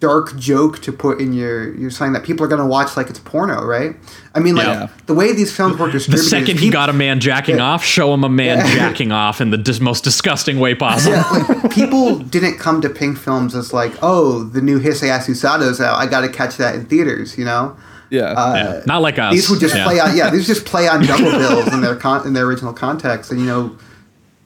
[0.00, 3.20] dark joke to put in your your saying that people are gonna watch like it's
[3.20, 3.96] porno, right?
[4.34, 4.88] I mean, like Yeah.
[5.06, 6.24] the way these films were distributed.
[6.24, 7.64] the second is he got a man jacking Yeah.
[7.72, 8.74] off, show him a man Yeah.
[8.74, 11.16] jacking off in the dis- most disgusting way possible.
[11.16, 15.80] yeah, like people didn't come to Pink Films as like, oh, the new Hisayasu Sato's
[15.80, 15.96] out.
[15.98, 17.74] I got to catch that in theaters, you know.
[18.10, 18.32] Yeah.
[18.32, 18.80] Uh, Yeah.
[18.86, 19.32] Not like us.
[19.32, 19.84] These would just Yeah.
[19.84, 20.28] play on, yeah.
[20.28, 23.46] These just play on double bills in their con- in their original context, and you
[23.46, 23.72] know,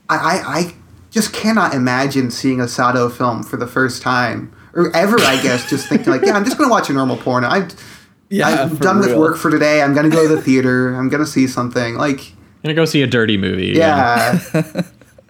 [0.08, 0.74] I, I I
[1.10, 5.20] just cannot imagine seeing a Sato film for the first time or ever.
[5.20, 7.44] I guess just thinking like, yeah, I'm just gonna watch a normal porn.
[7.44, 7.68] I'm
[8.30, 9.82] Yeah, I'm for done with work for today.
[9.82, 10.94] I'm gonna go to the theater.
[10.94, 12.32] I'm gonna see something like,
[12.62, 13.66] gonna go see a dirty movie.
[13.68, 13.78] you know?
[13.80, 14.82] yeah.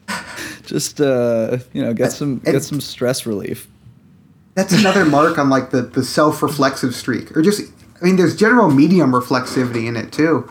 [0.67, 3.69] just uh, you know, get some and- get some stress relief.
[4.55, 7.63] that's another mark on like the, the self-reflexive streak or just
[8.01, 10.51] i mean there's general medium reflexivity in it too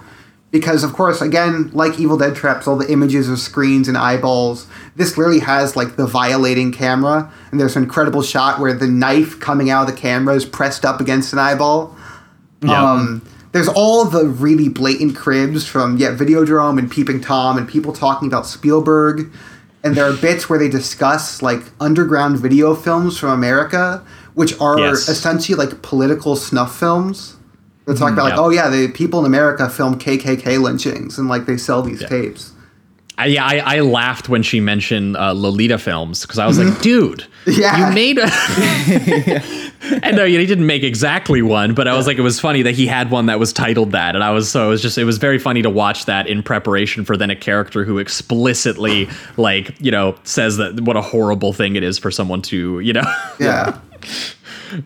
[0.51, 4.65] because of course again like evil dead traps all the images of screens and eyeballs
[4.95, 9.39] this really has like the violating camera and there's an incredible shot where the knife
[9.39, 11.95] coming out of the camera is pressed up against an eyeball
[12.61, 12.91] Yeah.
[12.93, 13.21] um,
[13.51, 17.91] there's all the really blatant cribs from yet yeah Videodrome and Peeping Tom and people
[17.93, 19.31] talking about Spielberg,
[19.83, 24.03] and there are bits where they discuss like underground video films from America,
[24.35, 25.07] which are Yes.
[25.07, 27.36] essentially like political snuff films.
[27.87, 31.45] They're talking about like, oh yeah, the people in America film KKK lynchings and like
[31.47, 32.51] they sell these tapes.
[33.19, 36.79] I, yeah, I, I laughed when she mentioned uh, Lolita films because I was like,
[36.83, 37.87] dude, Yeah.
[37.87, 38.25] you made a.
[40.03, 42.75] and no, he didn't make exactly one, but I was like, it was funny that
[42.75, 45.05] he had one that was titled that, and I was so it was just it
[45.05, 49.73] was very funny to watch that in preparation for then a character who explicitly like
[49.79, 53.03] you know says that what a horrible thing it is for someone to you know
[53.39, 53.79] Yeah.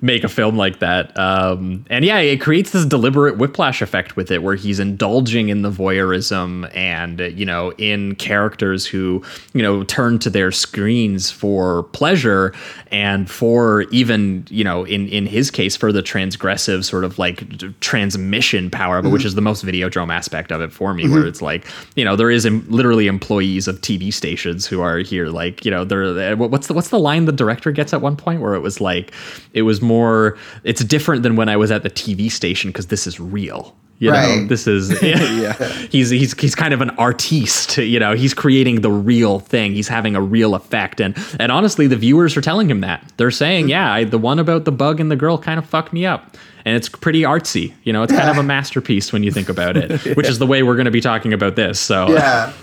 [0.01, 1.17] make a film like that.
[1.17, 5.61] Um, and yeah, it creates this deliberate whiplash effect with it, where he's indulging in
[5.61, 9.23] the voyeurism and you know in characters who
[9.53, 12.53] you know turn to their screens for pleasure
[12.91, 17.43] and for even you know in in his case for the transgressive sort of like
[17.79, 19.27] transmission power, but which mm-hmm.
[19.27, 21.27] is the most videodrome aspect of it for me, where mm-hmm.
[21.27, 21.65] it's like
[21.95, 25.71] you know there is em- literally employees of TV stations who are here, like you
[25.71, 28.53] know they're eh, what's the what's the line the director gets at one point where
[28.53, 29.11] it was like
[29.53, 33.05] it was more it's different than when I was at the TV station because this
[33.07, 33.75] is real.
[33.99, 34.49] You know, Right.
[34.49, 35.53] this is Yeah.
[35.91, 39.73] he's he's he's kind of an artiste, you know, he's creating the real thing.
[39.73, 43.11] He's having a real effect and and honestly the viewers are telling him that.
[43.17, 43.69] They're saying, mm.
[43.69, 46.35] "Yeah, I, the one about the bug and the girl kind of fucked me up."
[46.63, 47.73] And it's pretty artsy.
[47.83, 50.45] You know, it's kind of a masterpiece when you think about it, which is the
[50.47, 51.79] way we're going to be talking about this.
[51.79, 52.53] So Yeah.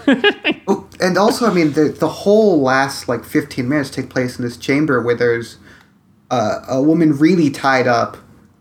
[0.67, 4.45] Oh, and also, I mean, the the whole last like 15 minutes take place in
[4.45, 5.57] this chamber where there's
[6.31, 8.17] uh, a woman really tied up,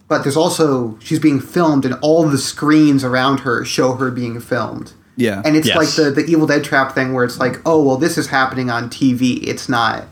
[0.07, 4.39] but there's also she's being filmed, and all the screens around her show her being
[4.39, 4.93] filmed.
[5.15, 5.41] Yeah.
[5.43, 5.75] And it's Yes.
[5.77, 8.69] like the the Evil Dead trap thing where it's like, oh well, this is happening
[8.69, 9.45] on TV.
[9.47, 10.05] It's not.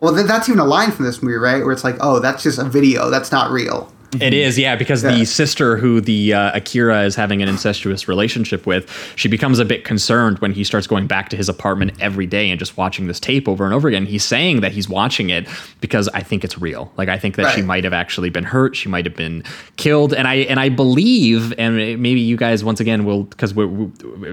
[0.00, 1.62] Well, th- that's even a line from this movie, right?
[1.62, 3.10] Where it's like, oh, that's just a video.
[3.10, 3.90] That's not real.
[4.20, 5.16] It is, yeah, because Yeah.
[5.16, 9.64] the sister who the uh, Akira is having an incestuous relationship with, she becomes a
[9.64, 13.06] bit concerned when he starts going back to his apartment every day and just watching
[13.06, 14.06] this tape over and over again.
[14.06, 15.48] He's saying that he's watching it
[15.80, 16.92] because I think it's real.
[16.96, 19.42] Like I think that she might have actually been hurt, she might have been
[19.76, 23.64] killed, and I and I believe, and maybe you guys once again will because we,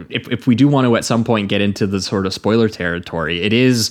[0.10, 2.70] if if we do want to at some point get into the sort of spoiler
[2.70, 3.90] territory, it is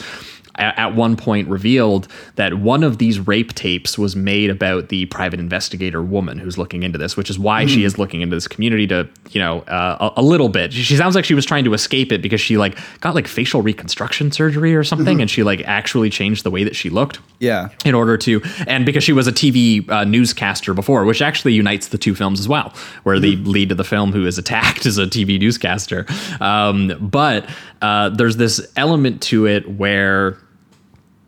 [0.57, 5.41] at one point revealed that one of these rape tapes was made about the private
[5.41, 8.87] investigator woman who's looking into this, which is why she is looking into this community
[8.89, 10.73] to, you know, uh, a, a little bit.
[10.73, 13.63] She, sounds like she was trying to escape it because she like got like facial
[13.63, 17.69] reconstruction surgery or something, and she like actually changed the way that she looked Yeah.
[17.85, 21.89] in order to and because she was a TV uh, newscaster before, which actually unites
[21.89, 22.75] the two films as well,
[23.05, 26.07] where the lead of the film who is attacked is a TV newscaster.
[26.41, 27.49] Um, but
[27.83, 30.37] uh, there's this element to it where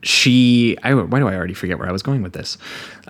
[0.04, 2.58] she I, why do I already forget where I was going with this?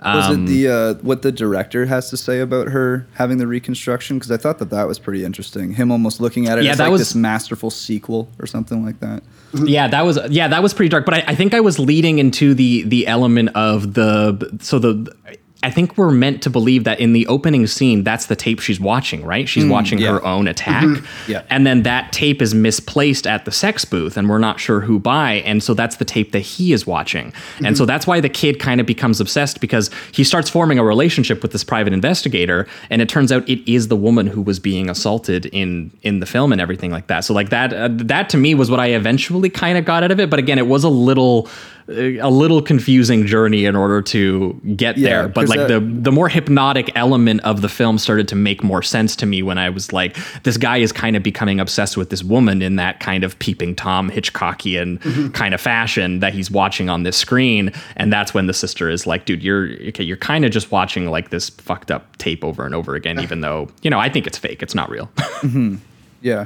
[0.05, 3.47] Was Um, it the uh, what the director has to say about her having the
[3.47, 4.17] reconstruction?
[4.17, 5.73] Because I thought that that was pretty interesting.
[5.73, 8.85] Him almost looking at it Yeah, as that like was- this masterful sequel or something
[8.85, 9.23] like that.
[9.65, 12.17] yeah that was yeah that was pretty dark but I, I think i was leading
[12.17, 15.15] into the the element of the so the
[15.63, 18.79] I think we're meant to believe that in the opening scene, that's the tape she's
[18.79, 19.47] watching, right?
[19.47, 20.11] She's mm, watching yeah.
[20.11, 20.83] her own attack.
[20.83, 21.31] Mm-hmm.
[21.31, 21.43] Yeah.
[21.49, 24.99] And then that tape is misplaced at the sex booth, and we're not sure who
[24.99, 25.35] by.
[25.45, 27.27] And so that's the tape that he is watching.
[27.27, 27.75] And mm-hmm.
[27.75, 31.41] so that's why the kid kind of becomes obsessed because he starts forming a relationship
[31.41, 32.67] with this private investigator.
[32.89, 36.25] And it turns out it is the woman who was being assaulted in in the
[36.25, 37.21] film and everything like that.
[37.21, 40.11] So, like, that, uh, that to me was what I eventually kind of got out
[40.11, 40.29] of it.
[40.29, 41.47] But again, it was a little.
[41.89, 46.11] A little confusing journey in order to get Yeah, there, but like that- the the
[46.13, 49.69] more hypnotic element of the film started to make more sense to me when I
[49.69, 53.25] was like, this guy is kind of becoming obsessed with this woman in that kind
[53.25, 55.27] of peeping Tom Hitchcockian Mm-hmm.
[55.29, 57.71] kind of fashion that he's watching on this screen.
[57.97, 61.07] And that's when the sister is like, dude, you're okay, you're kind of just watching
[61.09, 64.25] like this fucked up tape over and over again, even though, you know, I think
[64.25, 64.63] it's fake.
[64.63, 65.09] It's not real.
[66.21, 66.45] Yeah,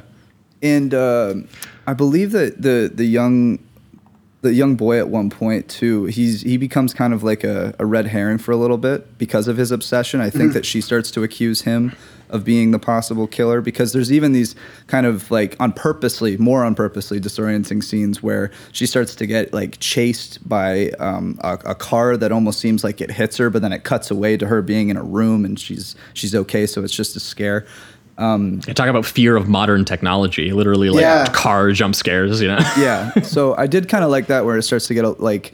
[0.63, 1.47] and um
[1.85, 3.59] I believe that the the young
[4.41, 7.85] the young boy at one point too he's he becomes kind of like a, a
[7.85, 10.21] red herring for a little bit because of his obsession.
[10.21, 11.95] I think that she starts to accuse him
[12.29, 14.55] of being the possible killer because there's even these
[14.87, 19.53] kind of like on purposely more on purposely disorienting scenes where she starts to get
[19.53, 23.61] like chased by um, a, a car that almost seems like it hits her but
[23.61, 26.83] then it cuts away to her being in a room and she's she's okay so
[26.83, 27.65] it's just a scare
[28.17, 31.25] I talk about fear of modern technology, literally like Yeah.
[31.33, 32.57] car jump scares, you know?
[32.77, 33.13] yeah.
[33.21, 35.51] So I did kind of like that where it starts to get a- like,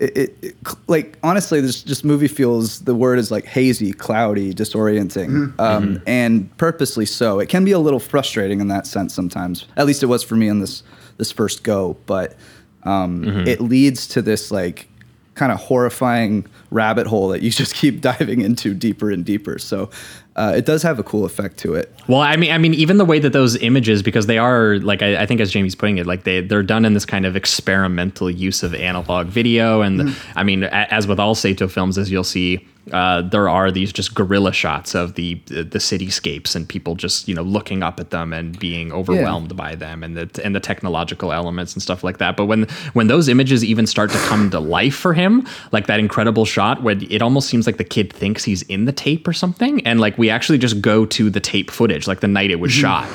[0.00, 0.56] it, it, it-
[0.88, 6.54] like honestly, this just movie feels the word is like hazy, cloudy, disorienting, um, and
[6.56, 7.38] purposely so.
[7.38, 9.66] It can be a little frustrating in that sense sometimes.
[9.76, 10.82] At least it was for me in this
[11.18, 12.34] this first go, but
[12.84, 14.88] um, it leads to this like
[15.34, 19.58] kind of horrifying rabbit hole that you just keep diving into deeper and deeper.
[19.58, 19.88] So
[20.36, 21.94] uh, it does have a cool effect to it.
[22.08, 25.02] Well, I mean, I mean, even the way that those images, because they are like,
[25.02, 27.36] I, I think as Jamie's putting it, like they they're done in this kind of
[27.36, 31.98] experimental use of analog video, and the- I mean, a, as with all Sato films,
[31.98, 36.68] as you'll see, uh, there are these just guerrilla shots of the the cityscapes and
[36.68, 40.40] people just you know looking up at them and being overwhelmed by them, and the
[40.44, 42.36] and the technological elements and stuff like that.
[42.36, 46.00] But when when those images even start to come to life for him, like that
[46.00, 49.32] incredible shot when it almost seems like the kid thinks he's in the tape or
[49.32, 52.58] something, and like we actually just go to the tape footage, like the night it
[52.58, 53.08] was shot,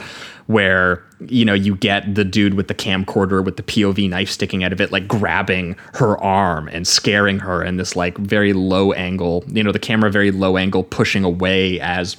[0.47, 4.63] where you know you get the dude with the camcorder with the POV knife sticking
[4.63, 8.91] out of it, like grabbing her arm and scaring her, and this like very low
[8.93, 12.17] angle, you know, the camera very low angle pushing away as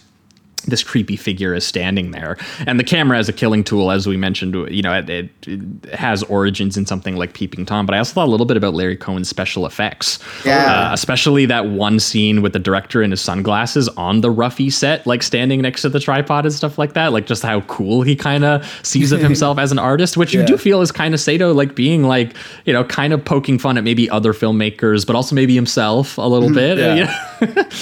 [0.62, 2.36] this creepy figure is standing there
[2.66, 5.94] and the camera as a killing tool as we mentioned you know it, it, it
[5.94, 8.74] has origins in something like peeping tom but i also thought a little bit about
[8.74, 10.89] larry cohen's special effects Yeah.
[10.90, 15.06] uh, especially that one scene with the director in his sunglasses on the roughy set
[15.06, 18.16] like standing next to the tripod and stuff like that like just how cool he
[18.16, 21.20] kind of sees of himself as an artist which you do feel is kind of
[21.20, 25.14] sato like being like you know kind of poking fun at maybe other filmmakers but
[25.16, 26.94] also maybe himself a little bit Yeah.
[27.40, 27.64] you know?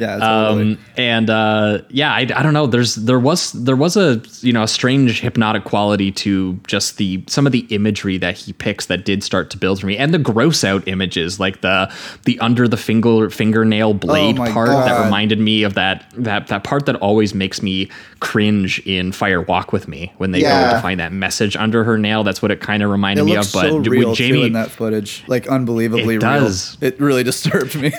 [0.00, 0.18] Yeah.
[0.18, 0.72] Totally.
[0.72, 2.66] um, and uh, yeah, I, I don't know.
[2.66, 7.22] There's there was there was a you know a strange hypnotic quality to just the
[7.28, 10.12] some of the imagery that he picks that did start to build for me, and
[10.14, 11.92] the gross out images like the
[12.24, 16.64] the under the finger fingernail blade my part that reminded me of that that that
[16.64, 17.88] part that always makes me
[18.20, 21.98] cringe in Fire Walk with Me when they go to find that message under her
[21.98, 22.24] nail.
[22.24, 23.50] That's what it kind of reminded It me of.
[23.52, 26.20] But so with Jamie in that footage, like unbelievably It real.
[26.20, 26.76] does.
[26.80, 27.92] It really disturbed me.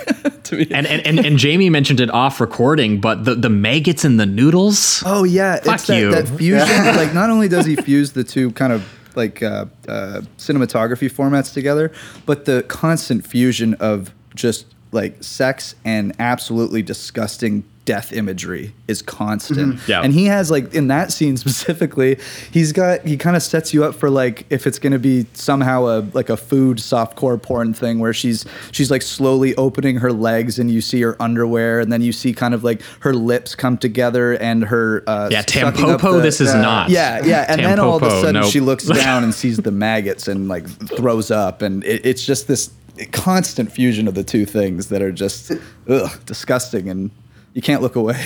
[0.43, 4.05] to be and, and, and, and Jamie mentioned it off recording, but the, the maggots
[4.05, 5.03] and the noodles.
[5.05, 6.11] oh yeah, Fuck it's that, you.
[6.11, 6.85] that fusion.
[6.95, 11.53] like not only does he fuse the two kind of like uh, uh, cinematography formats
[11.53, 11.91] together,
[12.25, 19.79] but the constant fusion of just like sex and absolutely disgusting death imagery is constant.
[19.87, 20.01] Yeah.
[20.01, 22.17] And he has like in that scene specifically,
[22.51, 25.25] he's got he kind of sets you up for like if it's going to be
[25.33, 30.13] somehow a like a food softcore porn thing where she's she's like slowly opening her
[30.13, 33.55] legs and you see her underwear and then you see kind of like her lips
[33.55, 36.89] come together and her uh Yeah, sucking up Tampopo, the- this is uh, not.
[36.91, 38.51] yeah, yeah, and then all of a sudden nope.
[38.51, 42.47] she looks down and sees the maggots and like throws up, and it, it's just
[42.47, 42.69] this
[43.11, 45.51] constant fusion of the two things that are just
[45.89, 47.09] ugh, disgusting, and
[47.53, 48.23] you can't look away.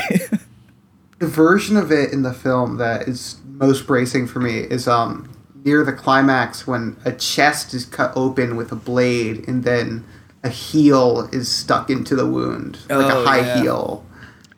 [1.19, 5.30] the version of it in the film that is most bracing for me is um
[5.64, 10.03] near the climax when a chest is cut open with a blade and then
[10.43, 13.61] a heel is stuck into the wound like Oh, a high yeah.
[13.61, 14.06] heel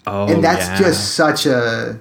[0.06, 0.78] Oh, and that's yeah.
[0.78, 2.00] just such a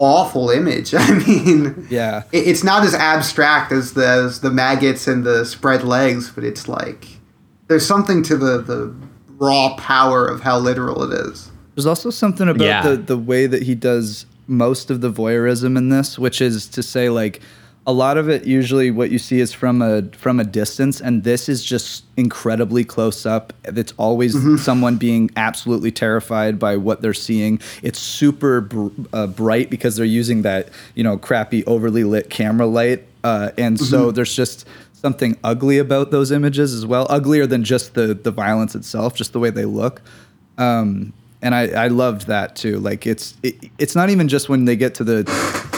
[0.00, 5.08] awful image i mean yeah, it, it's not as abstract as the as the maggots
[5.08, 7.08] and the spread legs but it's like
[7.66, 8.94] there's something to the the
[9.40, 12.82] raw power of how literal it is There's also something about Yeah.
[12.82, 16.82] the the way that he does most of the voyeurism in this, which is to
[16.82, 17.40] say like
[17.86, 21.22] a lot of it usually what you see is from a from a distance and
[21.22, 23.52] this is just incredibly close up.
[23.62, 27.60] It's always someone being absolutely terrified by what they're seeing.
[27.84, 32.66] It's super br- uh, bright because they're using that you know crappy overly lit camera
[32.66, 37.62] light uh, and so there's just something ugly about those images as well uglier than
[37.62, 40.02] just the the violence itself just the way they look.
[40.58, 42.78] Um, and I, I loved that too.
[42.78, 45.18] Like it's it, it's not even just when they get to the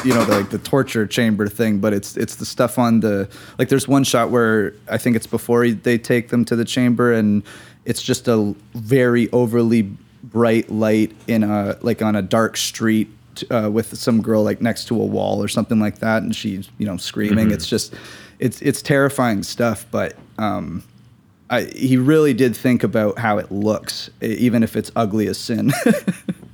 [0.05, 3.29] you know the, like the torture chamber thing, but it's it's the stuff on the
[3.59, 3.69] like.
[3.69, 7.43] There's one shot where I think it's before they take them to the chamber, and
[7.85, 9.83] it's just a very overly
[10.23, 13.09] bright light in a like on a dark street
[13.51, 16.71] uh, with some girl like next to a wall or something like that, and she's
[16.79, 17.51] you know screaming.
[17.51, 17.95] It's just
[18.39, 20.17] it's it's terrifying stuff, but.
[20.39, 20.85] Um,
[21.51, 25.73] I, he really did think about how it looks, even if it's ugly as sin.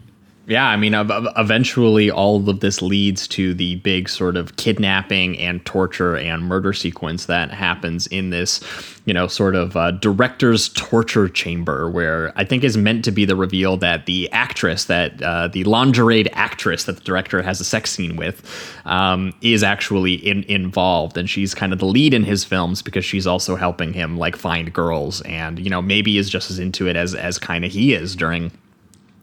[0.49, 4.55] Yeah, I mean, ev- ev- eventually all of this leads to the big sort of
[4.55, 8.61] kidnapping and torture and murder sequence that happens in this,
[9.07, 13.25] you know, sort of uh, director's torture chamber, where I think is meant to be
[13.25, 17.65] the reveal that the actress, that uh, the lingerie actress that the director has a
[17.65, 18.49] sex scene with,
[18.85, 23.05] um, is actually in, involved, and she's kind of the lead in his films because
[23.05, 26.87] she's also helping him like find girls, and you know, maybe is just as into
[26.87, 28.53] it as as kind of he is during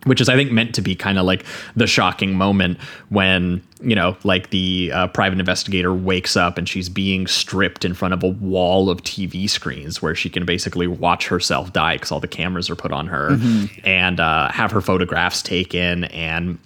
[0.05, 3.95] which is I think meant to be kind of like the shocking moment when you
[3.95, 8.23] know like the uh, private investigator wakes up and she's being stripped in front of
[8.23, 12.27] a wall of TV screens where she can basically watch herself die because all the
[12.27, 13.38] cameras are put on her
[13.84, 16.57] and uh, have her photographs taken and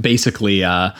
[0.00, 0.90] basically uh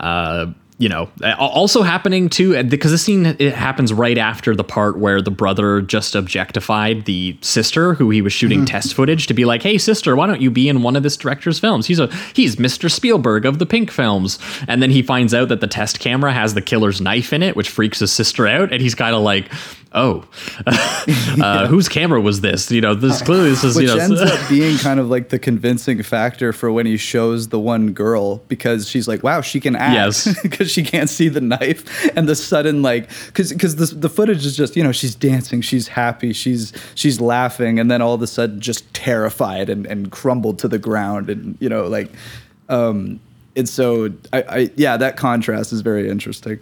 [0.00, 0.46] uh
[0.82, 5.22] you know also happening too because this scene it happens right after the part where
[5.22, 8.66] the brother just objectified the sister who he was shooting mm-hmm.
[8.66, 11.16] test footage to be like hey sister why don't you be in one of this
[11.16, 11.86] director's films?
[11.86, 14.38] He's a he's mr spielberg of the pink films.
[14.68, 17.56] And then he finds out that the test camera has the killer's knife in it
[17.56, 19.50] which freaks his sister out and he's kind of like
[19.94, 20.24] oh
[20.66, 24.20] uh, whose camera was this you know this clearly this is Which you know ends
[24.20, 28.38] up being kind of like the convincing factor for when he shows the one girl
[28.48, 29.94] because she's like, wow, she can act.
[29.94, 30.42] Yes.
[30.42, 32.16] Because she can't see the knife.
[32.16, 35.60] And the sudden, like, because because the, the footage is just, you know, she's dancing,
[35.60, 37.78] she's happy, she's she's laughing.
[37.78, 41.30] And then all of a sudden, just terrified and, and crumbled to the ground.
[41.30, 42.10] And, you know, like,
[42.68, 43.20] um,
[43.56, 46.58] and so I, I, yeah, that contrast is very interesting.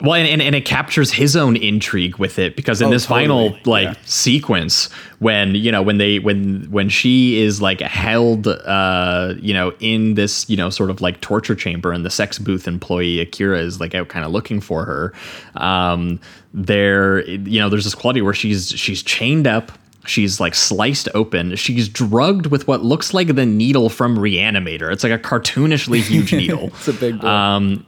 [0.00, 3.06] Well, and, and, and it captures his own intrigue with it because in Oh, this
[3.06, 3.94] final like Yeah.
[4.04, 4.90] sequence
[5.20, 10.14] when you know when they when when she is like held uh you know in
[10.14, 13.78] this you know sort of like torture chamber and the sex booth employee Akira is
[13.78, 15.12] like out kind of looking for her
[15.54, 16.18] um
[16.52, 19.70] there you know there's this quality where she's she's chained up
[20.06, 21.56] She's like sliced open.
[21.56, 24.92] She's drugged with what looks like the needle from Reanimator.
[24.92, 26.64] It's like a cartoonishly huge needle.
[26.74, 27.26] It's a big boy.
[27.26, 27.86] Um,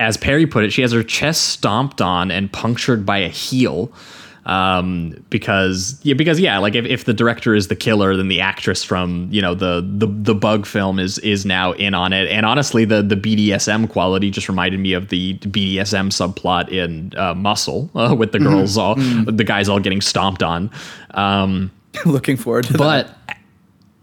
[0.00, 3.92] as Perry put it, she has her chest stomped on and punctured by a heel.
[4.46, 8.40] Um, because yeah, because yeah, like if, if the director is the killer, then the
[8.40, 12.26] actress from you know the the the bug film is is now in on it.
[12.28, 17.34] And honestly, the the BDSM quality just reminded me of the BDSM subplot in uh,
[17.34, 20.70] Muscle uh, with the girls all the guys all getting stomped on.
[21.12, 21.70] Um,
[22.06, 23.19] Looking forward to that.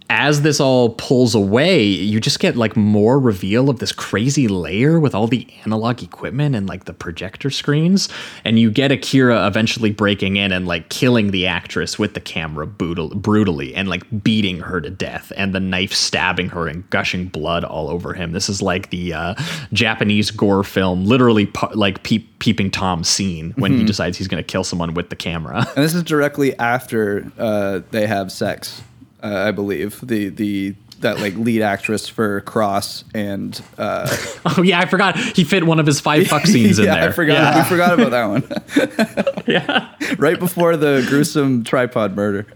[0.09, 4.99] As this all pulls away, you just get like more reveal of this crazy layer
[4.99, 8.07] with all the analog equipment and like the projector screens.
[8.45, 12.65] And you get Akira eventually breaking in and like killing the actress with the camera
[12.65, 17.27] brutal, brutally and like beating her to death and the knife stabbing her and gushing
[17.27, 18.31] blood all over him.
[18.31, 19.35] This is like the uh,
[19.73, 24.47] Japanese gore film, literally like peep, peeping Tom scene when he decides he's going to
[24.47, 25.65] kill someone with the camera.
[25.77, 28.81] And this is directly after uh, they have sex.
[29.23, 34.07] Uh, I believe the the that like lead actress for Cross and uh,
[34.45, 37.09] Oh yeah, I forgot he fit one of his five fuck scenes in there.
[37.09, 37.63] I forgot Yeah.
[37.63, 39.43] we forgot about that one.
[39.47, 39.93] yeah.
[40.17, 42.47] right before the gruesome tripod murder.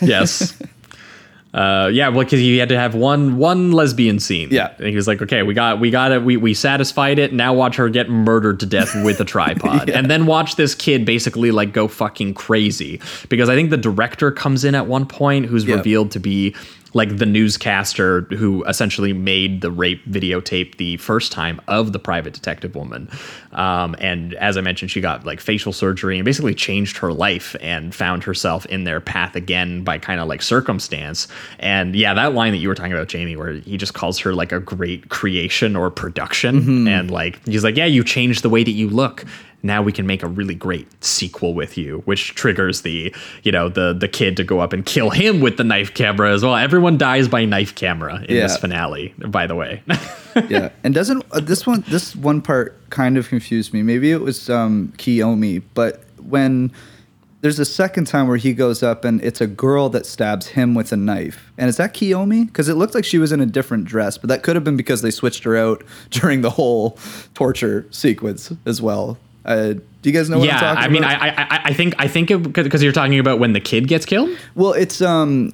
[0.00, 0.60] yes.
[1.54, 4.48] Uh, yeah, well, because he had to have one one lesbian scene.
[4.50, 4.72] Yeah.
[4.78, 6.22] and he was like, "Okay, we got we got it.
[6.22, 7.32] We we satisfied it.
[7.34, 11.04] Now watch her get murdered to death with a tripod, and then watch this kid
[11.04, 15.44] basically like go fucking crazy." Because I think the director comes in at one point,
[15.46, 15.74] who's Yeah.
[15.76, 16.54] revealed to be
[16.94, 22.34] like the newscaster who essentially made the rape videotape the first time of the private
[22.34, 23.08] detective woman.
[23.52, 27.56] Um, and as I mentioned, she got like facial surgery and basically changed her life
[27.60, 31.28] and found herself in their path again by kind of like circumstance.
[31.58, 34.34] And yeah, that line that you were talking about, Jamie, where he just calls her
[34.34, 36.86] like a great creation or production.
[36.88, 39.24] And like, he's like, yeah, you changed the way that you look
[39.62, 43.68] now we can make a really great sequel with you which triggers the you know
[43.68, 46.56] the the kid to go up and kill him with the knife camera as well
[46.56, 49.82] everyone dies by knife camera in this finale by the way
[50.48, 53.82] yeah, and doesn't uh, this one this one part kind of confused me?
[53.82, 56.72] Maybe it was um, Kiyomi, but when
[57.40, 60.74] there's a second time where he goes up and it's a girl that stabs him
[60.74, 62.46] with a knife, and is that Kiyomi?
[62.46, 64.76] Because it looked like she was in a different dress, but that could have been
[64.76, 66.98] because they switched her out during the whole
[67.34, 69.18] torture sequence as well.
[69.44, 71.22] Uh, do you guys know what I'm yeah talking i mean about?
[71.22, 74.30] I, I i think i think because you're talking about when the kid gets killed
[74.54, 75.52] Well, it's um.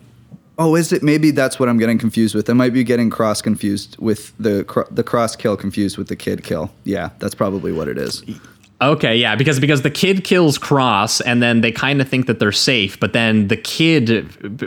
[0.60, 1.04] Oh, is it?
[1.04, 2.50] Maybe that's what I'm getting confused with.
[2.50, 6.42] I might be getting cross confused with the the cross kill confused with the kid
[6.42, 6.72] kill.
[6.82, 8.24] Yeah, that's probably what it is.
[8.80, 12.38] Okay, yeah, because because the kid kills Cross, and then they kind of think that
[12.38, 14.08] they're safe, but then the kid,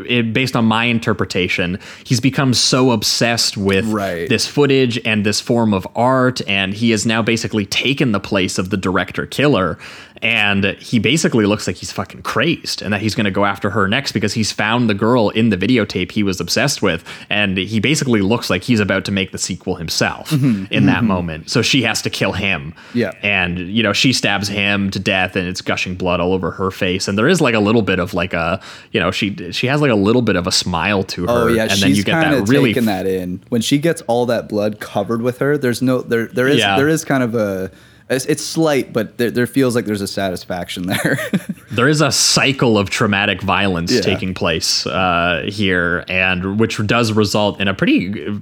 [0.05, 4.27] it, based on my interpretation, he's become so obsessed with Right.
[4.27, 8.57] this footage and this form of art, and he has now basically taken the place
[8.57, 9.79] of the director killer,
[10.21, 13.69] and he basically looks like he's fucking crazed, and that he's going to go after
[13.71, 17.57] her next because he's found the girl in the videotape he was obsessed with, and
[17.57, 21.07] he basically looks like he's about to make the sequel himself mm-hmm, in that mm-hmm.
[21.07, 21.49] moment.
[21.49, 23.11] So she has to kill him Yeah.
[23.21, 26.71] and you know she stabs him to death and it's gushing blood all over her
[26.71, 28.61] face and there is like a little bit of like a
[28.91, 31.41] you know she she has like a little bit of a smile to oh, her
[31.41, 33.61] Oh yeah, and she's then you get kind that of really taking that in when
[33.61, 35.57] she gets all that blood covered with her.
[35.57, 36.77] There's no there there is Yeah.
[36.77, 37.71] there is kind of a
[38.11, 41.17] it's, it's slight, but there, there feels like there's a satisfaction there.
[41.71, 44.01] there is a cycle of traumatic violence Yeah.
[44.01, 48.39] taking place uh, here, and which does result in a pretty uh,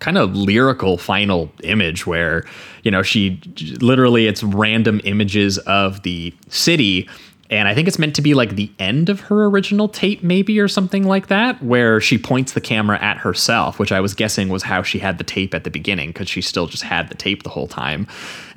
[0.00, 2.44] kind of lyrical final image where
[2.84, 3.38] you know she
[3.80, 7.08] literally it's random images of the city.
[7.50, 10.60] And I think it's meant to be like the end of her original tape, maybe,
[10.60, 14.50] or something like that, where she points the camera at herself, which I was guessing
[14.50, 17.16] was how she had the tape at the beginning, because she still just had the
[17.16, 18.06] tape the whole time.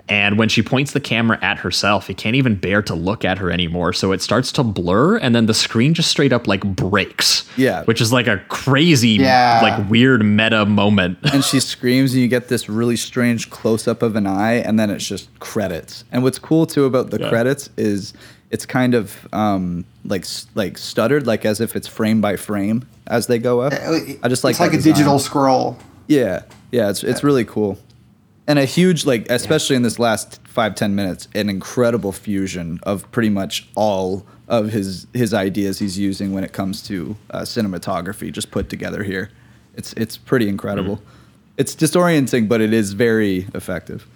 [0.09, 3.37] And when she points the camera at herself, he can't even bear to look at
[3.37, 3.93] her anymore.
[3.93, 7.49] So it starts to blur, and then the screen just straight up like breaks.
[7.57, 7.83] Yeah.
[7.85, 9.59] Which is like a crazy, Yeah.
[9.63, 11.19] like weird meta moment.
[11.31, 14.77] and she screams, and you get this really strange close up of an eye, and
[14.77, 16.03] then it's just credits.
[16.11, 17.29] And what's cool too about the Yeah.
[17.29, 18.13] credits is
[18.51, 23.27] it's kind of um, like like stuttered, like as if it's frame by frame as
[23.27, 23.71] they go up.
[23.73, 25.77] I just like it's like that a digital scroll.
[26.07, 26.41] Yeah,
[26.73, 27.79] yeah, it's it's really cool,
[28.47, 33.09] and a huge like, especially in this last five ten minutes, an incredible fusion of
[33.11, 38.31] pretty much all of his his ideas he's using when it comes to uh, cinematography,
[38.31, 39.31] just put together here.
[39.75, 41.01] It's it's pretty incredible.
[41.57, 44.07] It's disorienting, but it is very effective.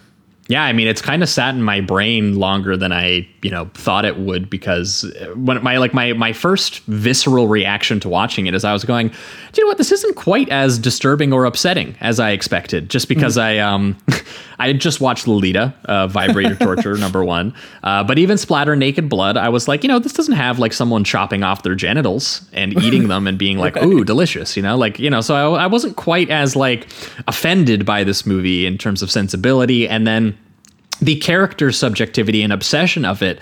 [0.49, 3.69] Yeah, I mean, it's kind of sat in my brain longer than I, you know,
[3.74, 8.53] thought it would because when my like my my first visceral reaction to watching it
[8.53, 9.15] is I was going, do
[9.57, 9.78] you know what?
[9.78, 12.90] This isn't quite as disturbing or upsetting as I expected.
[12.90, 13.98] Just because I um
[14.60, 17.53] I had just watched Lolita, uh, Vibrator Torture number one,
[17.84, 20.74] uh, but even Splatter Naked Blood, I was like, you know, this doesn't have like
[20.74, 24.78] someone chopping off their genitals and eating them and being like, ooh, delicious, you know,
[24.78, 25.19] like you know.
[25.19, 26.88] So I, I wasn't quite as like
[27.28, 30.37] offended by this movie in terms of sensibility, and then
[31.02, 33.40] the character subjectivity and obsession of it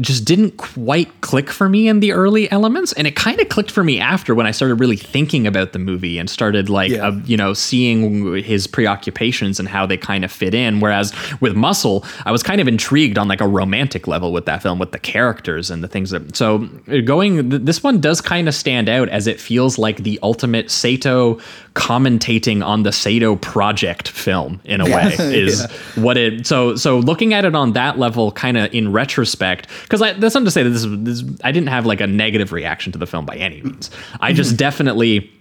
[0.00, 3.70] just didn't quite click for me in the early elements and it kind of clicked
[3.70, 7.08] for me after when i started really thinking about the movie and started like Yeah.
[7.08, 11.12] uh, you know seeing his preoccupations and how they kind of fit in whereas
[11.42, 14.78] with muscle i was kind of intrigued on like a romantic level with that film
[14.78, 16.58] with the characters and the things that so
[17.04, 20.70] going th- this one does kind of stand out as it feels like the ultimate
[20.70, 21.38] sato
[21.76, 27.34] commentating on the sato project film in a way is what it so so looking
[27.34, 30.70] at it on that level kind of in retrospect because that's not to say that
[30.70, 33.60] this, is- this i didn't have like a negative reaction to the film by any
[33.62, 33.90] means.
[34.20, 34.56] I just mm-hmm.
[34.56, 35.32] definitely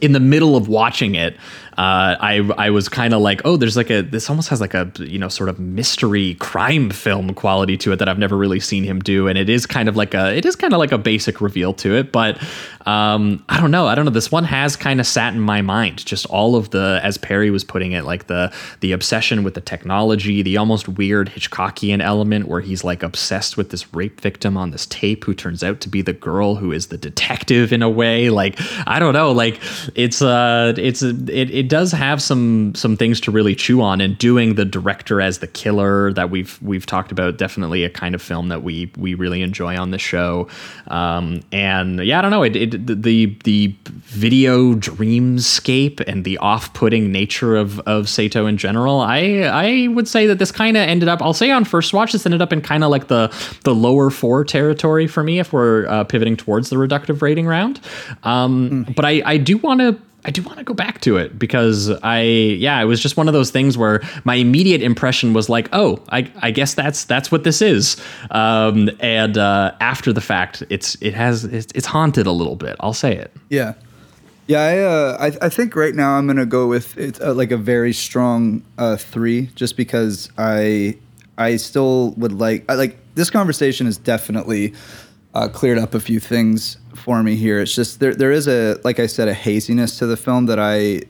[0.00, 1.36] in the middle of watching it,
[1.78, 4.74] uh, I I was kind of like, oh, there's like a this almost has like
[4.74, 8.60] a you know sort of mystery crime film quality to it that I've never really
[8.60, 10.92] seen him do, and it is kind of like a it is kind of like
[10.92, 12.38] a basic reveal to it, but
[12.86, 13.86] um, I don't know.
[13.86, 14.10] I don't know.
[14.10, 16.04] This one has kind of sat in my mind.
[16.04, 19.60] Just all of the, as Perry was putting it, like the the obsession with the
[19.60, 24.70] technology, the almost weird Hitchcockian element where he's like obsessed with this rape victim on
[24.70, 27.90] this tape who turns out to be the girl who is the detective in a
[27.90, 28.30] way.
[28.30, 29.32] Like I don't know.
[29.32, 29.60] Like
[29.94, 34.00] it's uh it's it it does have some some things to really chew on.
[34.00, 38.14] And doing the director as the killer that we've we've talked about definitely a kind
[38.14, 40.48] of film that we we really enjoy on the show.
[40.88, 42.42] Um, and yeah, I don't know.
[42.42, 43.74] It, it the the
[44.04, 49.00] video dreamscape and the off-putting nature of of Sato in general.
[49.00, 51.22] I I would say that this kind of ended up.
[51.22, 53.32] I'll say on first watch, this ended up in kind of like the
[53.64, 57.80] the lower four territory for me if we're uh, pivoting towards the reductive rating round.
[58.22, 58.94] Um, mm.
[58.94, 61.90] But I I do want to I do want to go back to it because
[62.02, 65.68] I yeah, it was just one of those things where my immediate impression was like,
[65.72, 68.00] oh, I, I guess that's that's what this is.
[68.30, 72.76] Um, and uh, after the fact, it's it has it's, it's haunted a little bit.
[72.80, 73.32] I'll say it.
[73.48, 73.74] Yeah,
[74.46, 74.60] yeah.
[74.60, 77.56] I uh, I, I think right now I'm gonna go with it's uh, like a
[77.56, 80.98] very strong uh, three, just because I
[81.36, 84.74] I still would like I, like this conversation is definitely
[85.34, 87.60] uh, cleared up a few things for me here.
[87.60, 90.58] It's just there there is a like I said a haziness to the film that
[90.58, 91.02] I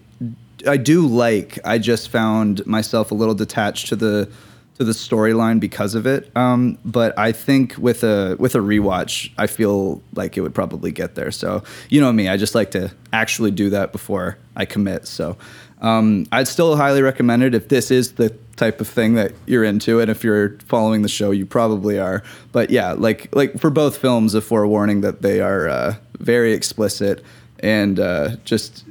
[0.66, 1.58] I do like.
[1.64, 4.30] I just found myself a little detached to the
[4.78, 6.34] to the storyline because of it.
[6.36, 10.92] Um, but I think with a with a rewatch, I feel like it would probably
[10.92, 11.30] get there.
[11.30, 15.06] So you know me, I just like to actually do that before I commit.
[15.06, 15.36] So
[15.80, 19.64] um, I'd still highly recommend it if this is the type of thing that you're
[19.64, 22.22] into and if you're following the show you probably are.
[22.52, 27.24] But yeah like like for both films a forewarning that they are uh, very explicit
[27.60, 28.84] and uh, just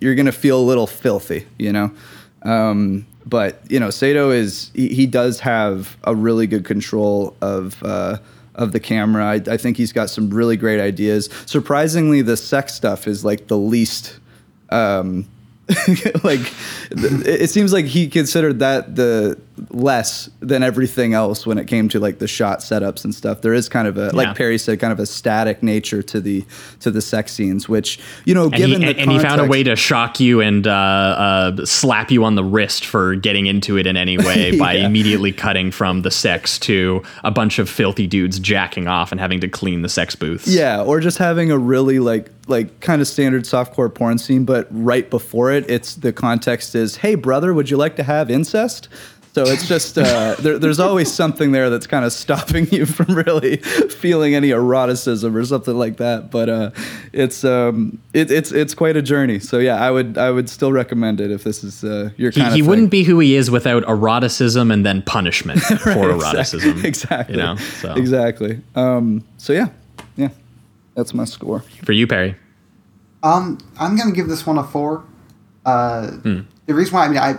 [0.00, 1.92] you're gonna feel a little filthy you know?
[2.42, 7.82] Um, but you know sato is he, he, does have a really good control of
[7.82, 8.18] uh,
[8.54, 9.24] of the camera.
[9.24, 11.28] I, I think he's got some really great ideas.
[11.46, 14.18] Surprisingly the sex stuff is like the least
[14.70, 15.28] um,
[16.24, 16.52] like
[16.92, 19.38] it seems like he considered that the
[19.70, 23.40] less than everything else when it came to like the shot setups and stuff.
[23.40, 24.10] There is kind of a yeah.
[24.12, 26.44] like Perry said, kind of a static nature to the
[26.80, 29.46] to the sex scenes, which you know, and given he, the and, he found a
[29.46, 33.78] way to shock you and uh, uh, slap you on the wrist for getting into
[33.78, 34.86] it in any way by yeah.
[34.86, 39.40] immediately cutting from the sex to a bunch of filthy dudes jacking off and having
[39.40, 40.48] to clean the sex booths.
[40.48, 44.68] Yeah, or just having a really like like kind of standard softcore porn scene, but
[44.70, 48.88] right before it, it's the context is, "Hey brother, would you like to have incest?"
[49.36, 53.14] So it's just uh, there, there's always something there that's kind of stopping you from
[53.14, 56.30] really feeling any eroticism or something like that.
[56.30, 56.70] But uh,
[57.12, 59.38] it's um, it, it's it's quite a journey.
[59.38, 62.46] So yeah, I would I would still recommend it if this is uh, your kind
[62.46, 62.54] he, of.
[62.54, 66.82] He wouldn't be who he is without eroticism and then punishment right, for eroticism.
[66.82, 67.36] Exactly.
[67.36, 67.56] You know.
[67.56, 67.92] So.
[67.92, 68.62] Exactly.
[68.74, 69.68] Um, so yeah,
[70.16, 70.30] yeah,
[70.94, 72.36] that's my score for you, Perry.
[73.22, 75.04] Um, I'm gonna give this one a four.
[75.66, 76.40] Uh, hmm.
[76.64, 77.36] The reason why I mean I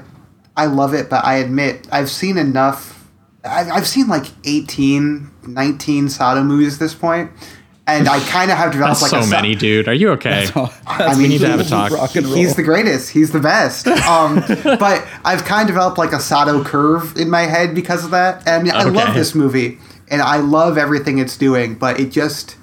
[0.57, 3.07] I love it, but I admit I've seen enough.
[3.45, 7.31] I've, I've seen like 18, 19 Sato movies at this point,
[7.85, 9.87] and I kind of have developed That's like so many, dude.
[9.87, 10.49] Are you okay?
[10.87, 12.11] I mean, we need to have a talk.
[12.11, 13.11] He's the greatest.
[13.11, 13.87] He's the best.
[13.87, 18.11] Um, but I've kind of developed like a Sato curve in my head because of
[18.11, 18.45] that.
[18.47, 19.77] And I, mean, I love this movie,
[20.09, 22.57] and I love everything it's doing, but it just.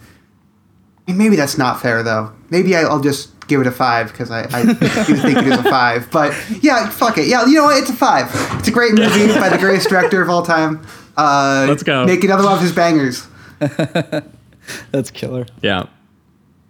[1.07, 2.33] I mean, maybe that's not fair though.
[2.51, 5.63] Maybe I'll just give it a five because I, I do think it is a
[5.65, 6.11] five.
[6.11, 7.27] But yeah, fuck it.
[7.27, 7.79] Yeah, you know what?
[7.79, 8.29] It's a five.
[8.59, 10.87] It's a great movie by the greatest director of all time.
[11.17, 12.05] Uh, Let's go.
[12.07, 13.27] Make another one of his bangers.
[14.91, 15.47] That's killer.
[15.63, 15.87] Yeah.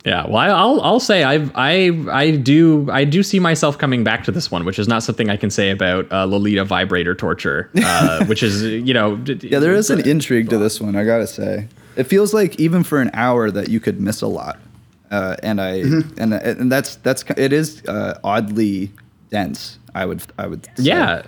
[0.05, 4.23] Yeah, well, I'll I'll say I I I do I do see myself coming back
[4.25, 7.71] to this one, which is not something I can say about uh, Lolita vibrator torture,
[7.83, 10.95] uh, which is you know yeah, there is an intrigue to this one.
[10.95, 14.27] I gotta say, it feels like even for an hour that you could miss a
[14.27, 14.59] lot
[15.11, 16.21] uh, and I mm-hmm.
[16.21, 18.91] and and that's that's it is uh, oddly
[19.31, 19.79] dense.
[19.95, 20.73] I would I would say.
[20.79, 21.23] yeah.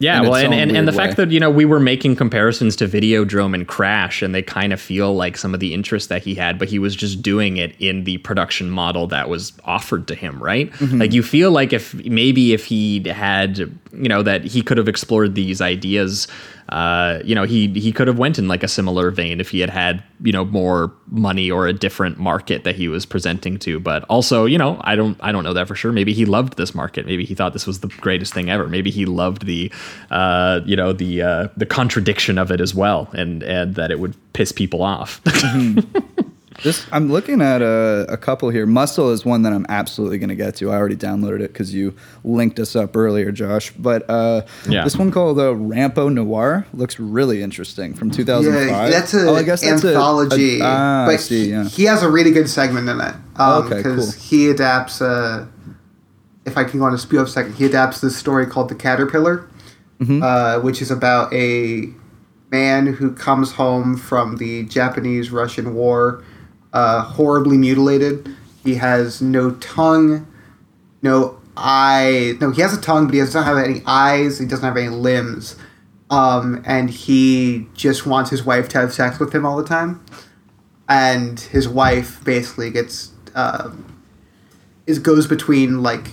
[0.00, 0.96] Yeah, well, and, and, and the way.
[0.96, 4.72] fact that you know we were making comparisons to Videodrome and Crash, and they kind
[4.72, 7.56] of feel like some of the interest that he had, but he was just doing
[7.56, 10.70] it in the production model that was offered to him, right?
[10.74, 11.00] Mm-hmm.
[11.00, 14.88] Like you feel like if maybe if he had, you know, that he could have
[14.88, 16.28] explored these ideas
[16.68, 19.60] uh, you know, he he could have went in like a similar vein if he
[19.60, 23.80] had had you know more money or a different market that he was presenting to.
[23.80, 25.92] But also, you know, I don't I don't know that for sure.
[25.92, 27.06] Maybe he loved this market.
[27.06, 28.66] Maybe he thought this was the greatest thing ever.
[28.66, 29.72] Maybe he loved the
[30.10, 33.98] uh, you know the uh, the contradiction of it as well, and and that it
[33.98, 35.22] would piss people off.
[36.64, 38.66] This I'm looking at a, a couple here.
[38.66, 40.70] Muscle is one that I'm absolutely going to get to.
[40.72, 41.94] I already downloaded it because you
[42.24, 43.70] linked us up earlier, Josh.
[43.78, 44.82] But uh, Yeah.
[44.84, 48.68] this one called uh, Rampo Noir looks really interesting from 2005.
[48.70, 50.58] Yeah, that's an Oh, I guess that's a- anthology.
[50.60, 51.50] A, ah, I but see.
[51.50, 51.64] Yeah.
[51.64, 53.14] he has a really good segment in it.
[53.36, 54.22] Um, Okay, Because cool.
[54.22, 55.46] he adapts, uh,
[56.44, 58.68] if I can go on a spew up a second, he adapts this story called
[58.68, 59.46] The Caterpillar,
[60.00, 60.22] Mm-hmm.
[60.22, 61.88] uh, which is about a
[62.52, 66.22] man who comes home from the Japanese Russian War
[66.72, 68.34] uh, horribly mutilated.
[68.64, 70.26] He has no tongue,
[71.02, 72.34] no eye.
[72.40, 74.38] No, he has a tongue, but he doesn't have any eyes.
[74.38, 75.56] He doesn't have any limbs.
[76.10, 80.04] Um, and he just wants his wife to have sex with him all the time.
[80.88, 84.02] And his wife basically gets um,
[84.86, 86.08] is goes between like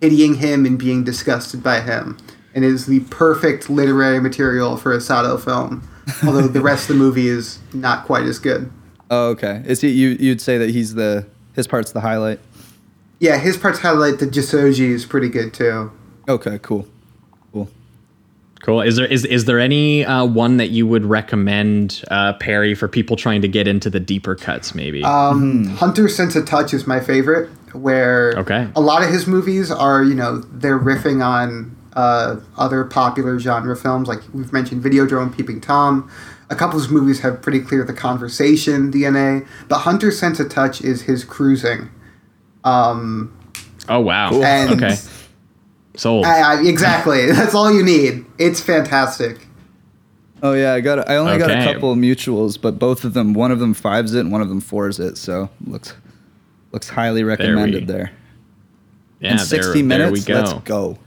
[0.00, 2.18] pitying him and being disgusted by him,
[2.52, 5.88] and is the perfect literary material for a Sato film.
[6.26, 8.72] Although the rest of the movie is not quite as good.
[9.10, 9.62] Oh, okay.
[9.66, 9.88] Is he?
[9.90, 12.40] You you'd say that he's the his part's the highlight.
[13.20, 15.90] Yeah, his parts highlight the Jisoji is pretty good too.
[16.28, 16.86] Okay, cool,
[17.52, 17.68] cool.
[18.62, 18.82] Cool.
[18.82, 22.86] Is there is is there any uh, one that you would recommend, uh, Perry, for
[22.88, 24.74] people trying to get into the deeper cuts?
[24.74, 25.02] Maybe.
[25.04, 28.68] Um, Hunter Sense of Touch is my favorite, where Okay.
[28.76, 33.76] a lot of his movies are, you know, they're riffing on uh, other popular genre
[33.76, 36.10] films, like we've mentioned Videodrome, Peeping Tom.
[36.50, 40.48] A couple of his movies have pretty clear the conversation DNA, but Hunter Sense of
[40.48, 41.90] Touch is his cruising.
[42.64, 43.36] Um,
[43.88, 44.40] oh wow.
[44.42, 44.96] and Okay.
[45.94, 46.26] Sold.
[46.26, 48.24] I, I, exactly, that's all you need.
[48.38, 49.46] It's fantastic.
[50.42, 51.10] Oh yeah, I got.
[51.10, 54.14] I only got a couple of mutuals, but both of them, one of them fives
[54.14, 55.18] it, and one of them fours it.
[55.18, 55.94] So looks
[56.70, 58.12] looks highly recommended there.
[59.20, 59.32] yeah.
[59.32, 60.40] In sixty there minutes, we go.
[60.40, 60.98] let's go.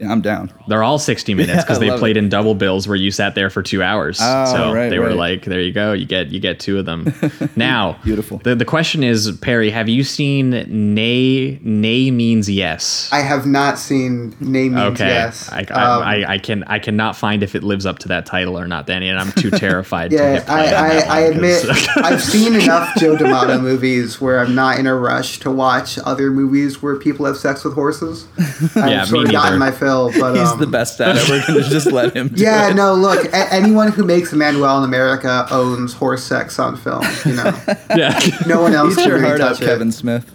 [0.00, 0.50] Yeah, I'm down.
[0.66, 2.20] They're all 60 minutes because I they played it.
[2.20, 4.18] in double bills where you sat there for two hours.
[4.22, 5.92] Oh, so right, they were like, there you go.
[5.92, 7.12] You get you get two of them.
[7.56, 8.38] now, Beautiful.
[8.38, 10.50] The, the question is, Perry, have you seen
[10.94, 11.58] Nay?
[11.62, 13.08] Nay means yes.
[13.12, 15.08] I have not seen Nay Means okay.
[15.08, 15.50] Yes.
[15.52, 18.24] I, I, Um, I, I can I cannot find if it lives up to that
[18.26, 21.08] title or not, Danny, and I'm too terrified to Yeah, hit play on I, that
[21.10, 24.86] I, I one admit 'cause- I've seen enough Joe D'Amato movies where I'm not in
[24.86, 28.26] a rush to watch other movies where people have sex with horses.
[28.38, 29.58] I've Yeah, sort me of gotten neither.
[29.58, 31.28] my fill, but He's um, the best at it.
[31.28, 32.28] We're gonna just let him.
[32.28, 32.74] Do Yeah, it.
[32.74, 37.04] no, look, a- anyone who makes Emanuelle in America owns horse sex on film.
[37.24, 37.52] You know,
[37.96, 38.18] yeah.
[38.46, 39.64] no one else Eat can your really heart out, it.
[39.64, 40.34] Kevin Smith.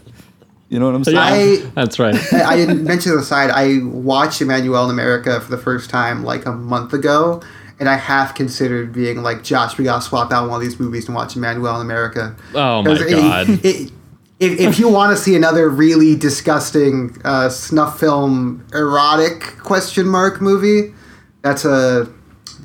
[0.69, 1.17] You know what I'm saying?
[1.17, 2.15] Yeah, I- that's right.
[2.33, 3.49] I I didn't mention the side.
[3.51, 7.41] I watched Emanuelle in America for the first time like a month ago,
[7.79, 11.05] and I half considered being like, Josh, we gotta swap out one of these movies
[11.07, 12.35] and watch Emanuelle in America.
[12.55, 13.49] Oh my 'Cause it- God.
[13.63, 13.91] it-
[14.39, 20.41] if, if you want to see another really disgusting uh, snuff film erotic question mark
[20.41, 20.93] movie,
[21.41, 22.11] that's a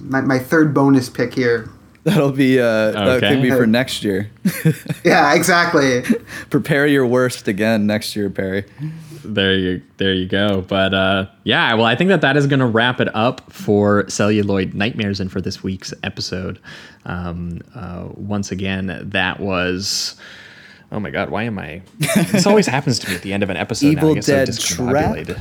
[0.01, 1.68] my, my third bonus pick here.
[2.05, 3.34] That'll be uh, that Okay.
[3.34, 4.30] could be for next year.
[5.05, 6.02] Yeah, exactly.
[6.51, 8.64] Prepare your worst again next year, Perry.
[9.24, 12.66] there you there you go but uh yeah well i think that that is gonna
[12.66, 16.59] wrap it up for celluloid nightmares and for this week's episode
[17.05, 20.16] um uh once again that was
[20.93, 21.81] oh my god why am i
[22.33, 24.49] this always happens to me at the end of an episode Evil guess I'm Dead
[24.49, 25.41] discombobulated.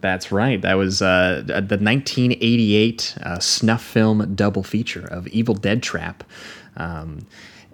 [0.00, 5.82] that's right that was uh the 1988 uh, snuff film double feature of evil dead
[5.82, 6.24] trap
[6.76, 7.26] um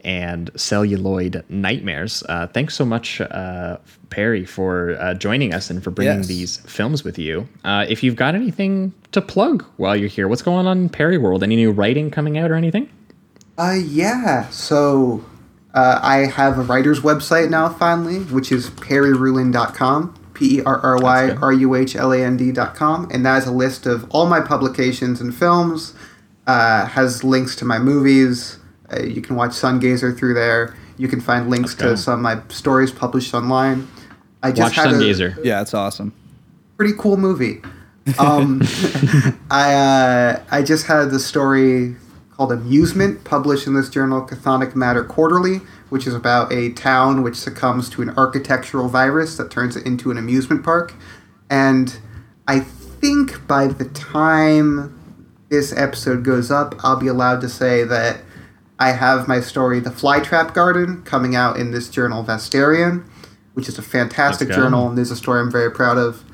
[0.06, 2.22] and celluloid nightmares.
[2.28, 3.78] Uh, thanks so much, uh,
[4.10, 6.26] Perry, for uh, joining us and for bringing Yes.
[6.26, 7.48] these films with you.
[7.64, 11.16] Uh, if you've got anything to plug while you're here, what's going on in Perry
[11.16, 11.42] World?
[11.42, 12.90] Any new writing coming out or anything?
[13.56, 14.46] Uh, yeah.
[14.50, 15.24] So
[15.74, 20.14] uh, I have a writer's website now, finally, which is perryruhland.com.
[20.34, 23.08] P E R R Y R U H L A N D.com.
[23.12, 25.94] And that is a list of all my publications and films,
[26.46, 28.58] uh, has links to my movies.
[28.92, 30.76] Uh, you can watch Sungazer through there.
[30.96, 33.88] You can find links Let's to some of my stories published online.
[34.42, 35.44] I just Watch had a- Sungazer.
[35.44, 36.12] Yeah, it's awesome.
[36.76, 37.62] pretty cool movie.
[38.18, 38.60] Um,
[39.50, 41.96] I uh, I just had the story
[42.36, 45.58] called Amusement published in this journal, Chthonic Matter Quarterly,
[45.88, 50.10] which is about a town which succumbs to an architectural virus that turns it into
[50.10, 50.94] an amusement park.
[51.48, 51.96] And
[52.48, 55.00] I think by the time
[55.48, 58.22] this episode goes up, I'll be allowed to say that
[58.78, 63.04] I have my story, The Flytrap Garden, coming out in this journal, Vastarien,
[63.52, 66.24] which is a fantastic journal and there's a story I'm very proud of.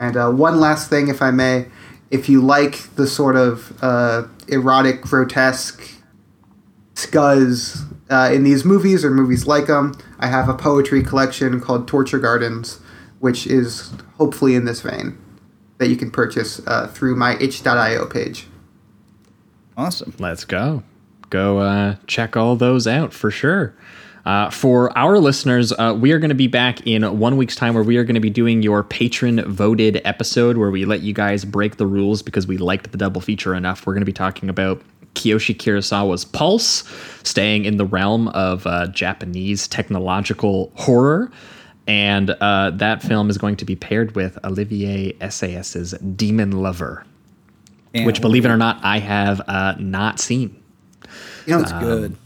[0.00, 1.66] And uh, one last thing, if I may,
[2.10, 5.90] if you like the sort of uh, erotic, grotesque
[6.94, 11.88] scuzz uh, in these movies or movies like them, I have a poetry collection called
[11.88, 12.80] Torture Gardens,
[13.18, 15.18] which is hopefully in this vein
[15.78, 18.46] that you can purchase uh, through my itch.io page.
[19.76, 20.14] Awesome.
[20.18, 20.82] Let's go.
[21.30, 23.74] Go uh, check all those out for sure.
[24.24, 27.74] Uh, for our listeners, uh, we are going to be back in one week's time
[27.74, 31.12] where we are going to be doing your patron voted episode where we let you
[31.12, 33.86] guys break the rules because we liked the double feature enough.
[33.86, 34.80] We're going to be talking about
[35.14, 36.84] Kiyoshi Kurosawa's Pulse,
[37.22, 41.30] staying in the realm of uh, Japanese technological horror.
[41.86, 47.04] And uh, that film is going to be paired with Olivier Assayas's Demon Lover,
[47.92, 50.60] And which, believe it or not, I have uh, not seen.
[51.46, 52.16] Know, it's good.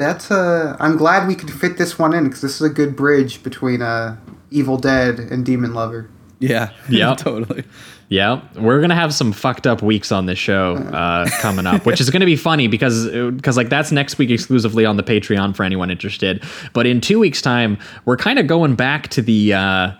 [0.00, 2.96] That's uh, I'm glad we could fit this one in because this is a good
[2.96, 4.16] bridge between uh,
[4.50, 6.08] Evil Dead and Demon Lover.
[6.38, 6.70] Yeah.
[6.88, 7.64] yeah totally.
[8.08, 12.00] Yeah, we're gonna have some fucked up weeks on this show uh, coming up, which
[12.00, 15.64] is gonna be funny because because like that's next week exclusively on the Patreon for
[15.64, 16.42] anyone interested.
[16.72, 19.92] But in two weeks' time, we're kind of going back to the uh,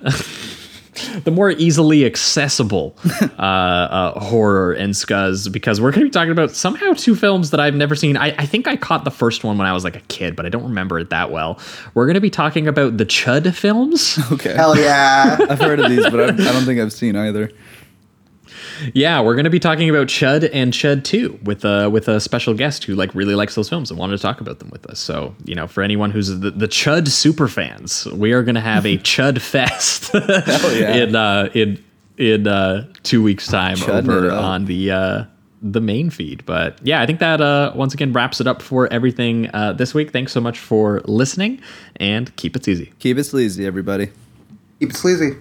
[1.24, 2.96] the more easily accessible
[3.38, 7.60] uh, uh, horror and scuzz because we're gonna be talking about somehow two films that
[7.60, 8.16] I've never seen.
[8.16, 10.46] I, I think I caught the first one when I was like a kid, but
[10.46, 11.58] I don't remember it that well.
[11.94, 14.18] We're gonna be talking about the Chud films.
[14.30, 14.54] Okay.
[14.54, 15.36] Hell yeah!
[15.48, 17.50] I've heard of these, but I've, I don't think I've seen either.
[18.94, 22.20] Yeah, we're going to be talking about Chud and Chud 2 with a with a
[22.20, 24.86] special guest who like really likes those films and wanted to talk about them with
[24.86, 24.98] us.
[24.98, 28.60] So, you know, for anyone who's the, the Chud super fans, we are going to
[28.60, 30.94] have a Chud fest yeah.
[30.94, 31.82] in uh in
[32.16, 35.24] in uh 2 weeks time Chudding over on the uh
[35.62, 36.44] the main feed.
[36.46, 39.94] But yeah, I think that uh once again wraps it up for everything uh this
[39.94, 40.10] week.
[40.10, 41.60] Thanks so much for listening
[41.96, 42.92] and keep it easy.
[42.98, 44.10] Keep it sleazy, everybody.
[44.78, 45.36] Keep it sleazy.